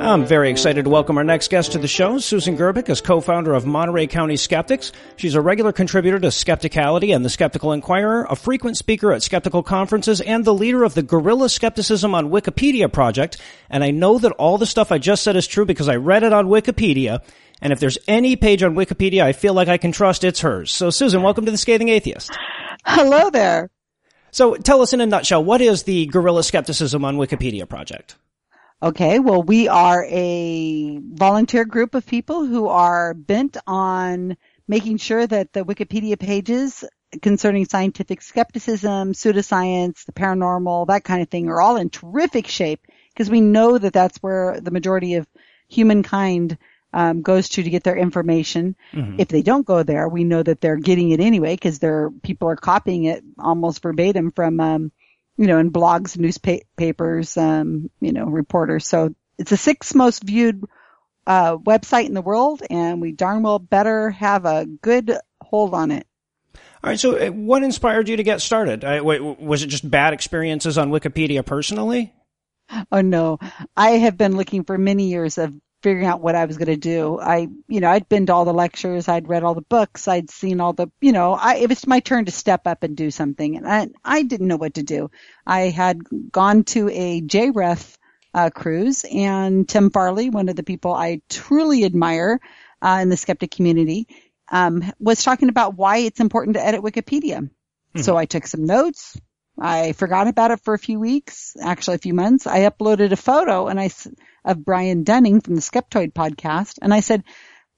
I'm 0.09 0.25
very 0.25 0.49
excited 0.49 0.85
to 0.85 0.91
welcome 0.91 1.19
our 1.19 1.25
next 1.25 1.51
guest 1.51 1.73
to 1.73 1.79
the 1.79 1.87
show. 1.87 2.17
Susan 2.17 2.57
Gerbic 2.57 2.89
is 2.89 3.03
co-founder 3.03 3.53
of 3.53 3.67
Monterey 3.67 4.07
County 4.07 4.39
Skeptics. 4.39 4.91
She's 5.17 5.35
a 5.35 5.41
regular 5.43 5.71
contributor 5.71 6.19
to 6.19 6.29
Skepticality 6.29 7.15
and 7.15 7.23
the 7.23 7.29
Skeptical 7.29 7.75
Inquirer, 7.75 8.25
a 8.25 8.35
frequent 8.35 8.79
speaker 8.79 9.13
at 9.13 9.23
skeptical 9.23 9.63
conferences, 9.63 10.23
and 10.23 10.47
the 10.47 10.55
leader 10.55 10.83
of 10.83 10.95
the 10.95 11.03
Guerrilla 11.03 11.51
Skepticism 11.51 12.15
on 12.15 12.31
Wikipedia 12.31 12.91
project. 12.91 13.37
And 13.69 13.85
I 13.85 13.91
know 13.91 14.19
that 14.19 14.33
all 14.33 14.57
the 14.57 14.65
stuff 14.65 14.91
I 14.91 14.97
just 14.97 15.23
said 15.23 15.37
is 15.37 15.47
true 15.47 15.67
because 15.67 15.91
I 15.91 15.97
read 15.97 16.23
it 16.23 16.33
on 16.33 16.47
Wikipedia. 16.47 17.23
And 17.61 17.71
if 17.71 17.79
there's 17.79 17.99
any 18.09 18.35
page 18.37 18.63
on 18.63 18.77
Wikipedia 18.77 19.23
I 19.23 19.35
feel 19.35 19.53
like 19.53 19.69
I 19.69 19.77
can 19.77 19.93
trust, 19.93 20.25
it's 20.25 20.41
hers. 20.41 20.71
So 20.71 20.89
Susan, 20.89 21.23
welcome 21.23 21.45
to 21.45 21.51
the 21.51 21.59
Scathing 21.59 21.91
Atheist. 21.91 22.35
Hello 22.83 23.29
there. 23.29 23.69
So 24.31 24.55
tell 24.55 24.81
us 24.81 24.95
in 24.95 25.03
a 25.03 25.07
nutshell, 25.07 25.45
what 25.45 25.61
is 25.61 25.83
the 25.83 26.07
Guerrilla 26.07 26.45
Skepticism 26.45 27.05
on 27.05 27.19
Wikipedia 27.19 27.69
project? 27.69 28.17
Okay, 28.81 29.19
well, 29.19 29.43
we 29.43 29.67
are 29.67 30.05
a 30.05 31.01
volunteer 31.03 31.65
group 31.65 31.97
of 31.97 32.07
people 32.07 32.47
who 32.47 32.69
are 32.69 33.13
bent 33.13 33.57
on 33.67 34.37
making 34.69 34.99
sure 34.99 35.27
that 35.27 35.53
the 35.53 35.65
Wikipedia 35.65 36.19
pages 36.19 36.85
concerning 37.21 37.65
scientific 37.65 38.23
skepticism, 38.23 39.15
pseudoscience, 39.15 40.05
the 40.05 40.13
paranormal, 40.13 40.87
that 40.87 41.03
kind 41.03 41.23
of 41.23 41.29
thing 41.29 41.49
are 41.49 41.61
all 41.61 41.77
in 41.77 41.91
terrific 41.91 42.47
shape 42.47 42.87
because 43.13 43.31
we 43.31 43.41
know 43.41 43.79
that 43.79 43.93
that's 43.93 44.19
where 44.19 44.61
the 44.61 44.71
majority 44.71 45.15
of 45.15 45.27
humankind 45.69 46.57
um, 46.93 47.23
goes 47.23 47.49
to 47.51 47.63
to 47.63 47.71
get 47.71 47.83
their 47.83 47.97
information. 47.97 48.77
Mm-hmm. 48.93 49.17
If 49.19 49.29
they 49.29 49.43
don't 49.43 49.67
go 49.67 49.83
there, 49.83 50.09
we 50.09 50.25
know 50.25 50.43
that 50.43 50.61
they're 50.61 50.77
getting 50.77 51.11
it 51.11 51.21
anyway 51.21 51.55
because 51.55 51.79
their 51.79 52.11
people 52.23 52.49
are 52.49 52.57
copying 52.57 53.05
it 53.05 53.25
almost 53.39 53.83
verbatim 53.83 54.31
from 54.31 54.61
um, 54.61 54.93
you 55.39 55.47
know, 55.47 55.59
in 55.59 55.71
blogs, 55.71 56.19
newspapers, 56.19 57.37
um, 57.37 57.89
you 58.01 58.13
know, 58.13 58.27
reporters. 58.27 58.87
So 58.87 59.15
it's 59.39 59.51
the 59.51 59.57
sixth 59.57 59.95
most 59.95 60.23
viewed 60.23 60.65
uh, 61.27 61.57
website 61.59 62.07
in 62.07 62.15
the 62.15 62.23
world, 62.23 62.63
and 62.69 63.01
we 63.01 63.13
darn 63.13 63.43
well 63.43 63.59
better 63.59 64.11
have 64.11 64.45
a 64.45 64.67
good 64.67 65.17
hold 65.41 65.75
on 65.75 65.93
it. 65.93 66.07
All 66.83 66.91
right. 66.91 66.99
So, 66.99 67.17
uh, 67.17 67.31
what 67.31 67.63
inspired 67.63 68.09
you 68.09 68.17
to 68.17 68.23
get 68.23 68.41
started? 68.41 68.85
I, 68.85 69.01
was 69.01 69.63
it 69.63 69.69
just 69.69 69.89
bad 69.89 70.13
experiences 70.13 70.77
on 70.77 70.91
Wikipedia 70.91 71.45
personally? 71.45 72.13
Oh 72.93 73.01
no, 73.01 73.39
I 73.77 73.91
have 73.93 74.19
been 74.19 74.37
looking 74.37 74.65
for 74.65 74.77
many 74.77 75.09
years 75.09 75.39
of 75.39 75.55
figuring 75.83 76.07
out 76.07 76.21
what 76.21 76.35
I 76.35 76.45
was 76.45 76.57
going 76.57 76.67
to 76.67 76.77
do. 76.77 77.21
I, 77.21 77.49
you 77.69 77.81
know, 77.81 77.91
I'd 77.91 78.09
been 78.09 78.27
to 78.27 78.35
all 78.35 78.45
the 78.45 78.53
lectures, 78.53 79.09
I'd 79.09 79.29
read 79.29 79.45
all 79.45 79.55
the 79.55 79.63
books, 79.63 80.09
I'd 80.09 80.31
seen 80.31 80.61
all 80.61 80.73
the, 80.73 80.89
you 81.01 81.13
know, 81.13 81.35
I, 81.35 81.57
it 81.57 81.69
was 81.69 81.87
my 81.87 82.01
turn 82.01 82.25
to 82.25 82.33
step 82.33 82.67
up 82.67 82.83
and 82.83 82.97
do 82.97 83.11
something, 83.11 83.57
and 83.57 83.67
I, 83.67 83.89
I 84.05 84.23
didn't 84.23 84.49
know 84.49 84.57
what 84.57 84.75
to 84.75 84.83
do. 84.83 85.11
I 85.47 85.69
had 85.69 86.01
gone 86.33 86.65
to 86.65 86.89
a 86.89 87.23
JREF 87.23 87.97
uh, 88.35 88.51
cruise, 88.51 89.05
and 89.05 89.69
Tim 89.69 89.91
Farley, 89.91 90.31
one 90.31 90.49
of 90.49 90.57
the 90.57 90.65
people 90.65 90.93
I 90.93 91.23
truly 91.29 91.85
admire 91.85 92.41
uh, 92.83 92.99
in 93.01 93.09
the 93.09 93.17
skeptic 93.17 93.51
community, 93.53 94.09
um, 94.51 94.83
was 94.99 95.23
talking 95.23 95.49
about 95.49 95.77
why 95.77 95.99
it's 95.99 96.21
important 96.21 96.55
to 96.57 96.65
edit 96.65 96.83
Wikipedia. 96.83 97.39
Mm-hmm. 97.39 98.01
So 98.01 98.17
I 98.17 98.27
took 98.27 98.47
some 98.47 98.65
notes. 98.65 99.19
I 99.61 99.93
forgot 99.93 100.29
about 100.29 100.51
it 100.51 100.61
for 100.61 100.75
a 100.75 100.79
few 100.79 101.01
weeks, 101.01 101.57
actually 101.61 101.97
a 101.97 102.01
few 102.01 102.15
months. 102.15 102.47
I 102.47 102.61
uploaded 102.61 103.13
a 103.13 103.17
photo 103.17 103.67
and 103.67 103.81
I 103.81 103.91
of 104.45 104.65
Brian 104.65 105.05
Dunning 105.05 105.41
from 105.41 105.55
the 105.55 105.61
Skeptoid 105.61 106.13
podcast. 106.13 106.79
And 106.81 106.95
I 106.95 107.01
said, 107.01 107.25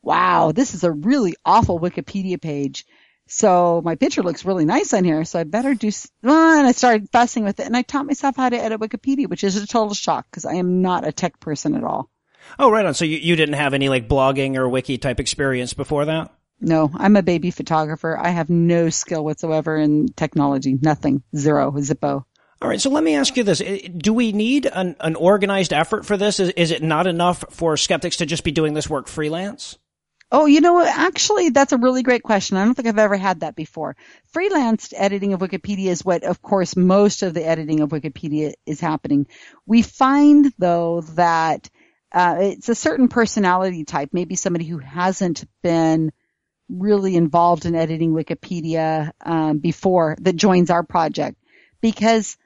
wow, 0.03 0.53
this 0.53 0.75
is 0.75 0.85
a 0.85 0.91
really 0.91 1.35
awful 1.45 1.81
Wikipedia 1.81 2.41
page. 2.41 2.87
So 3.29 3.81
my 3.85 3.95
picture 3.95 4.23
looks 4.23 4.45
really 4.45 4.65
nice 4.65 4.93
on 4.93 5.05
here. 5.05 5.25
So 5.25 5.39
I 5.39 5.45
better 5.45 5.75
do, 5.75 5.91
well, 6.23 6.59
and 6.59 6.67
I 6.67 6.73
started 6.73 7.09
fussing 7.13 7.45
with 7.45 7.61
it 7.61 7.67
and 7.67 7.77
I 7.77 7.83
taught 7.83 8.07
myself 8.07 8.37
how 8.37 8.49
to 8.49 8.57
edit 8.57 8.81
Wikipedia, 8.81 9.29
which 9.29 9.45
is 9.45 9.57
a 9.57 9.67
total 9.67 9.95
shock 9.95 10.27
because 10.31 10.45
I 10.45 10.55
am 10.55 10.83
not 10.83 11.07
a 11.07 11.13
tech 11.13 11.39
person 11.41 11.75
at 11.75 11.85
all. 11.85 12.11
Oh, 12.59 12.71
right 12.71 12.85
on. 12.85 12.95
So 12.95 13.05
you, 13.05 13.19
you 13.19 13.37
didn't 13.37 13.55
have 13.55 13.75
any 13.75 13.89
like 13.89 14.09
blogging 14.09 14.57
or 14.57 14.69
wiki 14.69 14.99
type 14.99 15.21
experience 15.21 15.75
before 15.75 16.07
that? 16.07 16.33
No, 16.61 16.91
I'm 16.95 17.17
a 17.17 17.23
baby 17.23 17.51
photographer. 17.51 18.19
I 18.19 18.29
have 18.29 18.51
no 18.51 18.91
skill 18.91 19.25
whatsoever 19.25 19.77
in 19.77 20.09
technology. 20.09 20.79
Nothing. 20.81 21.23
Zero. 21.35 21.73
Zippo. 21.73 22.25
All 22.63 22.69
right, 22.69 22.81
so 22.81 22.91
let 22.91 23.03
me 23.03 23.17
ask 23.17 23.37
you 23.39 23.43
this. 23.43 23.63
Do 23.97 24.13
we 24.13 24.33
need 24.33 24.67
an, 24.67 24.95
an 25.01 25.17
organized 25.17 25.73
effort 25.73 26.05
for 26.05 26.19
this? 26.19 26.39
Is, 26.39 26.51
is 26.51 26.71
it 26.71 26.83
not 26.83 27.07
enough 27.07 27.43
for 27.49 27.79
skeptics 27.79 28.19
to 28.19 28.27
just 28.27 28.45
be 28.45 28.51
doing 28.51 28.75
this 28.75 28.91
work 28.91 29.09
freelance? 29.09 29.79
Oh, 30.31 30.45
you 30.45 30.61
know, 30.61 30.85
actually, 30.85 31.49
that's 31.49 31.73
a 31.73 31.79
really 31.79 32.03
great 32.03 32.23
question. 32.23 32.59
I 32.59 32.65
don't 32.65 32.75
think 32.75 32.87
I've 32.87 32.99
ever 32.99 33.17
had 33.17 33.41
that 33.41 33.57
before. 33.57 33.97
Freelance 34.27 34.93
editing 34.95 35.33
of 35.33 35.41
Wikipedia 35.41 35.87
is 35.87 36.05
what, 36.05 36.23
of 36.23 36.43
course, 36.43 36.77
most 36.77 37.23
of 37.23 37.33
the 37.33 37.45
editing 37.45 37.81
of 37.81 37.89
Wikipedia 37.89 38.53
is 38.67 38.79
happening. 38.79 39.27
We 39.67 39.81
find, 39.81 40.53
though, 40.59 41.01
that 41.15 41.69
uh, 42.13 42.37
it's 42.41 42.69
a 42.69 42.75
certain 42.75 43.09
personality 43.09 43.85
type, 43.85 44.11
maybe 44.13 44.37
somebody 44.37 44.67
who 44.67 44.79
hasn't 44.79 45.45
been 45.63 46.13
really 46.71 47.17
involved 47.17 47.67
in 47.67 47.75
editing 47.75 48.13
Wikipedia 48.13 49.11
um, 49.25 49.59
before 49.59 50.17
that 50.21 50.37
joins 50.37 50.71
our 50.71 50.83
project 50.83 51.37
because 51.81 52.37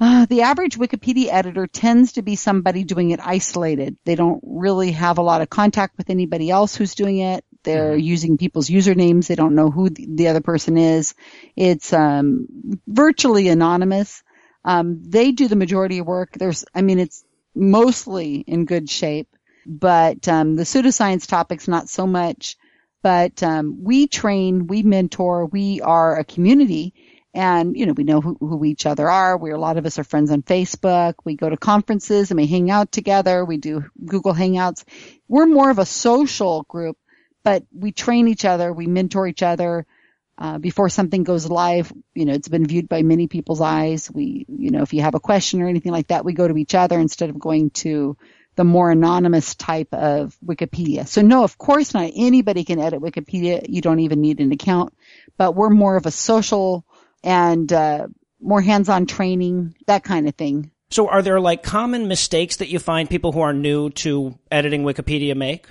uh, 0.00 0.26
the 0.26 0.42
average 0.42 0.76
Wikipedia 0.76 1.28
editor 1.30 1.66
tends 1.66 2.12
to 2.12 2.22
be 2.22 2.36
somebody 2.36 2.84
doing 2.84 3.10
it 3.10 3.20
isolated. 3.22 3.96
They 4.04 4.16
don't 4.16 4.42
really 4.44 4.92
have 4.92 5.18
a 5.18 5.22
lot 5.22 5.40
of 5.40 5.48
contact 5.48 5.96
with 5.96 6.10
anybody 6.10 6.50
else 6.50 6.74
who's 6.74 6.94
doing 6.94 7.18
it. 7.18 7.44
They're 7.62 7.92
mm-hmm. 7.92 8.00
using 8.00 8.38
people's 8.38 8.68
usernames. 8.68 9.28
They 9.28 9.36
don't 9.36 9.54
know 9.54 9.70
who 9.70 9.88
the 9.90 10.28
other 10.28 10.40
person 10.40 10.76
is. 10.76 11.14
It's 11.56 11.92
um, 11.92 12.46
virtually 12.86 13.48
anonymous. 13.48 14.22
Um, 14.64 15.02
they 15.02 15.32
do 15.32 15.48
the 15.48 15.56
majority 15.56 15.98
of 15.98 16.06
work. 16.06 16.32
There's, 16.32 16.64
I 16.74 16.82
mean, 16.82 16.98
it's 16.98 17.24
mostly 17.54 18.36
in 18.36 18.64
good 18.64 18.90
shape, 18.90 19.28
but 19.64 20.26
um, 20.26 20.56
the 20.56 20.64
pseudoscience 20.64 21.26
topics 21.26 21.68
not 21.68 21.88
so 21.88 22.06
much. 22.06 22.56
But 23.04 23.42
um, 23.42 23.84
we 23.84 24.06
train, 24.06 24.66
we 24.66 24.82
mentor, 24.82 25.44
we 25.44 25.82
are 25.82 26.18
a 26.18 26.24
community 26.24 26.94
and, 27.34 27.76
you 27.76 27.84
know, 27.84 27.92
we 27.92 28.02
know 28.04 28.22
who, 28.22 28.38
who 28.40 28.64
each 28.64 28.86
other 28.86 29.10
are. 29.10 29.36
We, 29.36 29.50
a 29.50 29.58
lot 29.58 29.76
of 29.76 29.84
us 29.84 29.98
are 29.98 30.04
friends 30.04 30.30
on 30.30 30.40
Facebook. 30.40 31.16
We 31.22 31.36
go 31.36 31.50
to 31.50 31.58
conferences 31.58 32.30
and 32.30 32.40
we 32.40 32.46
hang 32.46 32.70
out 32.70 32.92
together. 32.92 33.44
We 33.44 33.58
do 33.58 33.84
Google 34.02 34.32
Hangouts. 34.32 34.84
We're 35.28 35.44
more 35.44 35.68
of 35.68 35.78
a 35.78 35.84
social 35.84 36.62
group, 36.62 36.96
but 37.42 37.64
we 37.74 37.92
train 37.92 38.26
each 38.26 38.46
other. 38.46 38.72
We 38.72 38.86
mentor 38.86 39.26
each 39.26 39.42
other. 39.42 39.84
Uh, 40.38 40.56
before 40.56 40.88
something 40.88 41.24
goes 41.24 41.46
live, 41.50 41.92
you 42.14 42.24
know, 42.24 42.32
it's 42.32 42.48
been 42.48 42.66
viewed 42.66 42.88
by 42.88 43.02
many 43.02 43.26
people's 43.26 43.60
eyes. 43.60 44.10
We, 44.10 44.46
you 44.48 44.70
know, 44.70 44.80
if 44.80 44.94
you 44.94 45.02
have 45.02 45.14
a 45.14 45.20
question 45.20 45.60
or 45.60 45.68
anything 45.68 45.92
like 45.92 46.06
that, 46.06 46.24
we 46.24 46.32
go 46.32 46.48
to 46.48 46.56
each 46.56 46.74
other 46.74 46.98
instead 46.98 47.28
of 47.28 47.38
going 47.38 47.68
to 47.82 48.16
the 48.56 48.64
more 48.64 48.90
anonymous 48.90 49.54
type 49.54 49.92
of 49.92 50.36
Wikipedia. 50.44 51.06
So 51.06 51.22
no, 51.22 51.44
of 51.44 51.58
course 51.58 51.94
not 51.94 52.10
anybody 52.14 52.64
can 52.64 52.78
edit 52.78 53.00
Wikipedia. 53.00 53.64
You 53.68 53.80
don't 53.80 54.00
even 54.00 54.20
need 54.20 54.40
an 54.40 54.52
account, 54.52 54.94
but 55.36 55.54
we're 55.54 55.70
more 55.70 55.96
of 55.96 56.06
a 56.06 56.10
social 56.10 56.84
and 57.22 57.72
uh, 57.72 58.06
more 58.40 58.60
hands-on 58.60 59.06
training, 59.06 59.74
that 59.86 60.04
kind 60.04 60.28
of 60.28 60.34
thing. 60.34 60.70
So, 60.90 61.08
are 61.08 61.22
there 61.22 61.40
like 61.40 61.62
common 61.62 62.06
mistakes 62.06 62.56
that 62.56 62.68
you 62.68 62.78
find 62.78 63.10
people 63.10 63.32
who 63.32 63.40
are 63.40 63.54
new 63.54 63.90
to 63.90 64.38
editing 64.50 64.84
Wikipedia 64.84 65.34
make? 65.34 65.66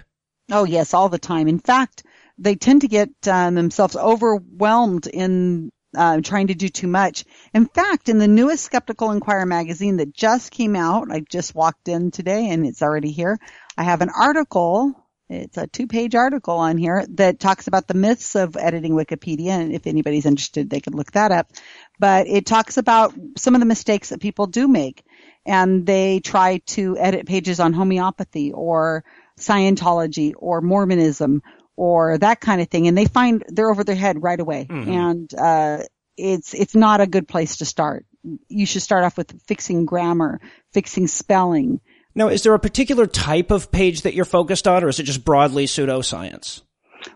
Oh 0.51 0.65
yes, 0.65 0.93
all 0.93 1.07
the 1.07 1.19
time. 1.19 1.47
In 1.47 1.59
fact, 1.59 2.03
they 2.37 2.55
tend 2.55 2.81
to 2.81 2.87
get 2.87 3.09
uh, 3.25 3.51
themselves 3.51 3.95
overwhelmed 3.95 5.07
in 5.07 5.71
uh, 5.95 6.21
trying 6.21 6.47
to 6.47 6.55
do 6.55 6.69
too 6.69 6.87
much. 6.87 7.25
In 7.53 7.65
fact, 7.67 8.09
in 8.09 8.17
the 8.17 8.27
newest 8.27 8.63
Skeptical 8.63 9.11
Inquirer 9.11 9.45
magazine 9.45 9.97
that 9.97 10.13
just 10.13 10.51
came 10.51 10.75
out, 10.75 11.11
I 11.11 11.21
just 11.21 11.55
walked 11.55 11.87
in 11.87 12.11
today 12.11 12.49
and 12.49 12.65
it's 12.65 12.81
already 12.81 13.11
here. 13.11 13.39
I 13.77 13.83
have 13.83 14.01
an 14.01 14.09
article 14.09 14.95
it's 15.29 15.57
a 15.57 15.67
two 15.67 15.87
page 15.87 16.15
article 16.15 16.55
on 16.55 16.77
here 16.77 17.05
that 17.11 17.39
talks 17.39 17.67
about 17.67 17.87
the 17.87 17.93
myths 17.93 18.35
of 18.35 18.57
editing 18.57 18.93
Wikipedia. 18.93 19.49
And 19.49 19.73
if 19.73 19.87
anybody's 19.87 20.25
interested, 20.25 20.69
they 20.69 20.79
can 20.79 20.93
look 20.93 21.11
that 21.13 21.31
up. 21.31 21.51
But 21.99 22.27
it 22.27 22.45
talks 22.45 22.77
about 22.77 23.13
some 23.37 23.55
of 23.55 23.61
the 23.61 23.65
mistakes 23.65 24.09
that 24.09 24.21
people 24.21 24.47
do 24.47 24.67
make. 24.67 25.03
And 25.45 25.85
they 25.85 26.19
try 26.19 26.59
to 26.67 26.97
edit 26.97 27.25
pages 27.25 27.59
on 27.59 27.73
homeopathy 27.73 28.51
or 28.51 29.03
Scientology 29.39 30.33
or 30.37 30.61
Mormonism 30.61 31.41
or 31.75 32.17
that 32.17 32.39
kind 32.39 32.61
of 32.61 32.69
thing. 32.69 32.87
And 32.87 32.97
they 32.97 33.05
find 33.05 33.43
they're 33.47 33.69
over 33.71 33.83
their 33.83 33.95
head 33.95 34.21
right 34.21 34.39
away. 34.39 34.67
Mm-hmm. 34.69 34.91
And, 34.91 35.33
uh, 35.33 35.83
it's, 36.15 36.53
it's 36.53 36.75
not 36.75 37.01
a 37.01 37.07
good 37.07 37.27
place 37.27 37.57
to 37.57 37.65
start. 37.65 38.05
You 38.47 38.65
should 38.65 38.83
start 38.83 39.03
off 39.03 39.17
with 39.17 39.41
fixing 39.47 39.85
grammar, 39.85 40.39
fixing 40.71 41.07
spelling, 41.07 41.81
now, 42.15 42.27
is 42.27 42.43
there 42.43 42.53
a 42.53 42.59
particular 42.59 43.07
type 43.07 43.51
of 43.51 43.71
page 43.71 44.03
that 44.03 44.13
you're 44.13 44.25
focused 44.25 44.67
on, 44.67 44.83
or 44.83 44.87
is 44.87 44.99
it 44.99 45.03
just 45.03 45.25
broadly 45.25 45.65
pseudoscience? 45.65 46.61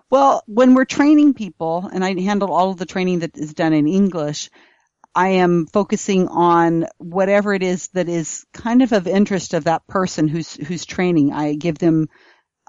Well, 0.10 0.44
when 0.48 0.74
we're 0.74 0.86
training 0.86 1.34
people, 1.34 1.90
and 1.92 2.04
I 2.04 2.20
handle 2.20 2.52
all 2.52 2.72
of 2.72 2.78
the 2.78 2.86
training 2.86 3.20
that 3.20 3.38
is 3.38 3.54
done 3.54 3.74
in 3.74 3.88
English, 3.88 4.50
I 5.14 5.30
am 5.30 5.68
focusing 5.68 6.28
on 6.28 6.86
whatever 6.98 7.54
it 7.54 7.64
is 7.64 7.90
that 7.90 8.10
is 8.10 8.46
kind 8.54 8.82
of 8.82 8.92
of 8.92 9.08
interest 9.08 9.54
of 9.54 9.66
that 9.66 9.88
person 9.88 10.28
who's 10.28 10.54
who's 10.56 10.86
training. 10.86 11.32
I 11.32 11.54
give 11.54 11.78
them, 11.78 12.08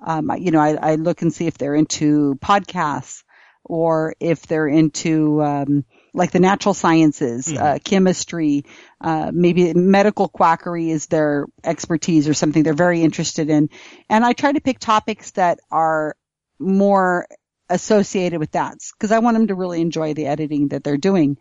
um, 0.02 0.30
you 0.38 0.50
know, 0.50 0.60
I, 0.60 0.92
I 0.92 0.94
look 0.96 1.22
and 1.22 1.32
see 1.32 1.46
if 1.46 1.58
they're 1.58 1.74
into 1.74 2.36
podcasts 2.36 3.22
or 3.64 4.14
if 4.20 4.46
they're 4.46 4.66
into 4.66 5.42
um, 5.42 5.84
like 6.14 6.30
the 6.30 6.40
natural 6.40 6.74
sciences, 6.74 7.46
mm-hmm. 7.46 7.62
uh, 7.62 7.78
chemistry, 7.84 8.64
uh, 9.00 9.30
maybe 9.32 9.74
medical 9.74 10.28
quackery 10.28 10.90
is 10.90 11.06
their 11.06 11.46
expertise 11.62 12.28
or 12.28 12.34
something 12.34 12.62
they're 12.62 12.74
very 12.74 13.02
interested 13.02 13.50
in. 13.50 13.68
And 14.08 14.24
I 14.24 14.32
try 14.32 14.52
to 14.52 14.60
pick 14.60 14.78
topics 14.78 15.32
that 15.32 15.58
are 15.70 16.16
more 16.58 17.26
associated 17.68 18.40
with 18.40 18.52
that 18.52 18.78
because 18.98 19.12
I 19.12 19.18
want 19.18 19.36
them 19.36 19.48
to 19.48 19.54
really 19.54 19.80
enjoy 19.80 20.14
the 20.14 20.26
editing 20.26 20.68
that 20.68 20.82
they're 20.82 20.96
doing. 20.96 21.36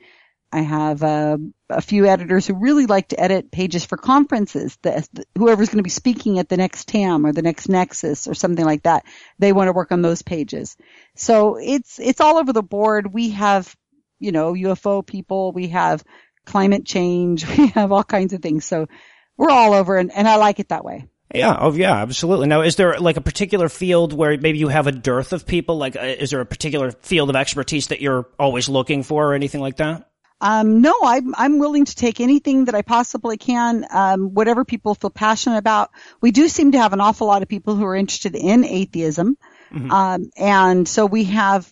I 0.52 0.62
have 0.62 1.04
uh, 1.04 1.38
a 1.70 1.82
few 1.82 2.06
editors 2.06 2.48
who 2.48 2.54
really 2.56 2.86
like 2.86 3.10
to 3.10 3.20
edit 3.20 3.52
pages 3.52 3.84
for 3.84 3.98
conferences. 3.98 4.78
The, 4.82 5.06
whoever's 5.38 5.68
going 5.68 5.80
to 5.80 5.84
be 5.84 5.90
speaking 5.90 6.40
at 6.40 6.48
the 6.48 6.58
next 6.58 6.88
TAM 6.88 7.26
or 7.26 7.34
the 7.34 7.42
next 7.42 7.68
NECSS 7.68 8.30
or 8.30 8.34
something 8.34 8.64
like 8.64 8.84
that, 8.84 9.06
they 9.40 9.52
want 9.52 9.68
to 9.68 9.74
work 9.74 9.92
on 9.92 10.02
those 10.02 10.22
pages. 10.22 10.78
So 11.16 11.58
it's 11.58 12.00
it's 12.00 12.22
all 12.22 12.38
over 12.38 12.54
the 12.54 12.64
board. 12.64 13.14
We 13.14 13.32
have, 13.32 13.76
you 14.20 14.32
know, 14.32 14.54
UFO 14.54 15.06
people. 15.06 15.52
We 15.52 15.70
have 15.70 16.04
climate 16.46 16.86
change. 16.86 17.46
We 17.58 17.68
have 17.68 17.92
all 17.92 18.06
kinds 18.06 18.34
of 18.34 18.42
things. 18.42 18.64
So 18.66 18.88
we're 19.36 19.52
all 19.52 19.74
over, 19.74 19.98
and, 19.98 20.12
and 20.12 20.28
I 20.28 20.38
like 20.38 20.60
it 20.60 20.70
that 20.70 20.86
way. 20.86 21.08
Yeah, 21.36 21.58
oh 21.60 21.74
yeah, 21.74 21.94
absolutely. 21.94 22.48
Now, 22.48 22.62
is 22.62 22.78
there 22.78 22.98
like 23.00 23.18
a 23.18 23.22
particular 23.22 23.68
field 23.68 24.14
where 24.14 24.38
maybe 24.38 24.60
you 24.60 24.70
have 24.70 24.88
a 24.88 24.94
dearth 24.94 25.34
of 25.34 25.46
people? 25.46 25.78
Like, 25.78 25.98
uh, 25.98 26.02
is 26.02 26.30
there 26.30 26.40
a 26.40 26.46
particular 26.46 26.92
field 26.92 27.30
of 27.30 27.36
expertise 27.36 27.88
that 27.88 28.00
you're 28.02 28.30
always 28.40 28.70
looking 28.70 29.04
for, 29.04 29.32
or 29.32 29.34
anything 29.34 29.60
like 29.60 29.78
that? 29.78 30.10
Um, 30.40 30.82
no, 30.82 30.94
I'm, 31.04 31.34
I'm 31.36 31.60
willing 31.60 31.86
to 31.86 31.96
take 31.96 32.20
anything 32.20 32.66
that 32.66 32.76
I 32.76 32.84
possibly 32.84 33.38
can, 33.38 33.86
um, 33.90 34.34
whatever 34.34 34.66
people 34.66 34.94
feel 34.94 35.10
passionate 35.10 35.58
about. 35.58 35.90
We 36.22 36.32
do 36.32 36.48
seem 36.48 36.74
to 36.74 36.80
have 36.80 36.94
an 36.94 37.02
awful 37.02 37.28
lot 37.28 37.42
of 37.42 37.48
people 37.48 37.76
who 37.76 37.86
are 37.86 37.96
interested 37.96 38.36
in 38.36 38.64
atheism. 38.64 39.38
Mm-hmm. 39.74 39.92
Um, 39.92 40.30
and 40.38 40.88
so 40.88 41.06
we 41.06 41.26
have 41.26 41.72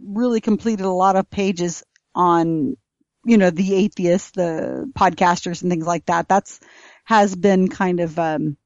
really 0.00 0.40
completed 0.40 0.84
a 0.84 0.90
lot 0.90 1.16
of 1.16 1.28
pages 1.28 1.82
on, 2.14 2.76
you 3.24 3.36
know, 3.36 3.50
the 3.50 3.74
atheists, 3.74 4.30
the 4.30 4.90
podcasters 4.96 5.62
and 5.62 5.70
things 5.70 5.86
like 5.86 6.06
that. 6.06 6.28
That's, 6.28 6.60
has 7.04 7.34
been 7.34 7.68
kind 7.68 8.00
of, 8.00 8.18
um, 8.18 8.56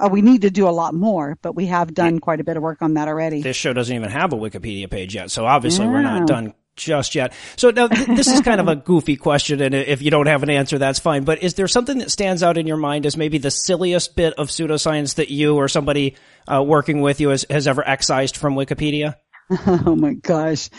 Oh, 0.00 0.08
we 0.08 0.22
need 0.22 0.42
to 0.42 0.50
do 0.50 0.68
a 0.68 0.70
lot 0.70 0.92
more, 0.92 1.38
but 1.40 1.54
we 1.54 1.66
have 1.66 1.94
done 1.94 2.18
quite 2.18 2.40
a 2.40 2.44
bit 2.44 2.56
of 2.56 2.64
work 2.64 2.82
on 2.82 2.94
that 2.94 3.06
already. 3.06 3.42
This 3.42 3.56
show 3.56 3.72
doesn't 3.72 3.94
even 3.94 4.10
have 4.10 4.32
a 4.32 4.36
Wikipedia 4.36 4.90
page 4.90 5.14
yet, 5.14 5.30
so 5.30 5.46
obviously 5.46 5.84
yeah. 5.84 5.92
we're 5.92 6.02
not 6.02 6.26
done 6.26 6.52
just 6.76 7.14
yet. 7.14 7.32
So 7.56 7.70
now 7.70 7.88
th- 7.88 8.06
this 8.06 8.28
is 8.28 8.40
kind 8.40 8.60
of 8.60 8.68
a 8.68 8.76
goofy 8.90 9.16
question, 9.16 9.60
and 9.60 9.74
if 9.74 10.02
you 10.02 10.10
don't 10.10 10.26
have 10.26 10.42
an 10.42 10.50
answer, 10.50 10.78
that's 10.78 10.98
fine. 10.98 11.24
But 11.24 11.42
is 11.42 11.54
there 11.54 11.68
something 11.68 11.98
that 11.98 12.10
stands 12.10 12.42
out 12.42 12.58
in 12.58 12.66
your 12.66 12.76
mind 12.76 13.06
as 13.06 13.16
maybe 13.16 13.38
the 13.38 13.50
silliest 13.50 14.16
bit 14.16 14.34
of 14.34 14.48
pseudoscience 14.48 15.16
that 15.16 15.30
you 15.30 15.56
or 15.56 15.68
somebody 15.68 16.16
uh, 16.46 16.62
working 16.62 17.00
with 17.00 17.20
you 17.20 17.30
has, 17.30 17.44
has 17.48 17.66
ever 17.66 17.86
excised 17.86 18.36
from 18.36 18.54
Wikipedia? 18.54 19.16
Oh 19.66 19.94
my 19.94 20.14
gosh, 20.14 20.70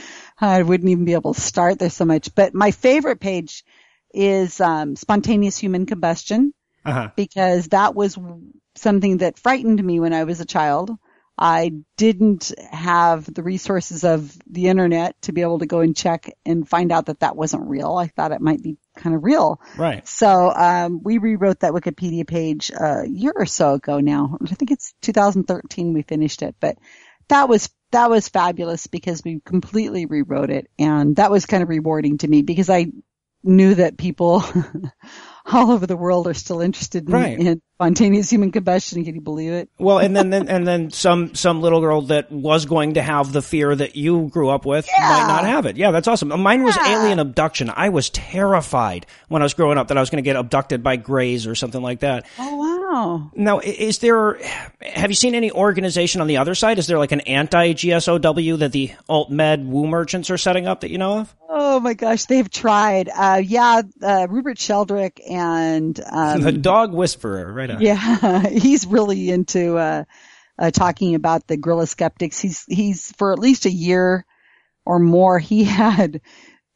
I 0.41 0.63
wouldn't 0.63 0.89
even 0.89 1.05
be 1.05 1.13
able 1.13 1.35
to 1.35 1.39
start 1.39 1.77
there 1.77 1.91
so 1.91 2.03
much. 2.03 2.33
But 2.33 2.55
my 2.55 2.71
favorite 2.71 3.19
page 3.19 3.63
is 4.11 4.59
um, 4.59 4.95
spontaneous 4.95 5.57
human 5.57 5.85
combustion 5.85 6.51
uh-huh. 6.83 7.11
because 7.15 7.67
that 7.67 7.93
was 7.93 8.17
something 8.75 9.17
that 9.17 9.37
frightened 9.37 9.83
me 9.83 9.99
when 9.99 10.13
I 10.13 10.23
was 10.23 10.39
a 10.39 10.45
child. 10.45 10.91
I 11.37 11.73
didn't 11.97 12.53
have 12.71 13.31
the 13.31 13.43
resources 13.43 14.03
of 14.05 14.37
the 14.47 14.67
internet 14.67 15.21
to 15.23 15.33
be 15.33 15.41
able 15.41 15.59
to 15.59 15.65
go 15.65 15.81
and 15.81 15.95
check 15.95 16.31
and 16.45 16.67
find 16.67 16.91
out 16.91 17.07
that 17.07 17.19
that 17.19 17.35
wasn't 17.35 17.67
real. 17.67 17.95
I 17.95 18.07
thought 18.07 18.31
it 18.31 18.39
might 18.39 18.63
be 18.63 18.77
kind 18.95 19.15
of 19.15 19.23
real. 19.23 19.59
Right. 19.77 20.07
So, 20.07 20.51
um, 20.55 21.01
we 21.03 21.17
rewrote 21.17 21.59
that 21.59 21.73
Wikipedia 21.73 22.25
page 22.25 22.71
a 22.71 23.05
year 23.05 23.33
or 23.35 23.45
so 23.45 23.73
ago 23.73 23.99
now. 23.99 24.37
I 24.41 24.55
think 24.55 24.71
it's 24.71 24.93
2013 25.01 25.93
we 25.93 26.03
finished 26.03 26.41
it, 26.41 26.55
but 26.59 26.77
that 27.27 27.49
was, 27.49 27.69
that 27.91 28.09
was 28.09 28.29
fabulous 28.29 28.87
because 28.87 29.23
we 29.23 29.41
completely 29.43 30.05
rewrote 30.05 30.51
it 30.51 30.69
and 30.79 31.17
that 31.17 31.31
was 31.31 31.45
kind 31.45 31.63
of 31.63 31.69
rewarding 31.69 32.17
to 32.19 32.27
me 32.27 32.43
because 32.43 32.69
I 32.69 32.91
knew 33.43 33.75
that 33.75 33.97
people 33.97 34.43
all 35.53 35.71
over 35.71 35.85
the 35.85 35.95
world 35.95 36.27
are 36.27 36.33
still 36.33 36.59
interested 36.59 37.07
in, 37.07 37.13
right. 37.13 37.39
in 37.39 37.61
spontaneous 37.75 38.29
human 38.31 38.51
combustion. 38.51 39.03
Can 39.03 39.15
you 39.15 39.21
believe 39.21 39.51
it? 39.51 39.69
Well, 39.77 39.99
and 39.99 40.15
then, 40.15 40.29
then, 40.31 40.47
and 40.47 40.67
then 40.67 40.89
some 40.89 41.35
some 41.35 41.61
little 41.61 41.81
girl 41.81 42.01
that 42.03 42.31
was 42.31 42.65
going 42.65 42.95
to 42.95 43.01
have 43.01 43.31
the 43.31 43.41
fear 43.41 43.75
that 43.75 43.95
you 43.95 44.27
grew 44.29 44.49
up 44.49 44.65
with 44.65 44.87
yeah. 44.87 45.09
might 45.09 45.27
not 45.27 45.45
have 45.45 45.65
it. 45.65 45.77
Yeah, 45.77 45.91
that's 45.91 46.07
awesome. 46.07 46.31
Uh, 46.31 46.37
mine 46.37 46.63
was 46.63 46.75
yeah. 46.75 46.99
alien 46.99 47.19
abduction. 47.19 47.71
I 47.73 47.89
was 47.89 48.09
terrified 48.09 49.05
when 49.27 49.41
I 49.41 49.45
was 49.45 49.53
growing 49.53 49.77
up 49.77 49.89
that 49.89 49.97
I 49.97 49.99
was 49.99 50.09
going 50.09 50.23
to 50.23 50.27
get 50.27 50.35
abducted 50.35 50.81
by 50.81 50.95
Greys 50.95 51.45
or 51.45 51.53
something 51.53 51.81
like 51.81 51.99
that. 51.99 52.25
Oh 52.39 52.55
wow! 52.55 52.74
Now, 53.35 53.59
is 53.59 53.99
there? 53.99 54.39
Have 54.81 55.09
you 55.09 55.15
seen 55.15 55.35
any 55.35 55.51
organization 55.51 56.21
on 56.21 56.27
the 56.27 56.37
other 56.37 56.55
side? 56.55 56.79
Is 56.79 56.87
there 56.87 56.99
like 56.99 57.11
an 57.11 57.21
anti 57.21 57.73
GSOW 57.73 58.59
that 58.59 58.71
the 58.71 58.91
alt 59.09 59.31
med 59.31 59.67
woo 59.67 59.87
merchants 59.87 60.29
are 60.29 60.37
setting 60.37 60.67
up 60.67 60.81
that 60.81 60.91
you 60.91 60.97
know 60.97 61.19
of? 61.19 61.35
Oh 61.49 61.79
my 61.79 61.93
gosh, 61.93 62.25
they've 62.25 62.49
tried. 62.49 63.09
Uh, 63.09 63.41
yeah, 63.43 63.81
uh, 64.01 64.27
Rupert 64.29 64.59
Sheldrake 64.59 65.21
and 65.29 65.99
um, 66.09 66.41
the 66.43 66.51
dog 66.51 66.93
whisperer, 66.93 67.51
right? 67.51 67.69
On. 67.69 67.81
Yeah, 67.81 68.47
he's 68.49 68.85
really 68.85 69.29
into 69.29 69.77
uh, 69.77 70.03
uh, 70.57 70.71
talking 70.71 71.15
about 71.15 71.47
the 71.47 71.57
guerrilla 71.57 71.87
skeptics. 71.87 72.39
He's 72.39 72.65
he's 72.67 73.11
for 73.13 73.33
at 73.33 73.39
least 73.39 73.65
a 73.65 73.71
year 73.71 74.25
or 74.85 74.99
more. 74.99 75.39
He 75.39 75.63
had 75.65 76.21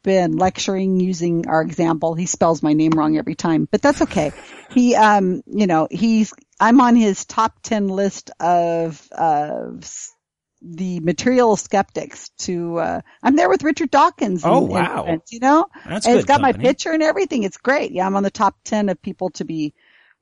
been 0.04 0.38
lecturing 0.38 1.00
using 1.00 1.48
our 1.48 1.62
example. 1.62 2.14
He 2.16 2.26
spells 2.26 2.64
my 2.64 2.74
name 2.74 2.92
wrong 2.92 3.18
every 3.18 3.36
time, 3.36 3.68
but 3.70 3.82
that's 3.82 4.02
okay. 4.04 4.32
He, 4.72 4.96
um, 4.96 5.42
you 5.48 5.68
know, 5.68 5.88
he's 5.90 6.34
I'm 6.60 6.82
on 6.82 6.96
his 6.96 7.26
top 7.26 7.62
ten 7.62 7.88
list 7.88 8.32
of 8.40 9.08
of 9.12 10.10
the 10.62 11.00
material 11.00 11.56
skeptics 11.56 12.30
to 12.38 12.78
uh 12.78 13.02
I'm 13.24 13.36
there 13.36 13.50
with 13.50 13.64
Richard 13.64 13.92
Dawkins. 13.92 14.44
Oh 14.44 14.62
wow. 14.62 15.04
Events, 15.04 15.32
you 15.32 15.40
know? 15.40 15.68
That's 15.88 16.06
and 16.06 16.16
it's 16.16 16.26
got 16.26 16.42
company. 16.42 16.64
my 16.64 16.70
picture 16.70 16.92
and 16.92 17.02
everything. 17.02 17.44
It's 17.44 17.58
great. 17.58 17.92
Yeah, 17.92 18.06
I'm 18.06 18.16
on 18.16 18.24
the 18.24 18.32
top 18.32 18.58
10 18.66 18.90
of 18.90 19.02
people 19.02 19.30
to 19.32 19.46
be 19.46 19.74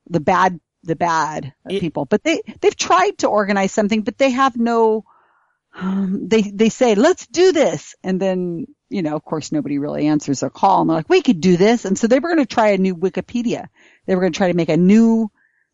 the 0.09 0.19
bad 0.19 0.59
the 0.83 0.95
bad 0.95 1.53
it, 1.67 1.81
people. 1.81 2.05
But 2.05 2.23
they 2.23 2.41
they've 2.61 2.75
tried 2.75 3.17
to 3.19 3.27
organize 3.27 3.71
something 3.71 4.01
but 4.01 4.17
they 4.17 4.29
have 4.31 4.55
no 4.57 5.05
um, 5.77 6.27
they 6.27 6.41
they 6.41 6.69
say, 6.69 6.95
"Let's 6.95 7.27
do 7.27 7.51
this." 7.51 7.95
And 8.03 8.19
then, 8.19 8.65
you 8.89 9.01
know, 9.01 9.15
of 9.15 9.23
course 9.23 9.51
nobody 9.51 9.77
really 9.77 10.07
answers 10.07 10.41
their 10.41 10.49
call 10.49 10.81
and 10.81 10.89
they're 10.89 10.97
like, 10.97 11.09
"We 11.09 11.21
could 11.21 11.41
do 11.41 11.57
this." 11.57 11.85
And 11.85 11.97
so 11.97 12.07
they 12.07 12.19
were 12.19 12.29
going 12.29 12.45
to 12.45 12.53
try 12.53 12.69
a 12.69 12.77
new 12.77 12.95
Wikipedia. 12.95 13.67
They 14.05 14.15
were 14.15 14.21
going 14.21 14.33
to 14.33 14.37
try 14.37 14.47
to 14.47 14.57
make 14.57 14.69
a 14.69 14.77
new 14.77 15.29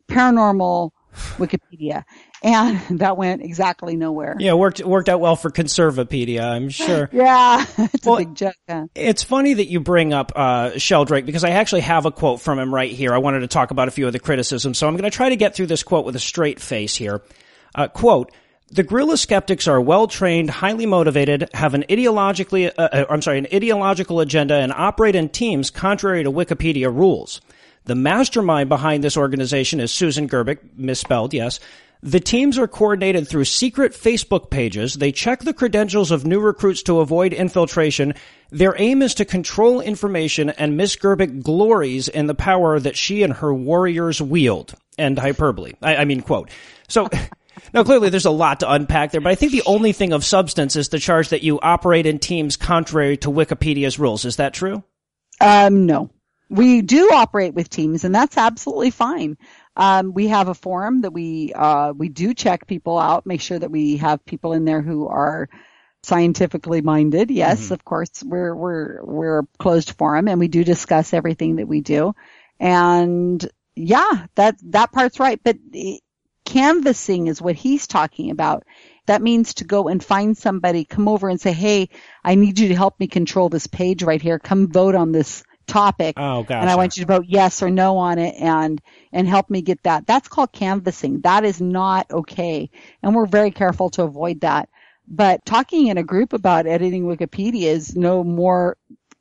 paranormal 0.08 0.92
Wikipedia 1.38 2.04
and 2.44 2.80
that 3.00 3.18
went 3.18 3.42
exactly 3.42 3.96
nowhere. 3.96 4.36
Yeah, 4.40 4.54
worked 4.54 4.84
worked 4.84 5.10
out 5.10 5.20
well 5.20 5.36
for 5.36 5.50
Conservapedia, 5.50 6.44
I'm 6.44 6.70
sure. 6.70 7.10
yeah, 7.14 7.66
it's 7.78 8.06
well, 8.06 8.16
a 8.16 8.20
big 8.20 8.36
joke. 8.36 8.56
Huh? 8.68 8.88
It's 8.94 9.24
funny 9.24 9.54
that 9.54 9.66
you 9.66 9.80
bring 9.80 10.14
up 10.14 10.32
uh, 10.36 10.78
Sheldrake 10.78 11.26
because 11.26 11.44
I 11.44 11.52
actually 11.52 11.82
have 11.82 12.06
a 12.06 12.12
quote 12.12 12.42
from 12.42 12.60
him 12.60 12.74
right 12.74 12.92
here. 12.92 13.14
I 13.14 13.20
wanted 13.20 13.40
to 13.40 13.48
talk 13.48 13.72
about 13.72 13.88
a 13.88 13.92
few 13.92 14.08
of 14.08 14.14
the 14.14 14.20
criticisms, 14.20 14.78
so 14.78 14.88
I'm 14.88 14.96
going 14.96 15.10
to 15.10 15.16
try 15.16 15.30
to 15.30 15.36
get 15.36 15.56
through 15.56 15.68
this 15.68 15.84
quote 15.84 16.06
with 16.06 16.16
a 16.16 16.20
straight 16.20 16.60
face 16.60 16.96
here. 16.96 17.22
Uh, 17.74 17.88
quote. 17.88 18.32
The 18.74 18.82
guerrilla 18.82 19.18
skeptics 19.18 19.68
are 19.68 19.80
well 19.80 20.08
trained, 20.08 20.50
highly 20.50 20.88
motivated, 20.88 21.48
have 21.54 21.76
an 21.76 21.84
ideologically, 21.90 22.72
uh, 22.76 22.90
uh, 22.92 23.06
I'm 23.08 23.22
sorry, 23.22 23.38
an 23.38 23.46
ideological 23.54 24.20
agenda, 24.20 24.56
and 24.56 24.74
operate 24.74 25.16
in 25.16 25.30
teams 25.30 25.70
contrary 25.70 26.24
to 26.24 26.32
Wikipedia 26.32 26.92
rules. 26.92 27.40
The 27.86 27.94
mastermind 27.94 28.70
behind 28.70 29.04
this 29.04 29.16
organization 29.16 29.80
is 29.80 29.92
Susan 29.92 30.28
Gerbic, 30.28 30.58
misspelled, 30.76 31.36
yes, 31.36 31.60
the 32.02 32.20
teams 32.20 32.58
are 32.58 32.68
coordinated 32.68 33.28
through 33.28 33.46
secret 33.46 33.94
Facebook 33.94 34.50
pages. 34.50 34.96
They 34.96 35.12
check 35.12 35.42
the 35.42 35.54
credentials 35.54 36.10
of 36.10 36.26
new 36.26 36.40
recruits 36.40 36.82
to 36.84 37.00
avoid 37.00 37.32
infiltration. 37.32 38.16
Their 38.50 38.74
aim 38.80 39.04
is 39.04 39.14
to 39.16 39.26
control 39.26 39.82
information 39.82 40.50
and 40.50 40.78
Miss 40.78 40.96
Gerbic 40.96 41.44
glories 41.44 42.08
in 42.08 42.26
the 42.26 42.34
power 42.34 42.80
that 42.80 42.98
she 42.98 43.22
and 43.22 43.34
her 43.34 43.54
warriors 43.54 44.20
wield. 44.20 44.74
End 44.98 45.20
hyperbole. 45.20 45.74
I, 45.84 45.98
I 45.98 46.06
mean, 46.06 46.22
quote. 46.22 46.50
So, 46.88 47.08
now 47.74 47.84
clearly 47.84 48.10
there's 48.10 48.26
a 48.26 48.32
lot 48.32 48.60
to 48.62 48.72
unpack 48.72 49.12
there, 49.12 49.22
but 49.22 49.32
I 49.32 49.36
think 49.36 49.52
the 49.52 49.64
only 49.66 49.94
thing 49.94 50.14
of 50.14 50.24
substance 50.24 50.76
is 50.76 50.90
the 50.90 51.00
charge 51.00 51.30
that 51.30 51.44
you 51.44 51.60
operate 51.60 52.06
in 52.06 52.20
teams 52.20 52.58
contrary 52.58 53.18
to 53.18 53.30
Wikipedia's 53.30 54.00
rules. 54.00 54.26
Is 54.26 54.38
that 54.38 54.54
true? 54.54 54.84
Um, 55.42 55.86
no. 55.86 56.10
We 56.50 56.82
do 56.82 57.10
operate 57.12 57.54
with 57.54 57.70
teams 57.70 58.04
and 58.04 58.14
that's 58.14 58.38
absolutely 58.38 58.92
fine. 58.92 59.38
Um, 59.76 60.14
we 60.14 60.28
have 60.28 60.50
a 60.50 60.54
forum 60.54 61.02
that 61.02 61.12
we 61.12 61.52
uh, 61.54 61.94
we 61.96 62.10
do 62.10 62.34
check 62.34 62.68
people 62.68 63.00
out, 63.00 63.26
make 63.26 63.42
sure 63.42 63.58
that 63.58 63.72
we 63.72 63.98
have 63.98 64.24
people 64.26 64.54
in 64.54 64.66
there 64.66 64.82
who 64.82 65.08
are 65.08 65.50
scientifically 66.04 66.82
minded. 66.82 67.32
Yes, 67.32 67.66
mm-hmm. 67.66 67.74
of 67.74 67.86
course, 67.86 68.24
we're 68.24 68.56
we're 68.56 69.04
we're 69.04 69.40
a 69.40 69.48
closed 69.58 69.92
forum, 69.92 70.28
and 70.28 70.40
we 70.40 70.48
do 70.48 70.64
discuss 70.64 71.14
everything 71.14 71.56
that 71.56 71.68
we 71.68 71.82
do. 71.82 72.14
And 72.60 73.44
yeah, 73.76 74.28
that 74.36 74.58
that 74.72 74.92
part's 74.92 75.20
right. 75.20 75.40
But 75.44 75.58
canvassing 76.46 77.28
is 77.28 77.42
what 77.42 77.56
he's 77.56 77.88
talking 77.88 78.32
about. 78.32 78.64
That 79.06 79.22
means 79.22 79.56
to 79.56 79.66
go 79.66 79.88
and 79.90 80.04
find 80.04 80.38
somebody, 80.38 80.86
come 80.86 81.08
over 81.08 81.28
and 81.30 81.40
say, 81.40 81.52
"Hey, 81.52 81.90
I 82.24 82.36
need 82.36 82.60
you 82.60 82.70
to 82.70 82.76
help 82.76 83.00
me 83.00 83.08
control 83.08 83.50
this 83.50 83.68
page 83.68 84.04
right 84.04 84.22
here. 84.22 84.40
Come 84.40 84.72
vote 84.72 84.96
on 84.96 85.12
this 85.12 85.44
topic. 85.68 86.16
Oh, 86.18 86.44
gotcha. 86.44 86.62
And 86.62 86.70
I 86.70 86.76
want 86.76 86.98
you 86.98 87.06
to 87.06 87.14
vote 87.14 87.26
yes 87.28 87.62
or 87.62 87.70
no 87.70 87.98
on 87.98 88.20
it 88.20 88.36
and, 88.40 88.82
and 89.12 89.28
help 89.28 89.50
me 89.50 89.62
get 89.62 89.84
that. 89.84 90.08
That's 90.08 90.28
called 90.28 90.52
canvassing. 90.52 91.22
That 91.22 91.46
is 91.46 91.62
not 91.62 92.10
okay. 92.12 92.70
And 93.02 93.16
we're 93.16 93.26
very 93.26 93.52
careful 93.52 93.90
to 93.92 94.04
avoid 94.04 94.42
that. 94.42 94.70
But 95.08 95.46
talking 95.46 95.88
in 95.88 95.98
a 95.98 96.04
group 96.04 96.34
about 96.34 96.66
editing 96.66 97.04
Wikipedia 97.04 97.64
is 97.64 97.96
no 97.96 98.24
more, 98.24 98.78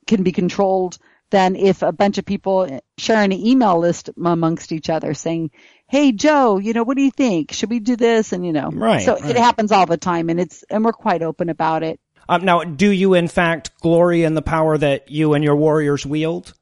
can 0.06 0.22
be 0.22 0.32
controlled 0.32 0.98
than 1.30 1.56
if 1.56 1.82
a 1.82 1.92
bunch 1.92 2.18
of 2.18 2.26
people 2.26 2.80
share 2.98 3.22
an 3.22 3.32
email 3.32 3.78
list 3.78 4.10
amongst 4.22 4.70
each 4.70 4.90
other 4.90 5.14
saying, 5.14 5.50
Hey 5.92 6.10
Joe, 6.12 6.56
you 6.56 6.72
know, 6.72 6.84
what 6.84 6.96
do 6.96 7.02
you 7.02 7.10
think? 7.10 7.52
Should 7.52 7.68
we 7.68 7.78
do 7.78 7.96
this? 7.96 8.32
And 8.32 8.46
you 8.46 8.54
know, 8.54 8.70
right. 8.70 9.02
So 9.02 9.12
right. 9.12 9.28
it 9.28 9.36
happens 9.36 9.72
all 9.72 9.84
the 9.84 9.98
time 9.98 10.30
and 10.30 10.40
it's, 10.40 10.62
and 10.70 10.82
we're 10.82 10.94
quite 10.94 11.20
open 11.20 11.50
about 11.50 11.82
it. 11.82 12.00
Um, 12.30 12.46
now, 12.46 12.64
do 12.64 12.90
you 12.90 13.12
in 13.12 13.28
fact 13.28 13.78
glory 13.82 14.24
in 14.24 14.32
the 14.32 14.40
power 14.40 14.78
that 14.78 15.10
you 15.10 15.34
and 15.34 15.44
your 15.44 15.54
warriors 15.54 16.06
wield? 16.06 16.54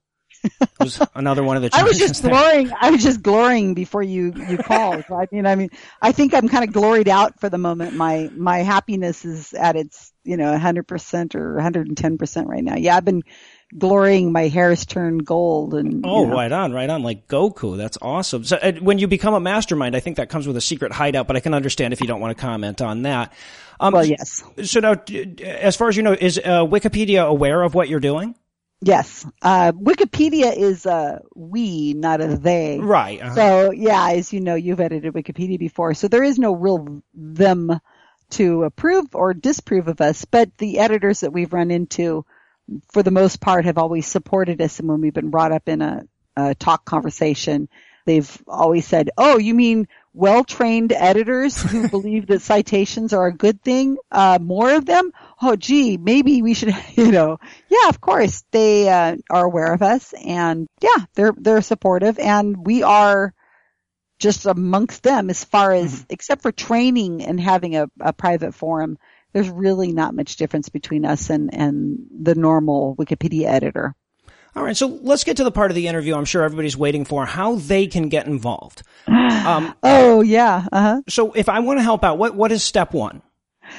was 0.80 1.00
another 1.14 1.44
one 1.44 1.56
of 1.56 1.62
the. 1.62 1.70
I 1.74 1.84
was 1.84 1.96
just 1.96 2.24
there. 2.24 2.32
glorying. 2.32 2.72
I 2.80 2.90
was 2.90 3.04
just 3.04 3.22
glorying 3.22 3.74
before 3.74 4.02
you 4.02 4.32
you 4.48 4.58
called. 4.58 5.04
I 5.10 5.28
mean, 5.30 5.46
I 5.46 5.54
mean, 5.54 5.70
I 6.02 6.10
think 6.10 6.34
I'm 6.34 6.48
kind 6.48 6.64
of 6.64 6.72
gloried 6.72 7.08
out 7.08 7.38
for 7.38 7.48
the 7.48 7.58
moment. 7.58 7.94
My 7.94 8.30
my 8.34 8.58
happiness 8.58 9.24
is 9.24 9.52
at 9.52 9.76
its 9.76 10.12
you 10.24 10.38
know 10.38 10.50
100 10.50 10.88
percent 10.88 11.36
or 11.36 11.54
110 11.54 12.18
percent 12.18 12.48
right 12.48 12.64
now. 12.64 12.74
Yeah, 12.74 12.96
I've 12.96 13.04
been 13.04 13.22
glorying 13.76 14.32
my 14.32 14.48
hair's 14.48 14.84
turned 14.84 15.24
gold 15.24 15.74
and 15.74 16.04
oh 16.04 16.22
you 16.22 16.26
know. 16.26 16.34
right 16.34 16.50
on 16.50 16.72
right 16.72 16.90
on 16.90 17.02
like 17.02 17.28
goku 17.28 17.76
that's 17.76 17.96
awesome 18.02 18.42
so 18.42 18.56
uh, 18.56 18.72
when 18.80 18.98
you 18.98 19.06
become 19.06 19.34
a 19.34 19.40
mastermind 19.40 19.94
i 19.94 20.00
think 20.00 20.16
that 20.16 20.28
comes 20.28 20.46
with 20.46 20.56
a 20.56 20.60
secret 20.60 20.92
hideout 20.92 21.26
but 21.26 21.36
i 21.36 21.40
can 21.40 21.54
understand 21.54 21.92
if 21.92 22.00
you 22.00 22.06
don't 22.06 22.20
want 22.20 22.36
to 22.36 22.40
comment 22.40 22.82
on 22.82 23.02
that 23.02 23.32
um, 23.78 23.92
well 23.92 24.04
yes 24.04 24.42
so 24.64 24.80
now 24.80 24.94
as 25.44 25.76
far 25.76 25.88
as 25.88 25.96
you 25.96 26.02
know 26.02 26.12
is 26.12 26.38
uh, 26.38 26.64
wikipedia 26.64 27.24
aware 27.24 27.62
of 27.62 27.74
what 27.74 27.88
you're 27.88 28.00
doing 28.00 28.34
Yes. 28.82 29.26
Uh, 29.42 29.72
Wikipedia 29.72 30.56
is 30.56 30.86
a 30.86 31.20
we, 31.34 31.92
not 31.92 32.22
a 32.22 32.28
they. 32.28 32.78
Right. 32.80 33.20
Uh-huh. 33.20 33.34
So 33.34 33.72
yeah, 33.72 34.12
as 34.12 34.32
you 34.32 34.40
know, 34.40 34.54
you've 34.54 34.80
edited 34.80 35.12
Wikipedia 35.12 35.58
before. 35.58 35.92
So 35.92 36.08
there 36.08 36.24
is 36.24 36.38
no 36.38 36.54
real 36.54 37.02
them 37.12 37.78
to 38.30 38.64
approve 38.64 39.14
or 39.14 39.34
disapprove 39.34 39.88
of 39.88 40.00
us, 40.00 40.24
but 40.24 40.56
the 40.56 40.78
editors 40.78 41.20
that 41.20 41.32
we've 41.32 41.52
run 41.52 41.70
into 41.70 42.24
for 42.92 43.02
the 43.02 43.10
most 43.10 43.40
part 43.40 43.64
have 43.64 43.78
always 43.78 44.06
supported 44.06 44.60
us 44.60 44.78
and 44.78 44.88
when 44.88 45.00
we've 45.00 45.14
been 45.14 45.30
brought 45.30 45.52
up 45.52 45.68
in 45.68 45.82
a, 45.82 46.04
a 46.36 46.54
talk 46.54 46.84
conversation, 46.84 47.68
they've 48.06 48.42
always 48.46 48.86
said, 48.86 49.10
Oh, 49.16 49.38
you 49.38 49.54
mean 49.54 49.88
well-trained 50.12 50.92
editors 50.92 51.60
who 51.60 51.88
believe 51.90 52.26
that 52.26 52.42
citations 52.42 53.12
are 53.12 53.26
a 53.26 53.34
good 53.34 53.62
thing? 53.62 53.96
Uh, 54.10 54.38
more 54.40 54.74
of 54.74 54.86
them? 54.86 55.12
Oh, 55.40 55.56
gee, 55.56 55.96
maybe 55.96 56.42
we 56.42 56.54
should, 56.54 56.74
you 56.94 57.12
know, 57.12 57.38
yeah, 57.68 57.88
of 57.88 58.00
course 58.00 58.44
they, 58.50 58.88
uh, 58.88 59.16
are 59.30 59.44
aware 59.44 59.72
of 59.72 59.82
us 59.82 60.12
and 60.12 60.68
yeah, 60.80 61.04
they're, 61.14 61.34
they're 61.36 61.62
supportive 61.62 62.18
and 62.18 62.66
we 62.66 62.82
are 62.82 63.34
just 64.18 64.44
amongst 64.46 65.02
them 65.02 65.30
as 65.30 65.44
far 65.44 65.72
as, 65.72 65.94
mm-hmm. 65.94 66.04
except 66.10 66.42
for 66.42 66.52
training 66.52 67.24
and 67.24 67.40
having 67.40 67.76
a, 67.76 67.88
a 68.00 68.12
private 68.12 68.54
forum 68.54 68.98
there's 69.32 69.48
really 69.48 69.92
not 69.92 70.14
much 70.14 70.36
difference 70.36 70.68
between 70.68 71.04
us 71.04 71.30
and, 71.30 71.54
and 71.54 71.98
the 72.10 72.34
normal 72.34 72.96
Wikipedia 72.96 73.46
editor. 73.46 73.94
All 74.56 74.64
right, 74.64 74.76
so 74.76 74.88
let's 75.02 75.22
get 75.22 75.36
to 75.36 75.44
the 75.44 75.52
part 75.52 75.70
of 75.70 75.76
the 75.76 75.86
interview 75.86 76.14
I'm 76.14 76.24
sure 76.24 76.42
everybody's 76.42 76.76
waiting 76.76 77.04
for, 77.04 77.24
how 77.24 77.54
they 77.54 77.86
can 77.86 78.08
get 78.08 78.26
involved. 78.26 78.82
Um, 79.40 79.74
oh, 79.82 80.20
yeah. 80.20 80.66
Uh-huh. 80.70 81.00
So 81.08 81.32
if 81.32 81.48
I 81.48 81.60
want 81.60 81.78
to 81.78 81.82
help 81.82 82.04
out, 82.04 82.18
what, 82.18 82.34
what 82.34 82.52
is 82.52 82.62
step 82.62 82.92
one? 82.92 83.22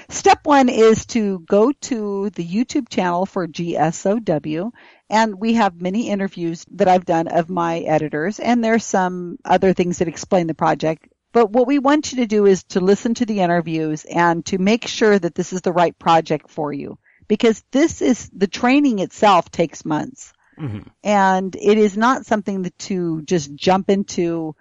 Step 0.09 0.39
one 0.43 0.69
is 0.69 1.05
to 1.07 1.39
go 1.39 1.71
to 1.71 2.29
the 2.31 2.45
YouTube 2.45 2.89
channel 2.89 3.25
for 3.25 3.47
GSOW, 3.47 4.71
and 5.09 5.35
we 5.35 5.53
have 5.53 5.81
many 5.81 6.09
interviews 6.09 6.65
that 6.71 6.87
I've 6.87 7.05
done 7.05 7.27
of 7.27 7.49
my 7.49 7.79
editors, 7.79 8.39
and 8.39 8.63
there's 8.63 8.85
some 8.85 9.37
other 9.45 9.73
things 9.73 9.99
that 9.99 10.07
explain 10.07 10.47
the 10.47 10.53
project. 10.53 11.07
But 11.33 11.51
what 11.51 11.67
we 11.67 11.79
want 11.79 12.11
you 12.11 12.17
to 12.17 12.27
do 12.27 12.45
is 12.45 12.63
to 12.65 12.81
listen 12.81 13.13
to 13.15 13.25
the 13.25 13.39
interviews 13.39 14.05
and 14.05 14.45
to 14.47 14.57
make 14.57 14.87
sure 14.87 15.17
that 15.17 15.33
this 15.33 15.53
is 15.53 15.61
the 15.61 15.71
right 15.71 15.97
project 15.97 16.49
for 16.49 16.73
you. 16.73 16.97
Because 17.27 17.63
this 17.71 18.01
is, 18.01 18.29
the 18.35 18.47
training 18.47 18.99
itself 18.99 19.49
takes 19.49 19.85
months. 19.85 20.33
Mm-hmm. 20.59 20.89
And 21.03 21.55
it 21.55 21.77
is 21.77 21.95
not 21.95 22.25
something 22.25 22.63
that 22.63 22.77
to 22.79 23.21
just 23.21 23.55
jump 23.55 23.89
into 23.89 24.55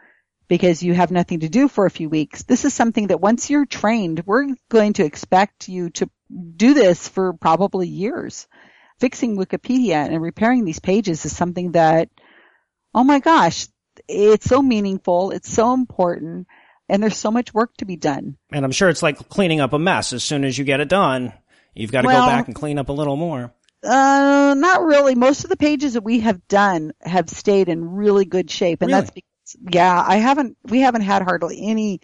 because 0.47 0.83
you 0.83 0.95
have 0.95 1.11
nothing 1.11 1.41
to 1.41 1.49
do 1.49 1.69
for 1.69 1.87
a 1.87 1.91
few 1.91 2.09
weeks. 2.09 2.45
This 2.45 2.65
is 2.65 2.75
something 2.75 3.09
that 3.09 3.21
once 3.21 3.51
you're 3.51 3.67
trained, 3.67 4.23
we're 4.27 4.55
going 4.69 4.95
to 4.95 5.05
expect 5.05 5.69
you 5.69 5.91
to 5.91 6.09
do 6.57 6.75
this 6.75 7.09
for 7.09 7.33
probably 7.33 7.89
years. 7.89 8.47
Fixing 9.01 9.37
Wikipedia 9.37 10.07
and 10.07 10.23
repairing 10.23 10.65
these 10.65 10.81
pages 10.81 11.25
is 11.25 11.37
something 11.37 11.73
that, 11.73 12.09
oh 12.95 13.05
my 13.05 13.19
gosh, 13.19 13.67
it's 14.09 14.47
so 14.47 14.63
meaningful. 14.63 15.31
It's 15.31 15.53
so 15.53 15.73
important 15.73 16.47
and 16.91 17.03
there's 17.03 17.17
so 17.17 17.31
much 17.31 17.55
work 17.55 17.75
to 17.79 17.85
be 17.87 17.97
done. 17.97 18.37
And 18.53 18.65
I'm 18.65 18.73
sure 18.73 18.89
it's 18.89 19.03
like 19.03 19.29
cleaning 19.29 19.61
up 19.61 19.73
a 19.73 19.79
mess. 19.79 20.13
As 20.13 20.25
soon 20.25 20.45
as 20.45 20.59
you 20.59 20.65
get 20.65 20.81
it 20.81 20.89
done, 20.89 21.33
you've 21.73 21.93
got 21.93 22.03
to 22.03 22.09
well, 22.09 22.27
go 22.27 22.27
back 22.27 22.47
and 22.47 22.55
clean 22.55 22.79
up 22.79 22.89
a 22.89 22.93
little 22.93 23.17
more. 23.17 23.55
Uh, 23.83 24.55
not 24.59 24.83
really. 24.83 25.15
Most 25.15 25.45
of 25.45 25.51
the 25.51 25.57
pages 25.57 25.95
that 25.95 26.05
we 26.05 26.21
have 26.21 26.47
done 26.49 26.93
have 27.01 27.31
stayed 27.31 27.69
in 27.69 27.93
really 27.93 28.27
good 28.27 28.51
shape, 28.51 28.83
and 28.83 28.91
really? 28.91 29.01
that's 29.01 29.11
because 29.13 29.57
yeah, 29.73 30.05
I 30.07 30.17
haven't 30.17 30.59
we 30.65 30.81
haven't 30.81 31.03
had 31.03 31.23
hardly 31.23 31.59
any 31.63 32.01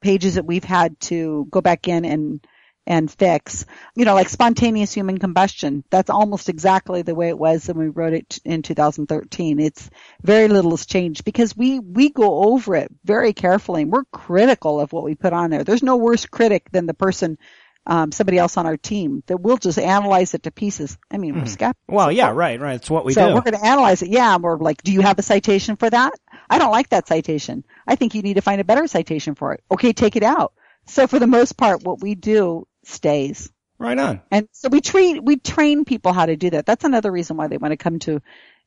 pages 0.00 0.36
that 0.36 0.46
we've 0.46 0.64
had 0.64 0.98
to 1.00 1.46
go 1.50 1.60
back 1.60 1.88
in 1.88 2.04
and 2.04 2.40
and 2.88 3.10
fix. 3.10 3.66
You 3.94 4.06
know, 4.06 4.14
like 4.14 4.30
spontaneous 4.30 4.92
human 4.92 5.18
combustion. 5.18 5.84
That's 5.90 6.10
almost 6.10 6.48
exactly 6.48 7.02
the 7.02 7.14
way 7.14 7.28
it 7.28 7.38
was 7.38 7.68
when 7.68 7.78
we 7.78 7.88
wrote 7.88 8.14
it 8.14 8.40
in 8.44 8.62
2013. 8.62 9.60
It's 9.60 9.90
very 10.22 10.48
little 10.48 10.72
has 10.72 10.86
changed 10.86 11.24
because 11.24 11.56
we, 11.56 11.78
we 11.78 12.08
go 12.10 12.44
over 12.44 12.74
it 12.74 12.90
very 13.04 13.34
carefully 13.34 13.82
and 13.82 13.92
we're 13.92 14.04
critical 14.10 14.80
of 14.80 14.92
what 14.92 15.04
we 15.04 15.14
put 15.14 15.34
on 15.34 15.50
there. 15.50 15.64
There's 15.64 15.82
no 15.82 15.96
worse 15.96 16.24
critic 16.26 16.70
than 16.72 16.86
the 16.86 16.94
person 16.94 17.38
um, 17.86 18.12
somebody 18.12 18.36
else 18.36 18.56
on 18.56 18.66
our 18.66 18.76
team 18.76 19.22
that 19.26 19.38
we'll 19.38 19.56
just 19.56 19.78
analyze 19.78 20.34
it 20.34 20.42
to 20.42 20.50
pieces. 20.50 20.98
I 21.10 21.16
mean, 21.16 21.38
we're 21.38 21.46
skeptical. 21.46 21.94
Well, 21.94 22.12
yeah, 22.12 22.32
right, 22.32 22.60
right. 22.60 22.74
It's 22.74 22.90
what 22.90 23.06
we 23.06 23.14
so 23.14 23.22
do. 23.22 23.28
So 23.28 23.34
we're 23.34 23.40
going 23.40 23.58
to 23.58 23.64
analyze 23.64 24.02
it. 24.02 24.10
Yeah, 24.10 24.36
we're 24.36 24.58
like, 24.58 24.82
do 24.82 24.92
you 24.92 25.00
have 25.00 25.18
a 25.18 25.22
citation 25.22 25.76
for 25.76 25.88
that? 25.88 26.12
I 26.50 26.58
don't 26.58 26.70
like 26.70 26.90
that 26.90 27.08
citation. 27.08 27.64
I 27.86 27.94
think 27.94 28.14
you 28.14 28.20
need 28.20 28.34
to 28.34 28.42
find 28.42 28.60
a 28.60 28.64
better 28.64 28.86
citation 28.86 29.34
for 29.34 29.54
it. 29.54 29.62
Okay, 29.70 29.94
take 29.94 30.16
it 30.16 30.22
out. 30.22 30.52
So 30.88 31.06
for 31.06 31.18
the 31.18 31.26
most 31.26 31.56
part, 31.56 31.82
what 31.82 32.00
we 32.00 32.14
do 32.14 32.66
stays. 32.88 33.50
Right 33.78 33.98
on. 33.98 34.22
And 34.30 34.48
so 34.52 34.68
we 34.68 34.80
train 34.80 35.24
we 35.24 35.36
train 35.36 35.84
people 35.84 36.12
how 36.12 36.26
to 36.26 36.36
do 36.36 36.50
that. 36.50 36.66
That's 36.66 36.84
another 36.84 37.12
reason 37.12 37.36
why 37.36 37.46
they 37.46 37.58
want 37.58 37.72
to 37.72 37.76
come 37.76 37.98
to 38.00 38.20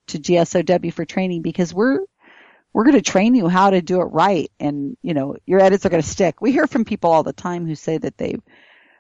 to 0.07 0.19
GSOW 0.19 0.93
for 0.93 1.05
training 1.05 1.41
because 1.41 1.73
we're 1.73 1.99
we're 2.73 2.85
going 2.85 2.95
to 2.95 3.01
train 3.01 3.35
you 3.35 3.49
how 3.49 3.71
to 3.71 3.81
do 3.81 3.99
it 3.99 4.05
right 4.05 4.49
and 4.59 4.95
you 5.01 5.13
know 5.13 5.35
your 5.45 5.59
edits 5.59 5.85
are 5.85 5.89
going 5.89 6.01
to 6.01 6.07
stick. 6.07 6.41
We 6.41 6.53
hear 6.53 6.65
from 6.65 6.85
people 6.85 7.11
all 7.11 7.23
the 7.23 7.33
time 7.33 7.65
who 7.65 7.75
say 7.75 7.97
that 7.97 8.17
they 8.17 8.37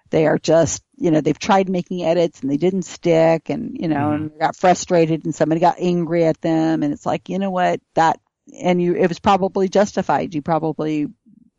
they 0.09 0.27
are 0.27 0.37
just 0.37 0.83
you 0.97 1.11
know 1.11 1.21
they've 1.21 1.39
tried 1.39 1.69
making 1.69 2.03
edits 2.03 2.41
and 2.41 2.51
they 2.51 2.57
didn't 2.57 2.83
stick 2.83 3.49
and 3.49 3.77
you 3.79 3.87
know 3.87 4.09
mm. 4.09 4.15
and 4.15 4.39
got 4.39 4.57
frustrated 4.57 5.23
and 5.23 5.33
somebody 5.33 5.61
got 5.61 5.79
angry 5.79 6.25
at 6.25 6.41
them 6.41 6.83
and 6.83 6.91
it's 6.91 7.05
like 7.05 7.29
you 7.29 7.39
know 7.39 7.51
what 7.51 7.79
that 7.95 8.19
and 8.53 8.81
you 8.81 8.95
it 8.95 9.07
was 9.07 9.19
probably 9.19 9.69
justified. 9.69 10.33
You 10.33 10.41
probably 10.41 11.07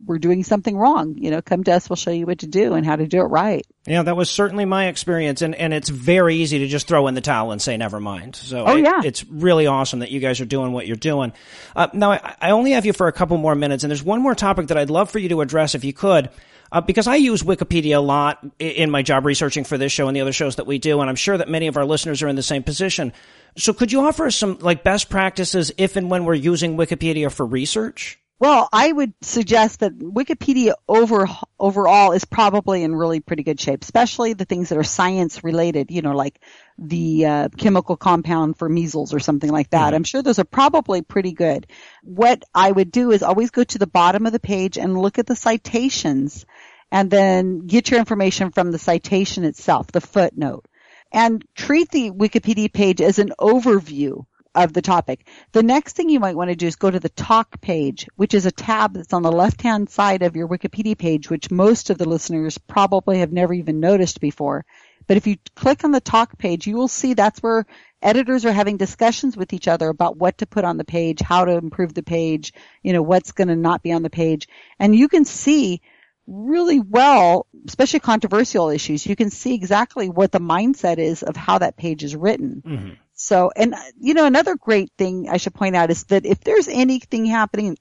we're 0.04 0.18
doing 0.18 0.44
something 0.44 0.76
wrong. 0.76 1.16
You 1.18 1.30
know, 1.30 1.42
come 1.42 1.64
to 1.64 1.72
us, 1.72 1.88
we'll 1.88 1.96
show 1.96 2.10
you 2.10 2.26
what 2.26 2.40
to 2.40 2.46
do 2.46 2.74
and 2.74 2.84
how 2.84 2.96
to 2.96 3.06
do 3.06 3.20
it 3.20 3.24
right. 3.24 3.66
Yeah, 3.86 4.02
that 4.02 4.16
was 4.16 4.30
certainly 4.30 4.64
my 4.64 4.86
experience, 4.86 5.42
and, 5.42 5.54
and 5.54 5.74
it's 5.74 5.88
very 5.88 6.36
easy 6.36 6.60
to 6.60 6.68
just 6.68 6.86
throw 6.86 7.08
in 7.08 7.14
the 7.14 7.20
towel 7.20 7.52
and 7.52 7.60
say 7.60 7.76
never 7.76 8.00
mind. 8.00 8.36
So 8.36 8.64
oh, 8.64 8.76
it, 8.76 8.84
yeah. 8.84 9.00
it's 9.04 9.24
really 9.24 9.66
awesome 9.66 10.00
that 10.00 10.10
you 10.10 10.20
guys 10.20 10.40
are 10.40 10.44
doing 10.44 10.72
what 10.72 10.86
you're 10.86 10.96
doing. 10.96 11.32
Uh, 11.74 11.88
now, 11.92 12.12
I, 12.12 12.36
I 12.40 12.50
only 12.50 12.72
have 12.72 12.86
you 12.86 12.92
for 12.92 13.08
a 13.08 13.12
couple 13.12 13.36
more 13.38 13.54
minutes, 13.54 13.84
and 13.84 13.90
there's 13.90 14.04
one 14.04 14.22
more 14.22 14.34
topic 14.34 14.68
that 14.68 14.78
I'd 14.78 14.90
love 14.90 15.10
for 15.10 15.18
you 15.18 15.28
to 15.30 15.40
address 15.40 15.74
if 15.74 15.84
you 15.84 15.92
could. 15.92 16.30
Uh, 16.70 16.80
because 16.80 17.06
I 17.06 17.16
use 17.16 17.42
Wikipedia 17.42 17.98
a 17.98 18.00
lot 18.00 18.42
in 18.58 18.90
my 18.90 19.02
job 19.02 19.26
researching 19.26 19.64
for 19.64 19.76
this 19.76 19.92
show 19.92 20.08
and 20.08 20.16
the 20.16 20.22
other 20.22 20.32
shows 20.32 20.56
that 20.56 20.66
we 20.66 20.78
do, 20.78 21.00
and 21.02 21.10
I'm 21.10 21.16
sure 21.16 21.36
that 21.36 21.50
many 21.50 21.66
of 21.66 21.76
our 21.76 21.84
listeners 21.84 22.22
are 22.22 22.28
in 22.28 22.36
the 22.36 22.42
same 22.42 22.62
position. 22.62 23.12
So 23.58 23.74
could 23.74 23.92
you 23.92 24.00
offer 24.00 24.26
us 24.26 24.36
some 24.36 24.58
like 24.60 24.82
best 24.82 25.10
practices 25.10 25.70
if 25.76 25.96
and 25.96 26.10
when 26.10 26.24
we're 26.24 26.32
using 26.32 26.78
Wikipedia 26.78 27.30
for 27.30 27.44
research? 27.44 28.18
Well, 28.42 28.68
I 28.72 28.90
would 28.90 29.14
suggest 29.22 29.78
that 29.80 29.96
Wikipedia 29.96 30.72
over, 30.88 31.28
overall 31.60 32.10
is 32.10 32.24
probably 32.24 32.82
in 32.82 32.92
really 32.92 33.20
pretty 33.20 33.44
good 33.44 33.60
shape, 33.60 33.84
especially 33.84 34.32
the 34.32 34.44
things 34.44 34.70
that 34.70 34.78
are 34.78 34.82
science 34.82 35.44
related, 35.44 35.92
you 35.92 36.02
know, 36.02 36.10
like 36.10 36.40
the 36.76 37.24
uh, 37.24 37.48
chemical 37.56 37.96
compound 37.96 38.58
for 38.58 38.68
measles 38.68 39.14
or 39.14 39.20
something 39.20 39.48
like 39.48 39.70
that. 39.70 39.86
Mm-hmm. 39.86 39.94
I'm 39.94 40.02
sure 40.02 40.22
those 40.22 40.40
are 40.40 40.44
probably 40.44 41.02
pretty 41.02 41.30
good. 41.30 41.68
What 42.02 42.42
I 42.52 42.72
would 42.72 42.90
do 42.90 43.12
is 43.12 43.22
always 43.22 43.52
go 43.52 43.62
to 43.62 43.78
the 43.78 43.86
bottom 43.86 44.26
of 44.26 44.32
the 44.32 44.40
page 44.40 44.76
and 44.76 44.98
look 44.98 45.20
at 45.20 45.26
the 45.26 45.36
citations 45.36 46.44
and 46.90 47.12
then 47.12 47.68
get 47.68 47.92
your 47.92 48.00
information 48.00 48.50
from 48.50 48.72
the 48.72 48.78
citation 48.80 49.44
itself, 49.44 49.92
the 49.92 50.00
footnote. 50.00 50.66
And 51.12 51.44
treat 51.54 51.92
the 51.92 52.10
Wikipedia 52.10 52.72
page 52.72 53.00
as 53.00 53.20
an 53.20 53.34
overview 53.38 54.24
of 54.54 54.72
the 54.72 54.82
topic. 54.82 55.26
The 55.52 55.62
next 55.62 55.96
thing 55.96 56.08
you 56.08 56.20
might 56.20 56.36
want 56.36 56.50
to 56.50 56.56
do 56.56 56.66
is 56.66 56.76
go 56.76 56.90
to 56.90 57.00
the 57.00 57.08
talk 57.08 57.60
page, 57.60 58.08
which 58.16 58.34
is 58.34 58.46
a 58.46 58.52
tab 58.52 58.94
that's 58.94 59.12
on 59.12 59.22
the 59.22 59.32
left 59.32 59.62
hand 59.62 59.88
side 59.88 60.22
of 60.22 60.36
your 60.36 60.48
Wikipedia 60.48 60.96
page, 60.96 61.30
which 61.30 61.50
most 61.50 61.90
of 61.90 61.98
the 61.98 62.08
listeners 62.08 62.58
probably 62.58 63.18
have 63.18 63.32
never 63.32 63.54
even 63.54 63.80
noticed 63.80 64.20
before. 64.20 64.64
But 65.06 65.16
if 65.16 65.26
you 65.26 65.36
click 65.56 65.84
on 65.84 65.90
the 65.90 66.00
talk 66.00 66.38
page, 66.38 66.66
you 66.66 66.76
will 66.76 66.88
see 66.88 67.14
that's 67.14 67.42
where 67.42 67.66
editors 68.00 68.44
are 68.44 68.52
having 68.52 68.76
discussions 68.76 69.36
with 69.36 69.52
each 69.52 69.68
other 69.68 69.88
about 69.88 70.16
what 70.16 70.38
to 70.38 70.46
put 70.46 70.64
on 70.64 70.76
the 70.76 70.84
page, 70.84 71.20
how 71.20 71.44
to 71.44 71.52
improve 71.52 71.94
the 71.94 72.02
page, 72.02 72.52
you 72.82 72.92
know, 72.92 73.02
what's 73.02 73.32
going 73.32 73.48
to 73.48 73.56
not 73.56 73.82
be 73.82 73.92
on 73.92 74.02
the 74.02 74.10
page. 74.10 74.48
And 74.78 74.94
you 74.94 75.08
can 75.08 75.24
see 75.24 75.80
really 76.26 76.80
well, 76.80 77.46
especially 77.66 78.00
controversial 78.00 78.68
issues, 78.68 79.06
you 79.06 79.16
can 79.16 79.30
see 79.30 79.54
exactly 79.54 80.08
what 80.08 80.30
the 80.30 80.40
mindset 80.40 80.98
is 80.98 81.22
of 81.22 81.36
how 81.36 81.58
that 81.58 81.76
page 81.76 82.04
is 82.04 82.14
written. 82.14 82.62
Mm-hmm. 82.64 82.90
So, 83.22 83.52
and 83.54 83.76
you 84.00 84.14
know, 84.14 84.26
another 84.26 84.56
great 84.56 84.90
thing 84.98 85.28
I 85.28 85.36
should 85.36 85.54
point 85.54 85.76
out 85.76 85.92
is 85.92 86.02
that 86.06 86.26
if 86.26 86.40
there's 86.40 86.66
anything 86.66 87.24
happening 87.24 87.76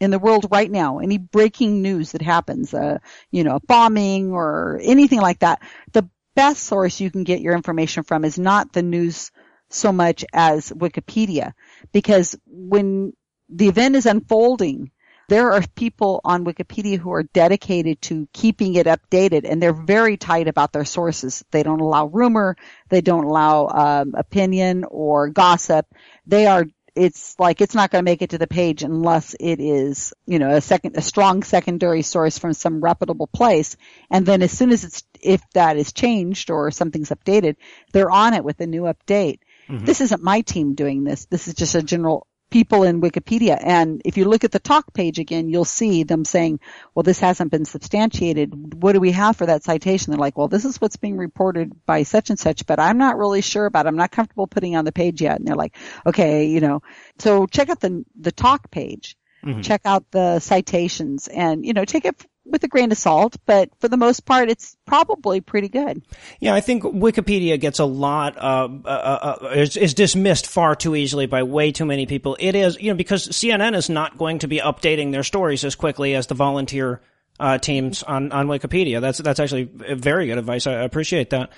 in 0.00 0.10
the 0.10 0.18
world 0.18 0.46
right 0.50 0.70
now, 0.70 0.98
any 0.98 1.18
breaking 1.18 1.82
news 1.82 2.12
that 2.12 2.22
happens, 2.22 2.72
uh, 2.72 2.96
you 3.30 3.44
know, 3.44 3.56
a 3.56 3.60
bombing 3.60 4.32
or 4.32 4.80
anything 4.82 5.20
like 5.20 5.40
that, 5.40 5.60
the 5.92 6.08
best 6.34 6.62
source 6.62 7.00
you 7.00 7.10
can 7.10 7.22
get 7.24 7.42
your 7.42 7.54
information 7.54 8.02
from 8.02 8.24
is 8.24 8.38
not 8.38 8.72
the 8.72 8.82
news 8.82 9.30
so 9.68 9.92
much 9.92 10.24
as 10.32 10.70
Wikipedia. 10.70 11.52
Because 11.92 12.34
when 12.46 13.12
the 13.50 13.68
event 13.68 13.94
is 13.94 14.06
unfolding, 14.06 14.90
there 15.28 15.52
are 15.52 15.62
people 15.74 16.20
on 16.24 16.44
Wikipedia 16.44 16.98
who 16.98 17.12
are 17.12 17.24
dedicated 17.24 18.00
to 18.02 18.28
keeping 18.32 18.74
it 18.74 18.86
updated 18.86 19.42
and 19.44 19.60
they're 19.60 19.72
very 19.72 20.16
tight 20.16 20.48
about 20.48 20.72
their 20.72 20.84
sources. 20.84 21.44
They 21.50 21.62
don't 21.62 21.80
allow 21.80 22.06
rumor. 22.06 22.56
They 22.88 23.00
don't 23.00 23.24
allow 23.24 23.66
um, 23.68 24.14
opinion 24.16 24.84
or 24.84 25.28
gossip. 25.28 25.86
They 26.26 26.46
are 26.46 26.66
it's 26.96 27.38
like 27.38 27.60
it's 27.60 27.74
not 27.74 27.90
going 27.90 28.02
to 28.02 28.10
make 28.10 28.22
it 28.22 28.30
to 28.30 28.38
the 28.38 28.46
page 28.46 28.82
unless 28.82 29.36
it 29.38 29.60
is, 29.60 30.14
you 30.26 30.38
know, 30.38 30.50
a 30.50 30.62
second, 30.62 30.96
a 30.96 31.02
strong 31.02 31.42
secondary 31.42 32.00
source 32.00 32.38
from 32.38 32.54
some 32.54 32.80
reputable 32.80 33.26
place. 33.26 33.76
And 34.10 34.24
then 34.24 34.40
as 34.40 34.50
soon 34.50 34.70
as 34.70 34.82
it's, 34.82 35.02
if 35.20 35.42
that 35.52 35.76
is 35.76 35.92
changed 35.92 36.50
or 36.50 36.70
something's 36.70 37.10
updated, 37.10 37.56
they're 37.92 38.10
on 38.10 38.32
it 38.32 38.44
with 38.44 38.60
a 38.60 38.66
new 38.66 38.82
update. 38.82 39.40
Mm-hmm. 39.68 39.84
This 39.84 40.00
isn't 40.00 40.22
my 40.22 40.40
team 40.40 40.74
doing 40.74 41.04
this. 41.04 41.26
This 41.26 41.48
is 41.48 41.54
just 41.54 41.74
a 41.74 41.82
general 41.82 42.26
people 42.56 42.84
in 42.84 43.02
Wikipedia. 43.02 43.58
And 43.62 44.00
if 44.06 44.16
you 44.16 44.24
look 44.24 44.42
at 44.42 44.50
the 44.50 44.58
talk 44.58 44.94
page 44.94 45.18
again, 45.18 45.50
you'll 45.50 45.66
see 45.66 46.04
them 46.04 46.24
saying, 46.24 46.60
well, 46.94 47.02
this 47.02 47.20
hasn't 47.20 47.50
been 47.50 47.66
substantiated. 47.66 48.82
What 48.82 48.94
do 48.94 49.00
we 49.00 49.12
have 49.12 49.36
for 49.36 49.44
that 49.44 49.62
citation? 49.62 50.10
They're 50.10 50.18
like, 50.18 50.38
well, 50.38 50.48
this 50.48 50.64
is 50.64 50.80
what's 50.80 50.96
being 50.96 51.18
reported 51.18 51.84
by 51.84 52.04
such 52.04 52.30
and 52.30 52.38
such, 52.38 52.64
but 52.64 52.80
I'm 52.80 52.96
not 52.96 53.18
really 53.18 53.42
sure 53.42 53.66
about 53.66 53.84
it. 53.84 53.90
I'm 53.90 53.96
not 53.96 54.10
comfortable 54.10 54.46
putting 54.46 54.74
on 54.74 54.86
the 54.86 54.90
page 54.92 55.20
yet. 55.20 55.38
And 55.38 55.46
they're 55.46 55.54
like, 55.54 55.76
okay, 56.06 56.46
you 56.46 56.60
know, 56.60 56.80
so 57.18 57.44
check 57.44 57.68
out 57.68 57.80
the, 57.80 58.06
the 58.18 58.32
talk 58.32 58.70
page. 58.70 59.18
Mm-hmm. 59.44 59.60
Check 59.60 59.82
out 59.84 60.10
the 60.10 60.40
citations 60.40 61.28
and, 61.28 61.62
you 61.62 61.74
know, 61.74 61.84
take 61.84 62.06
it 62.06 62.24
with 62.46 62.62
a 62.64 62.68
grain 62.68 62.92
of 62.92 62.98
salt, 62.98 63.36
but 63.46 63.70
for 63.80 63.88
the 63.88 63.96
most 63.96 64.24
part, 64.24 64.48
it's 64.48 64.76
probably 64.86 65.40
pretty 65.40 65.68
good. 65.68 66.02
Yeah, 66.40 66.54
I 66.54 66.60
think 66.60 66.82
Wikipedia 66.84 67.58
gets 67.60 67.78
a 67.78 67.84
lot, 67.84 68.36
uh, 68.38 68.68
uh, 68.84 69.38
uh, 69.42 69.48
is, 69.48 69.76
is, 69.76 69.94
dismissed 69.94 70.46
far 70.46 70.74
too 70.74 70.94
easily 70.94 71.26
by 71.26 71.42
way 71.42 71.72
too 71.72 71.84
many 71.84 72.06
people. 72.06 72.36
It 72.38 72.54
is, 72.54 72.78
you 72.80 72.90
know, 72.90 72.96
because 72.96 73.28
CNN 73.28 73.74
is 73.74 73.90
not 73.90 74.16
going 74.16 74.40
to 74.40 74.48
be 74.48 74.58
updating 74.58 75.12
their 75.12 75.22
stories 75.22 75.64
as 75.64 75.74
quickly 75.74 76.14
as 76.14 76.26
the 76.28 76.34
volunteer 76.34 77.00
uh, 77.40 77.58
teams 77.58 78.02
on, 78.02 78.32
on 78.32 78.46
Wikipedia. 78.46 79.00
That's, 79.00 79.18
that's 79.18 79.40
actually 79.40 79.64
very 79.64 80.26
good 80.26 80.38
advice. 80.38 80.66
I 80.66 80.72
appreciate 80.74 81.30
that. 81.30 81.50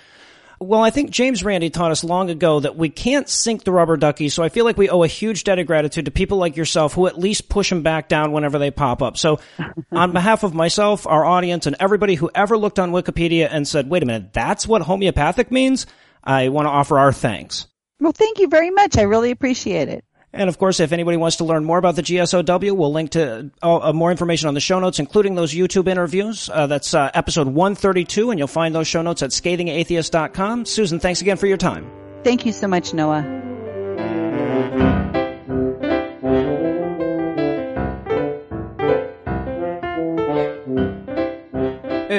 Well, 0.61 0.83
I 0.83 0.91
think 0.91 1.11
James 1.11 1.45
Randi 1.45 1.71
taught 1.71 1.93
us 1.93 2.03
long 2.03 2.31
ago 2.31 2.59
that 2.59 2.77
we 2.77 2.89
can't 2.89 3.29
sink 3.29 3.63
the 3.63 3.71
rubber 3.71 3.97
ducky, 3.97 4.29
so 4.29 4.43
I 4.43 4.49
feel 4.49 4.65
like 4.65 4.77
we 4.77 4.89
owe 4.89 5.05
a 5.05 5.09
huge 5.09 5.45
debt 5.45 5.61
of 5.61 5.69
gratitude 5.69 6.07
to 6.07 6.11
people 6.11 6.39
like 6.39 6.57
yourself 6.57 6.95
who 6.95 7.07
at 7.07 7.19
least 7.19 7.49
push 7.49 7.71
them 7.71 7.83
back 7.83 8.09
down 8.09 8.33
whenever 8.33 8.59
they 8.59 8.73
pop 8.73 9.01
up. 9.01 9.17
So, 9.17 9.39
on 9.93 10.13
behalf 10.13 10.43
of 10.43 10.55
myself, 10.55 11.07
our 11.07 11.25
audience, 11.25 11.67
and 11.67 11.77
everybody 11.79 12.17
who 12.17 12.31
ever 12.35 12.59
looked 12.59 12.81
on 12.81 12.91
Wikipedia 12.91 13.49
and 13.51 13.69
said, 13.69 13.89
wait 13.89 14.03
a 14.03 14.07
minute, 14.07 14.33
that's 14.33 14.67
what 14.67 14.83
homeopathic 14.83 15.53
means, 15.53 15.87
I 16.25 16.49
want 16.49 16.67
to 16.67 16.71
offer 16.71 16.99
our 16.99 17.13
thanks. 17.13 17.69
Well, 18.01 18.13
thank 18.13 18.39
you 18.39 18.49
very 18.49 18.71
much. 18.71 18.97
I 18.97 19.03
really 19.03 19.31
appreciate 19.31 19.89
it. 19.89 20.05
And 20.33 20.49
of 20.49 20.59
course, 20.59 20.81
if 20.81 20.93
anybody 20.93 21.17
wants 21.17 21.37
to 21.37 21.45
learn 21.45 21.65
more 21.65 21.79
about 21.79 21.97
the 21.97 22.03
GSOW, 22.03 22.77
we'll 22.77 22.93
link 22.93 23.11
to 23.13 23.51
uh, 23.63 23.93
more 23.93 24.11
information 24.11 24.49
on 24.49 24.55
the 24.55 24.61
show 24.61 24.79
notes, 24.79 24.99
including 24.99 25.35
those 25.35 25.55
YouTube 25.55 25.89
interviews. 25.89 26.51
Uh, 26.53 26.67
that's 26.67 26.93
uh, 26.95 27.11
episode 27.15 27.47
132, 27.47 28.31
and 28.31 28.39
you'll 28.39 28.47
find 28.47 28.75
those 28.75 28.87
show 28.87 29.03
notes 29.03 29.23
at 29.23 29.31
scathingatheist.com. 29.31 30.67
Susan, 30.67 31.01
thanks 31.01 31.23
again 31.23 31.37
for 31.37 31.47
your 31.47 31.57
time. 31.57 31.91
Thank 32.25 32.45
you 32.45 32.53
so 32.53 32.69
much, 32.69 32.93
Noah. 32.93 33.58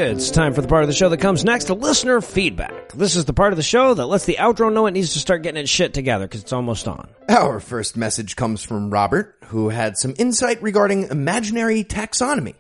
It's 0.02 0.32
time 0.32 0.54
for 0.54 0.62
the 0.62 0.68
part 0.70 0.84
of 0.84 0.88
the 0.88 0.95
show 0.95 1.10
that 1.10 1.18
comes 1.18 1.43
next, 1.43 1.70
listener 1.70 2.22
feedback. 2.22 2.93
This 2.93 3.18
is 3.18 3.26
the 3.26 3.34
part 3.34 3.52
of 3.52 3.58
the 3.58 3.64
show 3.64 3.93
that 3.93 4.06
lets 4.06 4.24
the 4.24 4.38
outro 4.39 4.72
know 4.72 4.88
it 4.88 4.91
needs 4.91 5.12
to 5.12 5.20
start 5.20 5.43
getting 5.43 5.60
its 5.60 5.70
shit 5.70 5.93
together 5.93 6.26
because 6.26 6.39
it's 6.41 6.54
almost 6.54 6.88
on. 6.88 7.10
Our 7.28 7.60
first 7.60 7.97
message 7.97 8.38
comes 8.38 8.64
from 8.64 8.91
Robert, 8.91 9.36
who 9.47 9.68
had 9.68 9.97
some 9.97 10.16
insight 10.18 10.62
regarding 10.62 11.10
imaginary 11.10 11.84
taxonomy. 11.84 12.56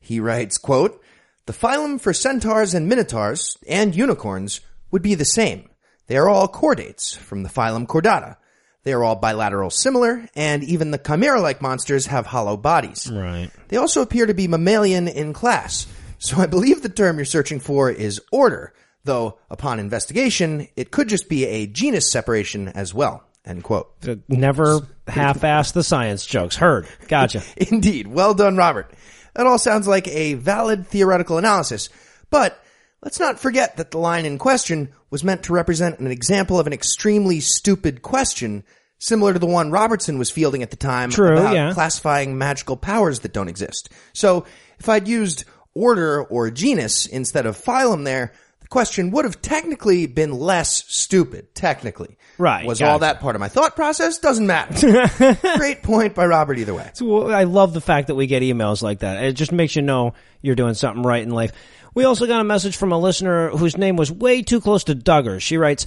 He 0.00 0.18
writes, 0.18 0.56
quote, 0.56 0.98
the 1.44 1.52
phylum 1.52 2.00
for 2.00 2.14
centaurs 2.14 2.72
and 2.72 2.88
minotaurs 2.88 3.58
and 3.68 3.94
unicorns 3.94 4.62
would 4.90 5.02
be 5.02 5.14
the 5.14 5.26
same. 5.26 5.68
They 6.06 6.16
are 6.16 6.28
all 6.28 6.48
chordates 6.48 7.14
from 7.14 7.42
the 7.42 7.50
phylum 7.50 7.86
Chordata. 7.86 8.36
They 8.84 8.94
are 8.94 9.04
all 9.04 9.16
bilateral 9.16 9.68
similar, 9.68 10.26
and 10.34 10.64
even 10.64 10.90
the 10.90 10.98
chimera-like 10.98 11.60
monsters 11.60 12.06
have 12.06 12.24
hollow 12.24 12.56
bodies. 12.56 13.10
Right. 13.12 13.50
They 13.68 13.76
also 13.76 14.00
appear 14.00 14.24
to 14.24 14.34
be 14.34 14.48
mammalian 14.48 15.06
in 15.06 15.34
class, 15.34 15.86
so 16.22 16.40
I 16.40 16.46
believe 16.46 16.82
the 16.82 16.88
term 16.88 17.18
you're 17.18 17.24
searching 17.24 17.58
for 17.58 17.90
is 17.90 18.20
order, 18.30 18.72
though 19.02 19.40
upon 19.50 19.80
investigation, 19.80 20.68
it 20.76 20.92
could 20.92 21.08
just 21.08 21.28
be 21.28 21.44
a 21.44 21.66
genus 21.66 22.12
separation 22.12 22.68
as 22.68 22.94
well. 22.94 23.24
End 23.44 23.64
quote. 23.64 23.92
Never 24.28 24.86
half-ass 25.08 25.72
the 25.72 25.82
science 25.82 26.24
jokes. 26.24 26.54
Heard. 26.54 26.86
Gotcha. 27.08 27.42
Indeed. 27.56 28.06
Well 28.06 28.34
done, 28.34 28.56
Robert. 28.56 28.94
That 29.34 29.48
all 29.48 29.58
sounds 29.58 29.88
like 29.88 30.06
a 30.06 30.34
valid 30.34 30.86
theoretical 30.86 31.38
analysis, 31.38 31.88
but 32.30 32.56
let's 33.02 33.18
not 33.18 33.40
forget 33.40 33.78
that 33.78 33.90
the 33.90 33.98
line 33.98 34.24
in 34.24 34.38
question 34.38 34.90
was 35.10 35.24
meant 35.24 35.42
to 35.44 35.52
represent 35.52 35.98
an 35.98 36.06
example 36.06 36.60
of 36.60 36.68
an 36.68 36.72
extremely 36.72 37.40
stupid 37.40 38.00
question 38.00 38.62
similar 38.98 39.32
to 39.32 39.40
the 39.40 39.46
one 39.46 39.72
Robertson 39.72 40.18
was 40.18 40.30
fielding 40.30 40.62
at 40.62 40.70
the 40.70 40.76
time 40.76 41.10
True, 41.10 41.32
about 41.32 41.54
yeah. 41.56 41.72
classifying 41.72 42.38
magical 42.38 42.76
powers 42.76 43.20
that 43.20 43.32
don't 43.32 43.48
exist. 43.48 43.88
So 44.12 44.46
if 44.78 44.88
I'd 44.88 45.08
used 45.08 45.44
order 45.74 46.22
or 46.22 46.50
genus 46.50 47.06
instead 47.06 47.46
of 47.46 47.56
phylum 47.56 48.04
there, 48.04 48.32
the 48.60 48.68
question 48.68 49.10
would 49.10 49.24
have 49.24 49.40
technically 49.42 50.06
been 50.06 50.32
less 50.32 50.84
stupid, 50.88 51.54
technically. 51.54 52.16
Right. 52.38 52.66
Was 52.66 52.78
gotcha. 52.78 52.90
all 52.90 52.98
that 53.00 53.20
part 53.20 53.36
of 53.36 53.40
my 53.40 53.48
thought 53.48 53.76
process? 53.76 54.18
Doesn't 54.18 54.46
matter. 54.46 55.08
Great 55.56 55.82
point 55.82 56.14
by 56.14 56.26
Robert 56.26 56.58
either 56.58 56.74
way. 56.74 56.90
So, 56.94 57.30
I 57.30 57.44
love 57.44 57.74
the 57.74 57.80
fact 57.80 58.08
that 58.08 58.14
we 58.14 58.26
get 58.26 58.42
emails 58.42 58.82
like 58.82 59.00
that. 59.00 59.22
It 59.22 59.34
just 59.34 59.52
makes 59.52 59.76
you 59.76 59.82
know 59.82 60.14
you're 60.40 60.54
doing 60.56 60.74
something 60.74 61.02
right 61.02 61.22
in 61.22 61.30
life. 61.30 61.52
We 61.94 62.04
also 62.04 62.26
got 62.26 62.40
a 62.40 62.44
message 62.44 62.76
from 62.76 62.92
a 62.92 62.98
listener 62.98 63.50
whose 63.50 63.76
name 63.76 63.96
was 63.96 64.10
way 64.10 64.42
too 64.42 64.60
close 64.60 64.84
to 64.84 64.94
Duggar. 64.94 65.40
She 65.40 65.58
writes, 65.58 65.86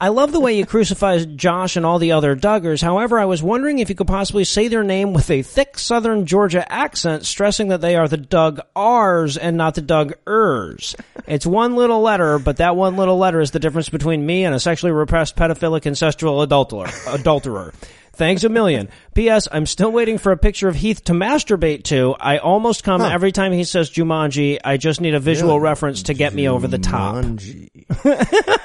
I 0.00 0.08
love 0.08 0.32
the 0.32 0.40
way 0.40 0.58
you 0.58 0.66
crucify 0.66 1.18
Josh 1.20 1.76
and 1.76 1.86
all 1.86 2.00
the 2.00 2.12
other 2.12 2.34
Duggars. 2.34 2.82
However, 2.82 3.18
I 3.18 3.26
was 3.26 3.42
wondering 3.42 3.78
if 3.78 3.88
you 3.88 3.94
could 3.94 4.08
possibly 4.08 4.44
say 4.44 4.66
their 4.66 4.82
name 4.82 5.12
with 5.12 5.30
a 5.30 5.42
thick 5.42 5.78
Southern 5.78 6.26
Georgia 6.26 6.70
accent, 6.70 7.24
stressing 7.24 7.68
that 7.68 7.80
they 7.80 7.94
are 7.94 8.08
the 8.08 8.16
Doug 8.16 8.60
R's 8.74 9.36
and 9.36 9.56
not 9.56 9.76
the 9.76 9.82
Doug 9.82 10.14
Ers. 10.26 10.96
It's 11.28 11.46
one 11.46 11.76
little 11.76 12.00
letter, 12.00 12.40
but 12.40 12.56
that 12.56 12.74
one 12.74 12.96
little 12.96 13.18
letter 13.18 13.40
is 13.40 13.52
the 13.52 13.60
difference 13.60 13.88
between 13.88 14.26
me 14.26 14.44
and 14.44 14.54
a 14.54 14.58
sexually 14.58 14.92
repressed 14.92 15.36
pedophilic 15.36 15.82
incestual 15.82 16.42
adulterer. 16.42 16.90
adulterer. 17.06 17.72
Thanks 18.14 18.44
a 18.44 18.48
million. 18.48 18.88
P.S. 19.14 19.48
I'm 19.50 19.66
still 19.66 19.90
waiting 19.90 20.18
for 20.18 20.32
a 20.32 20.36
picture 20.36 20.68
of 20.68 20.76
Heath 20.76 21.04
to 21.04 21.12
masturbate 21.12 21.84
to. 21.84 22.14
I 22.18 22.38
almost 22.38 22.84
come 22.84 23.00
huh. 23.00 23.08
every 23.08 23.32
time 23.32 23.52
he 23.52 23.64
says 23.64 23.90
Jumanji. 23.90 24.58
I 24.64 24.76
just 24.76 25.00
need 25.00 25.14
a 25.14 25.20
visual 25.20 25.54
really? 25.54 25.64
reference 25.64 26.04
to 26.04 26.14
get 26.14 26.32
Jumanji. 26.32 26.36
me 26.36 26.48
over 26.48 26.68
the 26.68 26.78
top. 26.78 27.24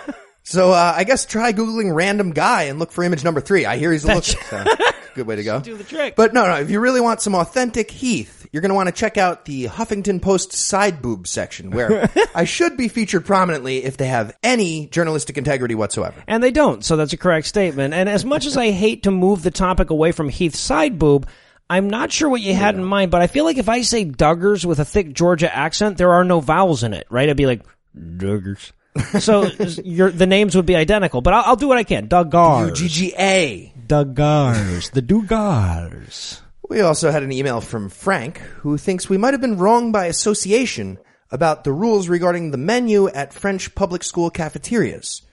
So 0.49 0.71
uh, 0.71 0.93
I 0.95 1.03
guess 1.03 1.27
try 1.27 1.53
googling 1.53 1.93
random 1.93 2.31
guy 2.31 2.63
and 2.63 2.79
look 2.79 2.91
for 2.91 3.03
image 3.03 3.23
number 3.23 3.39
three. 3.39 3.67
I 3.67 3.77
hear 3.77 3.91
he's 3.91 4.03
a 4.03 4.15
look. 4.15 4.23
So, 4.23 4.65
good 5.13 5.27
way 5.27 5.35
to 5.35 5.43
go. 5.43 5.59
Do 5.59 5.77
the 5.77 5.83
trick. 5.83 6.15
But 6.15 6.33
no, 6.33 6.47
no. 6.47 6.55
If 6.55 6.71
you 6.71 6.79
really 6.79 7.01
want 7.01 7.21
some 7.21 7.35
authentic 7.35 7.91
Heath, 7.91 8.47
you're 8.51 8.61
going 8.61 8.71
to 8.71 8.75
want 8.75 8.87
to 8.87 8.91
check 8.91 9.19
out 9.19 9.45
the 9.45 9.65
Huffington 9.65 10.19
Post 10.19 10.53
side 10.53 11.03
boob 11.03 11.27
section, 11.27 11.69
where 11.69 12.09
I 12.33 12.45
should 12.45 12.77
be 12.77 12.87
featured 12.87 13.27
prominently 13.27 13.83
if 13.83 13.97
they 13.97 14.07
have 14.07 14.35
any 14.41 14.87
journalistic 14.87 15.37
integrity 15.37 15.75
whatsoever. 15.75 16.23
And 16.25 16.41
they 16.41 16.49
don't, 16.49 16.83
so 16.83 16.97
that's 16.97 17.13
a 17.13 17.17
correct 17.17 17.45
statement. 17.45 17.93
And 17.93 18.09
as 18.09 18.25
much 18.25 18.47
as 18.47 18.57
I 18.57 18.71
hate 18.71 19.03
to 19.03 19.11
move 19.11 19.43
the 19.43 19.51
topic 19.51 19.91
away 19.91 20.13
from 20.13 20.29
Heath's 20.29 20.59
side 20.59 20.97
boob. 20.97 21.27
I'm 21.71 21.91
not 21.91 22.11
sure 22.11 22.27
what 22.27 22.41
you 22.41 22.55
had 22.55 22.73
in 22.73 22.83
mind, 22.83 23.11
but 23.11 23.21
I 23.21 23.27
feel 23.27 23.45
like 23.45 23.59
if 23.59 23.69
I 23.69 23.83
say 23.83 24.03
Duggars 24.03 24.65
with 24.65 24.79
a 24.79 24.85
thick 24.85 25.13
Georgia 25.13 25.55
accent, 25.55 25.99
there 25.99 26.13
are 26.13 26.23
no 26.23 26.39
vowels 26.39 26.81
in 26.81 26.95
it, 26.95 27.05
right? 27.11 27.29
I'd 27.29 27.37
be 27.37 27.45
like, 27.45 27.61
Duggars 27.95 28.71
so 29.19 29.45
your 29.83 30.11
the 30.11 30.25
names 30.25 30.55
would 30.55 30.65
be 30.65 30.75
identical, 30.75 31.21
but 31.21 31.33
I'll, 31.33 31.43
I'll 31.45 31.55
do 31.55 31.67
what 31.67 31.77
I 31.77 31.83
can. 31.83 32.07
Duggars. 32.07 32.69
U-G-G-A. 32.69 33.73
Duggars. 33.87 34.91
the 34.91 35.01
Duggars. 35.01 36.41
We 36.69 36.81
also 36.81 37.09
had 37.09 37.23
an 37.23 37.31
email 37.31 37.61
from 37.61 37.89
Frank, 37.89 38.37
who 38.37 38.77
thinks 38.77 39.09
we 39.09 39.17
might 39.17 39.33
have 39.33 39.41
been 39.41 39.57
wrong 39.57 39.91
by 39.91 40.05
association 40.05 40.99
about 41.31 41.63
the 41.63 41.73
rules 41.73 42.07
regarding 42.07 42.51
the 42.51 42.57
menu 42.57 43.07
at 43.09 43.33
French 43.33 43.73
public 43.73 44.03
school 44.03 44.29
cafeterias. 44.29 45.23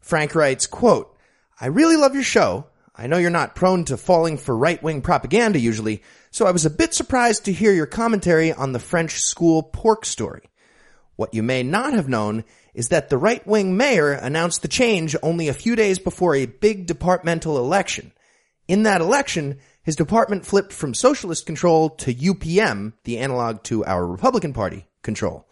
Frank 0.00 0.34
writes, 0.34 0.66
quote, 0.66 1.16
I 1.60 1.66
really 1.66 1.96
love 1.96 2.14
your 2.14 2.24
show. 2.24 2.66
I 2.94 3.06
know 3.06 3.16
you're 3.16 3.30
not 3.30 3.54
prone 3.54 3.84
to 3.86 3.96
falling 3.96 4.36
for 4.36 4.56
right-wing 4.56 5.00
propaganda 5.00 5.58
usually, 5.58 6.02
so 6.30 6.46
I 6.46 6.50
was 6.50 6.66
a 6.66 6.70
bit 6.70 6.92
surprised 6.92 7.46
to 7.46 7.52
hear 7.52 7.72
your 7.72 7.86
commentary 7.86 8.52
on 8.52 8.72
the 8.72 8.78
French 8.78 9.20
school 9.20 9.62
pork 9.62 10.04
story. 10.04 10.42
What 11.16 11.32
you 11.32 11.42
may 11.42 11.62
not 11.62 11.94
have 11.94 12.08
known 12.08 12.44
is 12.74 12.88
that 12.88 13.10
the 13.10 13.18
right-wing 13.18 13.76
mayor 13.76 14.12
announced 14.12 14.62
the 14.62 14.68
change 14.68 15.14
only 15.22 15.48
a 15.48 15.54
few 15.54 15.76
days 15.76 15.98
before 15.98 16.34
a 16.34 16.46
big 16.46 16.86
departmental 16.86 17.58
election. 17.58 18.12
In 18.66 18.84
that 18.84 19.00
election, 19.00 19.58
his 19.82 19.96
department 19.96 20.46
flipped 20.46 20.72
from 20.72 20.94
socialist 20.94 21.44
control 21.44 21.90
to 21.90 22.14
UPM, 22.14 22.94
the 23.04 23.18
analog 23.18 23.62
to 23.64 23.84
our 23.84 24.06
Republican 24.06 24.52
Party, 24.52 24.86
control. 25.02 25.48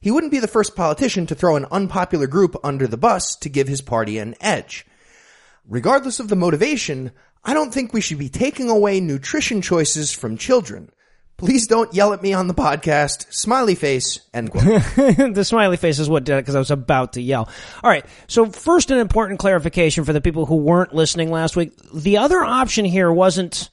He 0.00 0.10
wouldn't 0.10 0.32
be 0.32 0.40
the 0.40 0.48
first 0.48 0.76
politician 0.76 1.26
to 1.26 1.34
throw 1.34 1.56
an 1.56 1.66
unpopular 1.70 2.26
group 2.26 2.56
under 2.62 2.86
the 2.86 2.96
bus 2.96 3.36
to 3.36 3.48
give 3.48 3.68
his 3.68 3.80
party 3.80 4.18
an 4.18 4.34
edge. 4.40 4.84
Regardless 5.66 6.20
of 6.20 6.28
the 6.28 6.36
motivation, 6.36 7.12
I 7.44 7.54
don't 7.54 7.72
think 7.72 7.92
we 7.92 8.00
should 8.00 8.18
be 8.18 8.28
taking 8.28 8.68
away 8.68 9.00
nutrition 9.00 9.62
choices 9.62 10.12
from 10.12 10.36
children. 10.36 10.90
Please 11.42 11.66
don't 11.66 11.92
yell 11.92 12.12
at 12.12 12.22
me 12.22 12.32
on 12.34 12.46
the 12.46 12.54
podcast. 12.54 13.32
Smiley 13.32 13.74
face. 13.74 14.20
End 14.32 14.52
quote. 14.52 14.64
the 15.34 15.44
smiley 15.44 15.76
face 15.76 15.98
is 15.98 16.08
what 16.08 16.22
did 16.22 16.34
it 16.36 16.42
because 16.42 16.54
I 16.54 16.60
was 16.60 16.70
about 16.70 17.14
to 17.14 17.20
yell. 17.20 17.48
All 17.82 17.90
right. 17.90 18.06
So 18.28 18.46
first, 18.46 18.92
an 18.92 18.98
important 18.98 19.40
clarification 19.40 20.04
for 20.04 20.12
the 20.12 20.20
people 20.20 20.46
who 20.46 20.56
weren't 20.56 20.94
listening 20.94 21.32
last 21.32 21.56
week. 21.56 21.72
The 21.92 22.18
other 22.18 22.44
option 22.44 22.84
here 22.84 23.10
wasn't 23.10 23.70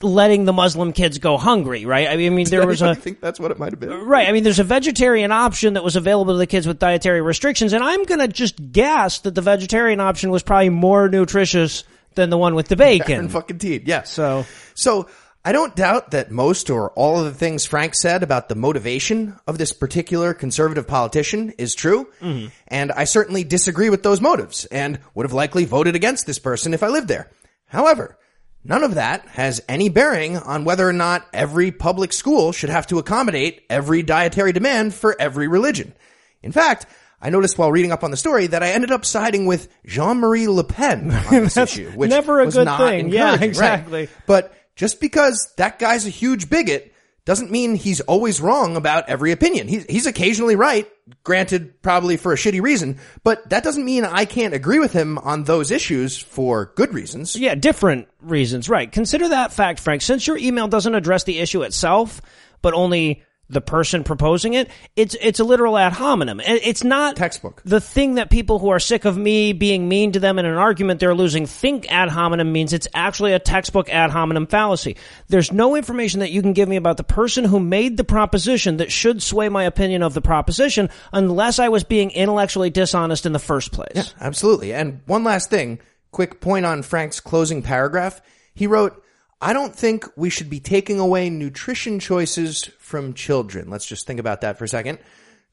letting 0.00 0.44
the 0.44 0.52
Muslim 0.52 0.92
kids 0.92 1.18
go 1.18 1.36
hungry, 1.36 1.84
right? 1.84 2.08
I 2.08 2.16
mean, 2.16 2.44
there 2.48 2.66
was 2.68 2.82
a. 2.82 2.90
I 2.90 2.94
think 2.94 3.20
that's 3.20 3.40
what 3.40 3.50
it 3.50 3.58
might 3.58 3.72
have 3.72 3.80
been. 3.80 3.90
Right. 3.90 4.28
I 4.28 4.32
mean, 4.32 4.44
there's 4.44 4.60
a 4.60 4.64
vegetarian 4.64 5.32
option 5.32 5.74
that 5.74 5.82
was 5.82 5.96
available 5.96 6.34
to 6.34 6.38
the 6.38 6.46
kids 6.46 6.68
with 6.68 6.78
dietary 6.78 7.20
restrictions, 7.20 7.72
and 7.72 7.82
I'm 7.82 8.04
going 8.04 8.20
to 8.20 8.28
just 8.28 8.72
guess 8.72 9.18
that 9.20 9.34
the 9.34 9.42
vegetarian 9.42 9.98
option 9.98 10.30
was 10.30 10.44
probably 10.44 10.70
more 10.70 11.08
nutritious 11.08 11.82
than 12.14 12.30
the 12.30 12.38
one 12.38 12.54
with 12.54 12.68
the 12.68 12.76
bacon. 12.90 13.18
And 13.18 13.32
fucking 13.32 13.58
teed. 13.58 13.88
Yes. 13.88 14.12
So, 14.12 14.46
so 14.74 15.08
I 15.44 15.50
don't 15.50 15.74
doubt 15.74 16.12
that 16.12 16.30
most 16.30 16.70
or 16.70 16.90
all 16.92 17.18
of 17.18 17.24
the 17.24 17.34
things 17.34 17.64
Frank 17.64 17.96
said 17.96 18.22
about 18.22 18.48
the 18.48 18.54
motivation 18.54 19.36
of 19.46 19.58
this 19.58 19.72
particular 19.72 20.34
conservative 20.34 20.86
politician 20.86 21.50
is 21.58 21.74
true. 21.74 22.08
Mm-hmm. 22.20 22.48
And 22.68 22.92
I 22.92 23.04
certainly 23.04 23.42
disagree 23.42 23.90
with 23.90 24.04
those 24.04 24.20
motives 24.20 24.66
and 24.66 25.00
would 25.14 25.26
have 25.26 25.32
likely 25.32 25.64
voted 25.64 25.96
against 25.96 26.26
this 26.26 26.38
person 26.38 26.74
if 26.74 26.84
I 26.84 26.88
lived 26.88 27.08
there. 27.08 27.28
However, 27.66 28.18
none 28.62 28.84
of 28.84 28.94
that 28.94 29.26
has 29.28 29.60
any 29.68 29.88
bearing 29.88 30.36
on 30.36 30.64
whether 30.64 30.88
or 30.88 30.92
not 30.92 31.26
every 31.32 31.72
public 31.72 32.12
school 32.12 32.52
should 32.52 32.70
have 32.70 32.86
to 32.88 32.98
accommodate 32.98 33.62
every 33.68 34.04
dietary 34.04 34.52
demand 34.52 34.94
for 34.94 35.16
every 35.20 35.48
religion. 35.48 35.92
In 36.40 36.52
fact, 36.52 36.86
I 37.20 37.30
noticed 37.30 37.58
while 37.58 37.72
reading 37.72 37.90
up 37.90 38.04
on 38.04 38.10
the 38.12 38.16
story 38.16 38.48
that 38.48 38.62
I 38.62 38.72
ended 38.72 38.92
up 38.92 39.04
siding 39.04 39.46
with 39.46 39.68
Jean-Marie 39.86 40.48
Le 40.48 40.64
Pen 40.64 41.10
on 41.10 41.30
this 41.30 41.56
issue, 41.56 41.90
which 41.92 42.10
never 42.10 42.40
a 42.40 42.44
was 42.44 42.54
good 42.54 42.64
not 42.64 42.78
thing. 42.78 43.08
Yeah, 43.10 43.32
encouraging, 43.34 43.40
right? 43.40 43.48
exactly. 43.48 44.08
But 44.26 44.52
just 44.76 45.00
because 45.00 45.52
that 45.56 45.78
guy's 45.78 46.06
a 46.06 46.10
huge 46.10 46.48
bigot 46.48 46.92
doesn't 47.24 47.52
mean 47.52 47.76
he's 47.76 48.00
always 48.00 48.40
wrong 48.40 48.76
about 48.76 49.08
every 49.08 49.30
opinion. 49.30 49.68
He's, 49.68 49.84
he's 49.84 50.06
occasionally 50.06 50.56
right, 50.56 50.90
granted 51.22 51.80
probably 51.80 52.16
for 52.16 52.32
a 52.32 52.36
shitty 52.36 52.60
reason, 52.60 52.98
but 53.22 53.48
that 53.50 53.62
doesn't 53.62 53.84
mean 53.84 54.04
I 54.04 54.24
can't 54.24 54.54
agree 54.54 54.80
with 54.80 54.92
him 54.92 55.18
on 55.18 55.44
those 55.44 55.70
issues 55.70 56.18
for 56.18 56.72
good 56.74 56.92
reasons. 56.92 57.36
Yeah, 57.36 57.54
different 57.54 58.08
reasons, 58.20 58.68
right. 58.68 58.90
Consider 58.90 59.28
that 59.28 59.52
fact, 59.52 59.78
Frank. 59.78 60.02
Since 60.02 60.26
your 60.26 60.36
email 60.36 60.66
doesn't 60.66 60.94
address 60.94 61.22
the 61.22 61.38
issue 61.38 61.62
itself, 61.62 62.20
but 62.60 62.74
only 62.74 63.22
the 63.52 63.60
person 63.60 64.02
proposing 64.02 64.54
it, 64.54 64.70
it's 64.96 65.14
it's 65.20 65.38
a 65.38 65.44
literal 65.44 65.76
ad 65.76 65.92
hominem. 65.92 66.40
It's 66.40 66.82
not 66.82 67.16
textbook. 67.16 67.62
The 67.64 67.80
thing 67.80 68.14
that 68.14 68.30
people 68.30 68.58
who 68.58 68.70
are 68.70 68.80
sick 68.80 69.04
of 69.04 69.16
me 69.16 69.52
being 69.52 69.88
mean 69.88 70.12
to 70.12 70.20
them 70.20 70.38
in 70.38 70.46
an 70.46 70.56
argument 70.56 71.00
they're 71.00 71.14
losing 71.14 71.46
think 71.46 71.90
ad 71.92 72.08
hominem 72.08 72.50
means 72.50 72.72
it's 72.72 72.88
actually 72.94 73.34
a 73.34 73.38
textbook 73.38 73.90
ad 73.90 74.10
hominem 74.10 74.46
fallacy. 74.46 74.96
There's 75.28 75.52
no 75.52 75.76
information 75.76 76.20
that 76.20 76.30
you 76.30 76.40
can 76.40 76.54
give 76.54 76.68
me 76.68 76.76
about 76.76 76.96
the 76.96 77.04
person 77.04 77.44
who 77.44 77.60
made 77.60 77.96
the 77.96 78.04
proposition 78.04 78.78
that 78.78 78.90
should 78.90 79.22
sway 79.22 79.48
my 79.48 79.64
opinion 79.64 80.02
of 80.02 80.14
the 80.14 80.22
proposition 80.22 80.88
unless 81.12 81.58
I 81.58 81.68
was 81.68 81.84
being 81.84 82.10
intellectually 82.10 82.70
dishonest 82.70 83.26
in 83.26 83.32
the 83.32 83.38
first 83.38 83.72
place. 83.72 83.92
Yeah, 83.94 84.04
absolutely. 84.20 84.72
And 84.72 85.00
one 85.06 85.24
last 85.24 85.50
thing, 85.50 85.78
quick 86.10 86.40
point 86.40 86.64
on 86.64 86.82
Frank's 86.82 87.20
closing 87.20 87.62
paragraph. 87.62 88.22
He 88.54 88.66
wrote, 88.66 89.02
I 89.42 89.52
don't 89.52 89.74
think 89.74 90.06
we 90.16 90.30
should 90.30 90.48
be 90.48 90.60
taking 90.60 90.98
away 91.00 91.28
nutrition 91.28 91.98
choices 91.98 92.64
from 92.78 93.12
children. 93.12 93.68
Let's 93.68 93.86
just 93.86 94.06
think 94.06 94.20
about 94.20 94.40
that 94.42 94.56
for 94.56 94.64
a 94.64 94.68
second. 94.68 94.98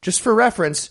Just 0.02 0.22
for 0.22 0.34
reference, 0.34 0.90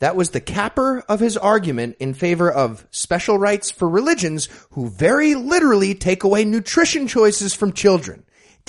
that 0.00 0.14
was 0.14 0.30
the 0.30 0.40
capper 0.40 1.00
of 1.08 1.20
his 1.20 1.36
argument 1.38 1.96
in 2.00 2.12
favor 2.12 2.52
of 2.52 2.86
special 2.90 3.38
rights 3.38 3.70
for 3.70 3.88
religions 3.88 4.48
who 4.72 4.88
very 4.90 5.34
literally 5.34 5.94
take 5.94 6.22
away 6.22 6.44
nutrition 6.44 7.08
choices 7.08 7.54
from 7.54 7.72
children 7.72 8.24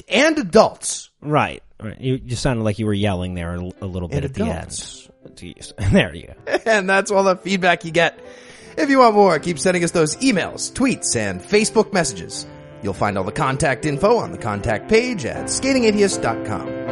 and 0.07 0.39
adults. 0.39 1.09
Right. 1.21 1.61
right. 1.81 1.99
You, 1.99 2.17
just 2.17 2.41
sounded 2.41 2.63
like 2.63 2.79
you 2.79 2.85
were 2.85 2.93
yelling 2.93 3.33
there 3.33 3.55
a, 3.55 3.59
a 3.81 3.85
little 3.85 4.07
bit 4.07 4.23
And 4.23 4.25
at 4.25 4.31
adults. 4.31 5.09
the 5.27 5.29
end. 5.29 5.55
Jeez. 5.57 5.73
There 5.91 6.15
you 6.15 6.27
go. 6.45 6.59
and 6.65 6.89
that's 6.89 7.11
all 7.11 7.23
the 7.23 7.35
feedback 7.35 7.83
you 7.83 7.91
get. 7.91 8.17
If 8.77 8.89
you 8.89 8.99
want 8.99 9.15
more, 9.15 9.37
keep 9.39 9.59
sending 9.59 9.83
us 9.83 9.91
those 9.91 10.15
emails, 10.17 10.71
tweets, 10.71 11.15
and 11.15 11.41
Facebook 11.41 11.91
messages. 11.93 12.45
You'll 12.85 12.93
find 12.93 13.17
all 13.17 13.23
the 13.23 13.31
contact 13.31 13.87
info 13.87 14.17
on 14.19 14.31
the 14.31 14.37
contact 14.37 14.87
page 14.87 15.25
at 15.25 15.45
scathingatheist.com. 15.45 16.84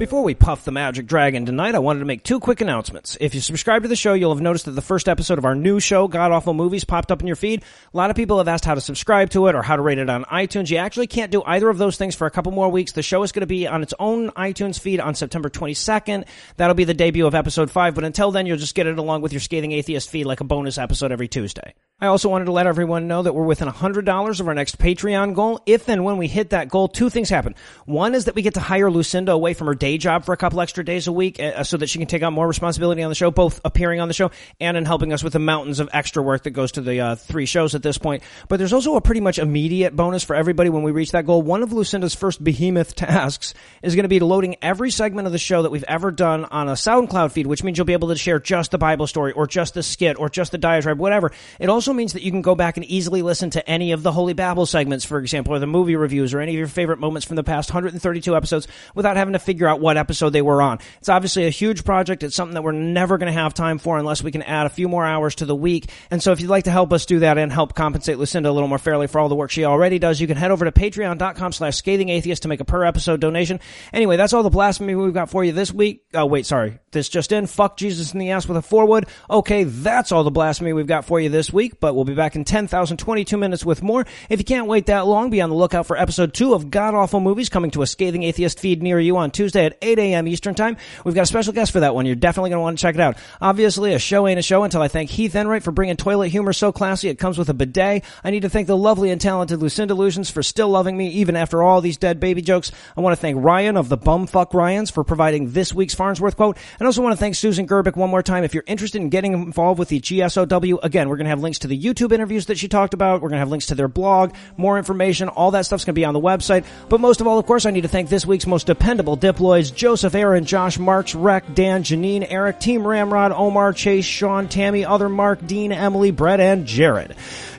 Before 0.00 0.22
we 0.22 0.34
puff 0.34 0.64
the 0.64 0.72
magic 0.72 1.04
dragon 1.04 1.44
tonight, 1.44 1.74
I 1.74 1.78
wanted 1.78 1.98
to 1.98 2.06
make 2.06 2.22
two 2.22 2.40
quick 2.40 2.62
announcements. 2.62 3.18
If 3.20 3.34
you 3.34 3.42
subscribe 3.42 3.82
to 3.82 3.88
the 3.88 3.94
show, 3.94 4.14
you'll 4.14 4.34
have 4.34 4.40
noticed 4.40 4.64
that 4.64 4.70
the 4.70 4.80
first 4.80 5.10
episode 5.10 5.36
of 5.36 5.44
our 5.44 5.54
new 5.54 5.78
show, 5.78 6.08
God 6.08 6.32
Awful 6.32 6.54
Movies, 6.54 6.84
popped 6.84 7.12
up 7.12 7.20
in 7.20 7.26
your 7.26 7.36
feed. 7.36 7.62
A 7.92 7.96
lot 7.98 8.08
of 8.08 8.16
people 8.16 8.38
have 8.38 8.48
asked 8.48 8.64
how 8.64 8.74
to 8.74 8.80
subscribe 8.80 9.28
to 9.32 9.48
it 9.48 9.54
or 9.54 9.60
how 9.60 9.76
to 9.76 9.82
rate 9.82 9.98
it 9.98 10.08
on 10.08 10.24
iTunes. 10.24 10.70
You 10.70 10.78
actually 10.78 11.06
can't 11.06 11.30
do 11.30 11.42
either 11.44 11.68
of 11.68 11.76
those 11.76 11.98
things 11.98 12.14
for 12.14 12.26
a 12.26 12.30
couple 12.30 12.50
more 12.50 12.70
weeks. 12.70 12.92
The 12.92 13.02
show 13.02 13.22
is 13.24 13.30
going 13.30 13.42
to 13.42 13.46
be 13.46 13.66
on 13.66 13.82
its 13.82 13.92
own 13.98 14.30
iTunes 14.30 14.80
feed 14.80 15.00
on 15.00 15.14
September 15.14 15.50
22nd. 15.50 16.26
That'll 16.56 16.72
be 16.72 16.84
the 16.84 16.94
debut 16.94 17.26
of 17.26 17.34
episode 17.34 17.70
5, 17.70 17.94
but 17.94 18.04
until 18.04 18.30
then, 18.30 18.46
you'll 18.46 18.56
just 18.56 18.74
get 18.74 18.86
it 18.86 18.98
along 18.98 19.20
with 19.20 19.34
your 19.34 19.40
Scathing 19.40 19.72
Atheist 19.72 20.08
feed 20.08 20.24
like 20.24 20.40
a 20.40 20.44
bonus 20.44 20.78
episode 20.78 21.12
every 21.12 21.28
Tuesday. 21.28 21.74
I 22.00 22.06
also 22.06 22.30
wanted 22.30 22.46
to 22.46 22.52
let 22.52 22.66
everyone 22.66 23.06
know 23.06 23.22
that 23.22 23.34
we're 23.34 23.44
within 23.44 23.68
$100 23.68 24.40
of 24.40 24.48
our 24.48 24.54
next 24.54 24.78
Patreon 24.78 25.34
goal. 25.34 25.60
If 25.66 25.90
and 25.90 26.02
when 26.02 26.16
we 26.16 26.26
hit 26.26 26.48
that 26.50 26.70
goal, 26.70 26.88
two 26.88 27.10
things 27.10 27.28
happen. 27.28 27.54
One 27.84 28.14
is 28.14 28.24
that 28.24 28.34
we 28.34 28.40
get 28.40 28.54
to 28.54 28.60
hire 28.60 28.90
Lucinda 28.90 29.32
away 29.32 29.52
from 29.52 29.66
her 29.66 29.74
day 29.74 29.89
job 29.98 30.24
for 30.24 30.32
a 30.32 30.36
couple 30.36 30.60
extra 30.60 30.84
days 30.84 31.06
a 31.06 31.12
week 31.12 31.40
uh, 31.40 31.62
so 31.64 31.76
that 31.76 31.88
she 31.88 31.98
can 31.98 32.06
take 32.06 32.22
on 32.22 32.32
more 32.32 32.46
responsibility 32.46 33.02
on 33.02 33.08
the 33.08 33.14
show, 33.14 33.30
both 33.30 33.60
appearing 33.64 34.00
on 34.00 34.08
the 34.08 34.14
show 34.14 34.30
and 34.60 34.76
in 34.76 34.84
helping 34.84 35.12
us 35.12 35.22
with 35.22 35.32
the 35.32 35.38
mountains 35.38 35.80
of 35.80 35.88
extra 35.92 36.22
work 36.22 36.44
that 36.44 36.50
goes 36.50 36.72
to 36.72 36.80
the 36.80 37.00
uh, 37.00 37.14
three 37.16 37.46
shows 37.46 37.74
at 37.74 37.82
this 37.82 37.98
point. 37.98 38.22
But 38.48 38.58
there's 38.58 38.72
also 38.72 38.96
a 38.96 39.00
pretty 39.00 39.20
much 39.20 39.38
immediate 39.38 39.94
bonus 39.94 40.24
for 40.24 40.36
everybody 40.36 40.70
when 40.70 40.82
we 40.82 40.92
reach 40.92 41.12
that 41.12 41.26
goal. 41.26 41.42
One 41.42 41.62
of 41.62 41.72
Lucinda's 41.72 42.14
first 42.14 42.42
behemoth 42.42 42.94
tasks 42.96 43.54
is 43.82 43.94
going 43.94 44.04
to 44.04 44.08
be 44.08 44.20
loading 44.20 44.56
every 44.62 44.90
segment 44.90 45.26
of 45.26 45.32
the 45.32 45.38
show 45.38 45.62
that 45.62 45.70
we've 45.70 45.84
ever 45.88 46.10
done 46.10 46.44
on 46.46 46.68
a 46.68 46.72
SoundCloud 46.72 47.32
feed, 47.32 47.46
which 47.46 47.62
means 47.64 47.78
you'll 47.78 47.84
be 47.84 47.92
able 47.92 48.08
to 48.08 48.16
share 48.16 48.38
just 48.38 48.70
the 48.70 48.78
Bible 48.78 49.06
story 49.06 49.32
or 49.32 49.46
just 49.46 49.74
the 49.74 49.82
skit 49.82 50.18
or 50.18 50.28
just 50.28 50.52
the 50.52 50.58
diatribe, 50.58 50.98
whatever. 50.98 51.32
It 51.58 51.68
also 51.68 51.92
means 51.92 52.12
that 52.12 52.22
you 52.22 52.30
can 52.30 52.42
go 52.42 52.54
back 52.54 52.76
and 52.76 52.86
easily 52.86 53.22
listen 53.22 53.50
to 53.50 53.68
any 53.68 53.92
of 53.92 54.02
the 54.02 54.12
Holy 54.12 54.32
Babble 54.32 54.66
segments, 54.66 55.04
for 55.04 55.18
example, 55.18 55.54
or 55.54 55.58
the 55.58 55.66
movie 55.66 55.96
reviews 55.96 56.34
or 56.34 56.40
any 56.40 56.52
of 56.52 56.58
your 56.58 56.68
favorite 56.68 56.98
moments 56.98 57.26
from 57.26 57.36
the 57.36 57.44
past 57.44 57.70
132 57.70 58.36
episodes 58.36 58.68
without 58.94 59.16
having 59.16 59.32
to 59.32 59.38
figure 59.38 59.66
out 59.66 59.79
what 59.80 59.96
episode 59.96 60.30
they 60.30 60.42
were 60.42 60.62
on. 60.62 60.78
It's 60.98 61.08
obviously 61.08 61.46
a 61.46 61.50
huge 61.50 61.84
project. 61.84 62.22
It's 62.22 62.36
something 62.36 62.54
that 62.54 62.62
we're 62.62 62.72
never 62.72 63.18
going 63.18 63.32
to 63.32 63.38
have 63.38 63.54
time 63.54 63.78
for 63.78 63.98
unless 63.98 64.22
we 64.22 64.30
can 64.30 64.42
add 64.42 64.66
a 64.66 64.70
few 64.70 64.88
more 64.88 65.04
hours 65.04 65.36
to 65.36 65.46
the 65.46 65.56
week. 65.56 65.90
And 66.10 66.22
so 66.22 66.32
if 66.32 66.40
you'd 66.40 66.50
like 66.50 66.64
to 66.64 66.70
help 66.70 66.92
us 66.92 67.06
do 67.06 67.20
that 67.20 67.38
and 67.38 67.52
help 67.52 67.74
compensate 67.74 68.18
Lucinda 68.18 68.50
a 68.50 68.52
little 68.52 68.68
more 68.68 68.78
fairly 68.78 69.06
for 69.06 69.18
all 69.18 69.28
the 69.28 69.34
work 69.34 69.50
she 69.50 69.64
already 69.64 69.98
does, 69.98 70.20
you 70.20 70.26
can 70.26 70.36
head 70.36 70.50
over 70.50 70.64
to 70.64 70.72
patreon.com 70.72 71.52
slash 71.52 71.76
scathing 71.76 72.10
atheist 72.10 72.42
to 72.42 72.48
make 72.48 72.60
a 72.60 72.64
per 72.64 72.84
episode 72.84 73.20
donation. 73.20 73.60
Anyway, 73.92 74.16
that's 74.16 74.32
all 74.32 74.42
the 74.42 74.50
blasphemy 74.50 74.94
we've 74.94 75.14
got 75.14 75.30
for 75.30 75.42
you 75.42 75.52
this 75.52 75.72
week. 75.72 76.04
Oh, 76.14 76.26
wait, 76.26 76.46
sorry. 76.46 76.78
This 76.90 77.08
just 77.08 77.32
in. 77.32 77.46
Fuck 77.46 77.76
Jesus 77.76 78.12
in 78.12 78.18
the 78.18 78.32
ass 78.32 78.48
with 78.48 78.56
a 78.56 78.62
forward. 78.62 79.06
Okay, 79.28 79.64
that's 79.64 80.12
all 80.12 80.24
the 80.24 80.30
blasphemy 80.30 80.72
we've 80.72 80.86
got 80.86 81.04
for 81.04 81.20
you 81.20 81.28
this 81.28 81.52
week, 81.52 81.80
but 81.80 81.94
we'll 81.94 82.04
be 82.04 82.14
back 82.14 82.36
in 82.36 82.44
10,022 82.44 83.36
minutes 83.36 83.64
with 83.64 83.82
more. 83.82 84.04
If 84.28 84.40
you 84.40 84.44
can't 84.44 84.66
wait 84.66 84.86
that 84.86 85.06
long, 85.06 85.30
be 85.30 85.40
on 85.40 85.50
the 85.50 85.56
lookout 85.56 85.86
for 85.86 85.96
episode 85.96 86.34
two 86.34 86.54
of 86.54 86.70
God 86.70 86.94
Awful 86.94 87.20
Movies 87.20 87.48
coming 87.48 87.70
to 87.72 87.82
a 87.82 87.86
scathing 87.86 88.24
atheist 88.24 88.58
feed 88.58 88.82
near 88.82 88.98
you 88.98 89.16
on 89.16 89.30
Tuesday 89.30 89.69
at 89.70 89.78
8 89.82 89.98
a.m. 89.98 90.28
Eastern 90.28 90.54
Time. 90.54 90.76
We've 91.04 91.14
got 91.14 91.22
a 91.22 91.26
special 91.26 91.52
guest 91.52 91.72
for 91.72 91.80
that 91.80 91.94
one. 91.94 92.06
You're 92.06 92.16
definitely 92.16 92.50
going 92.50 92.58
to 92.58 92.62
want 92.62 92.78
to 92.78 92.82
check 92.82 92.94
it 92.94 93.00
out. 93.00 93.16
Obviously, 93.40 93.94
a 93.94 93.98
show 93.98 94.26
ain't 94.26 94.38
a 94.38 94.42
show 94.42 94.64
until 94.64 94.82
I 94.82 94.88
thank 94.88 95.10
Heath 95.10 95.34
Enright 95.34 95.62
for 95.62 95.72
bringing 95.72 95.96
toilet 95.96 96.28
humor 96.28 96.52
so 96.52 96.72
classy 96.72 97.08
it 97.08 97.18
comes 97.18 97.38
with 97.38 97.48
a 97.48 97.54
bidet. 97.54 98.04
I 98.24 98.30
need 98.30 98.42
to 98.42 98.48
thank 98.48 98.66
the 98.66 98.76
lovely 98.76 99.10
and 99.10 99.20
talented 99.20 99.60
Lucinda 99.60 99.94
Lugeons 99.94 100.30
for 100.30 100.42
still 100.42 100.68
loving 100.68 100.96
me 100.96 101.08
even 101.08 101.36
after 101.36 101.62
all 101.62 101.80
these 101.80 101.96
dead 101.96 102.20
baby 102.20 102.42
jokes. 102.42 102.72
I 102.96 103.00
want 103.00 103.16
to 103.16 103.20
thank 103.20 103.42
Ryan 103.42 103.76
of 103.76 103.88
the 103.88 103.98
Bumfuck 103.98 104.54
Ryans 104.54 104.90
for 104.90 105.04
providing 105.04 105.52
this 105.52 105.72
week's 105.72 105.94
Farnsworth 105.94 106.36
quote. 106.36 106.56
And 106.78 106.86
also 106.86 107.02
want 107.02 107.12
to 107.12 107.20
thank 107.20 107.34
Susan 107.34 107.66
Gerbic 107.66 107.96
one 107.96 108.10
more 108.10 108.22
time. 108.22 108.44
If 108.44 108.54
you're 108.54 108.64
interested 108.66 109.00
in 109.00 109.08
getting 109.08 109.32
involved 109.32 109.78
with 109.78 109.88
the 109.88 110.00
GSOW, 110.00 110.78
again, 110.82 111.08
we're 111.08 111.16
going 111.16 111.24
to 111.24 111.30
have 111.30 111.40
links 111.40 111.60
to 111.60 111.68
the 111.68 111.80
YouTube 111.80 112.12
interviews 112.12 112.46
that 112.46 112.58
she 112.58 112.68
talked 112.68 112.94
about. 112.94 113.22
We're 113.22 113.28
going 113.28 113.38
to 113.38 113.40
have 113.40 113.50
links 113.50 113.66
to 113.66 113.74
their 113.74 113.88
blog, 113.88 114.34
more 114.56 114.78
information. 114.78 115.28
All 115.28 115.50
that 115.52 115.66
stuff's 115.66 115.84
going 115.84 115.94
to 115.94 116.00
be 116.00 116.04
on 116.04 116.14
the 116.14 116.20
website. 116.20 116.64
But 116.88 117.00
most 117.00 117.20
of 117.20 117.26
all, 117.26 117.38
of 117.38 117.46
course, 117.46 117.66
I 117.66 117.70
need 117.70 117.82
to 117.82 117.88
thank 117.88 118.08
this 118.08 118.26
week's 118.26 118.46
most 118.46 118.66
dependable 118.66 119.16
diploid, 119.16 119.59
boys 119.60 119.70
Joseph, 119.70 120.14
Aaron, 120.14 120.46
Josh, 120.46 120.78
Marks, 120.78 121.14
Rec, 121.14 121.54
Dan, 121.54 121.82
Janine, 121.82 122.26
Eric, 122.28 122.60
Team 122.60 122.86
Ramrod, 122.86 123.30
Omar, 123.32 123.74
Chase, 123.74 124.06
Sean, 124.06 124.48
Tammy, 124.48 124.86
Other 124.86 125.08
Mark, 125.10 125.46
Dean, 125.46 125.70
Emily, 125.70 126.12
Brett, 126.12 126.40
and 126.40 126.64
Jared. 126.64 127.14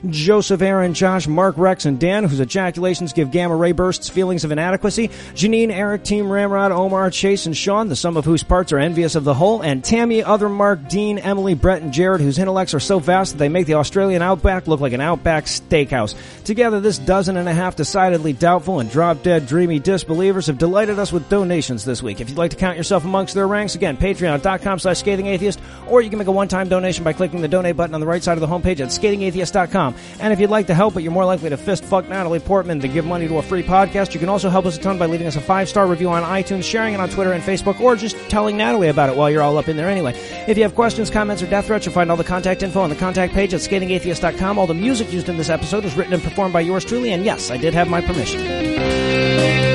Joseph, 0.08 0.62
Aaron, 0.62 0.94
Josh, 0.94 1.28
Mark, 1.28 1.56
Rex, 1.56 1.84
and 1.84 2.00
Dan, 2.00 2.24
whose 2.24 2.40
ejaculations 2.40 3.12
give 3.12 3.30
gamma 3.30 3.54
ray 3.54 3.70
bursts 3.70 4.08
feelings 4.08 4.42
of 4.42 4.50
inadequacy. 4.50 5.08
Janine, 5.34 5.70
Eric, 5.70 6.02
Team 6.02 6.28
Ramrod, 6.28 6.72
Omar, 6.72 7.10
Chase, 7.10 7.46
and 7.46 7.56
Sean, 7.56 7.88
the 7.88 7.94
sum 7.94 8.16
of 8.16 8.24
whose 8.24 8.42
parts 8.42 8.72
are 8.72 8.80
envious 8.80 9.14
of 9.14 9.22
the 9.22 9.34
whole. 9.34 9.62
And 9.62 9.84
Tammy, 9.84 10.24
Other 10.24 10.48
Mark, 10.48 10.88
Dean, 10.88 11.18
Emily, 11.18 11.54
Brett, 11.54 11.82
and 11.82 11.92
Jared, 11.92 12.20
whose 12.20 12.38
intellects 12.38 12.74
are 12.74 12.80
so 12.80 12.98
vast 12.98 13.32
that 13.32 13.38
they 13.38 13.48
make 13.48 13.66
the 13.66 13.74
Australian 13.74 14.22
outback 14.22 14.66
look 14.66 14.80
like 14.80 14.92
an 14.92 15.00
outback 15.00 15.44
steakhouse. 15.44 16.16
Together, 16.42 16.80
this 16.80 16.98
dozen 16.98 17.36
and 17.36 17.48
a 17.48 17.54
half 17.54 17.76
decidedly 17.76 18.32
doubtful 18.32 18.80
and 18.80 18.90
drop 18.90 19.22
dead 19.22 19.46
dreamy 19.46 19.78
disbelievers 19.78 20.48
have 20.48 20.58
delighted 20.58 20.98
us 20.98 21.12
with 21.12 21.28
donations 21.28 21.81
this 21.84 22.02
week. 22.02 22.20
If 22.20 22.28
you'd 22.28 22.38
like 22.38 22.50
to 22.52 22.56
count 22.56 22.76
yourself 22.76 23.04
amongst 23.04 23.34
their 23.34 23.46
ranks, 23.46 23.74
again, 23.74 23.96
patreon.com 23.96 24.78
slash 24.78 24.98
scathing 24.98 25.26
atheist, 25.26 25.60
or 25.86 26.02
you 26.02 26.10
can 26.10 26.18
make 26.18 26.28
a 26.28 26.32
one-time 26.32 26.68
donation 26.68 27.04
by 27.04 27.12
clicking 27.12 27.40
the 27.40 27.48
donate 27.48 27.76
button 27.76 27.94
on 27.94 28.00
the 28.00 28.06
right 28.06 28.22
side 28.22 28.36
of 28.36 28.40
the 28.40 28.46
homepage 28.46 28.80
at 28.80 28.88
scathingatheist.com. 28.88 29.94
And 30.20 30.32
if 30.32 30.40
you'd 30.40 30.50
like 30.50 30.66
to 30.68 30.74
help, 30.74 30.94
but 30.94 31.02
you're 31.02 31.12
more 31.12 31.24
likely 31.24 31.50
to 31.50 31.56
fist 31.56 31.84
fuck 31.84 32.08
Natalie 32.08 32.40
Portman 32.40 32.78
than 32.78 32.92
give 32.92 33.04
money 33.04 33.28
to 33.28 33.38
a 33.38 33.42
free 33.42 33.62
podcast, 33.62 34.14
you 34.14 34.20
can 34.20 34.28
also 34.28 34.50
help 34.50 34.66
us 34.66 34.76
a 34.76 34.80
ton 34.80 34.98
by 34.98 35.06
leaving 35.06 35.26
us 35.26 35.36
a 35.36 35.40
five-star 35.40 35.86
review 35.86 36.08
on 36.10 36.22
iTunes, 36.22 36.64
sharing 36.64 36.94
it 36.94 37.00
on 37.00 37.08
Twitter 37.08 37.32
and 37.32 37.42
Facebook, 37.42 37.80
or 37.80 37.96
just 37.96 38.16
telling 38.28 38.56
Natalie 38.56 38.88
about 38.88 39.10
it 39.10 39.16
while 39.16 39.30
you're 39.30 39.42
all 39.42 39.58
up 39.58 39.68
in 39.68 39.76
there 39.76 39.88
anyway. 39.88 40.12
If 40.46 40.56
you 40.56 40.62
have 40.62 40.74
questions, 40.74 41.10
comments, 41.10 41.42
or 41.42 41.46
death 41.46 41.66
threats, 41.66 41.86
you'll 41.86 41.94
find 41.94 42.10
all 42.10 42.16
the 42.16 42.24
contact 42.24 42.62
info 42.62 42.80
on 42.80 42.90
the 42.90 42.96
contact 42.96 43.32
page 43.34 43.54
at 43.54 43.60
scathingatheist.com. 43.60 44.58
All 44.58 44.66
the 44.66 44.74
music 44.74 45.12
used 45.12 45.28
in 45.28 45.36
this 45.36 45.50
episode 45.50 45.84
was 45.84 45.94
written 45.94 46.12
and 46.12 46.22
performed 46.22 46.52
by 46.52 46.60
yours 46.60 46.84
truly, 46.84 47.12
and 47.12 47.24
yes, 47.24 47.50
I 47.50 47.56
did 47.56 47.74
have 47.74 47.88
my 47.88 48.00
permission. 48.00 49.71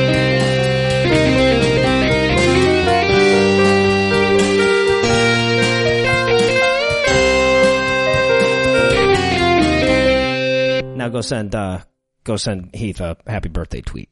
Now 11.07 11.13
go 11.13 11.21
send 11.21 11.55
uh, 11.55 11.79
go 12.25 12.35
send 12.35 12.75
Heath 12.75 12.99
a 12.99 13.15
happy 13.25 13.47
birthday 13.47 13.79
tweet. 13.79 14.09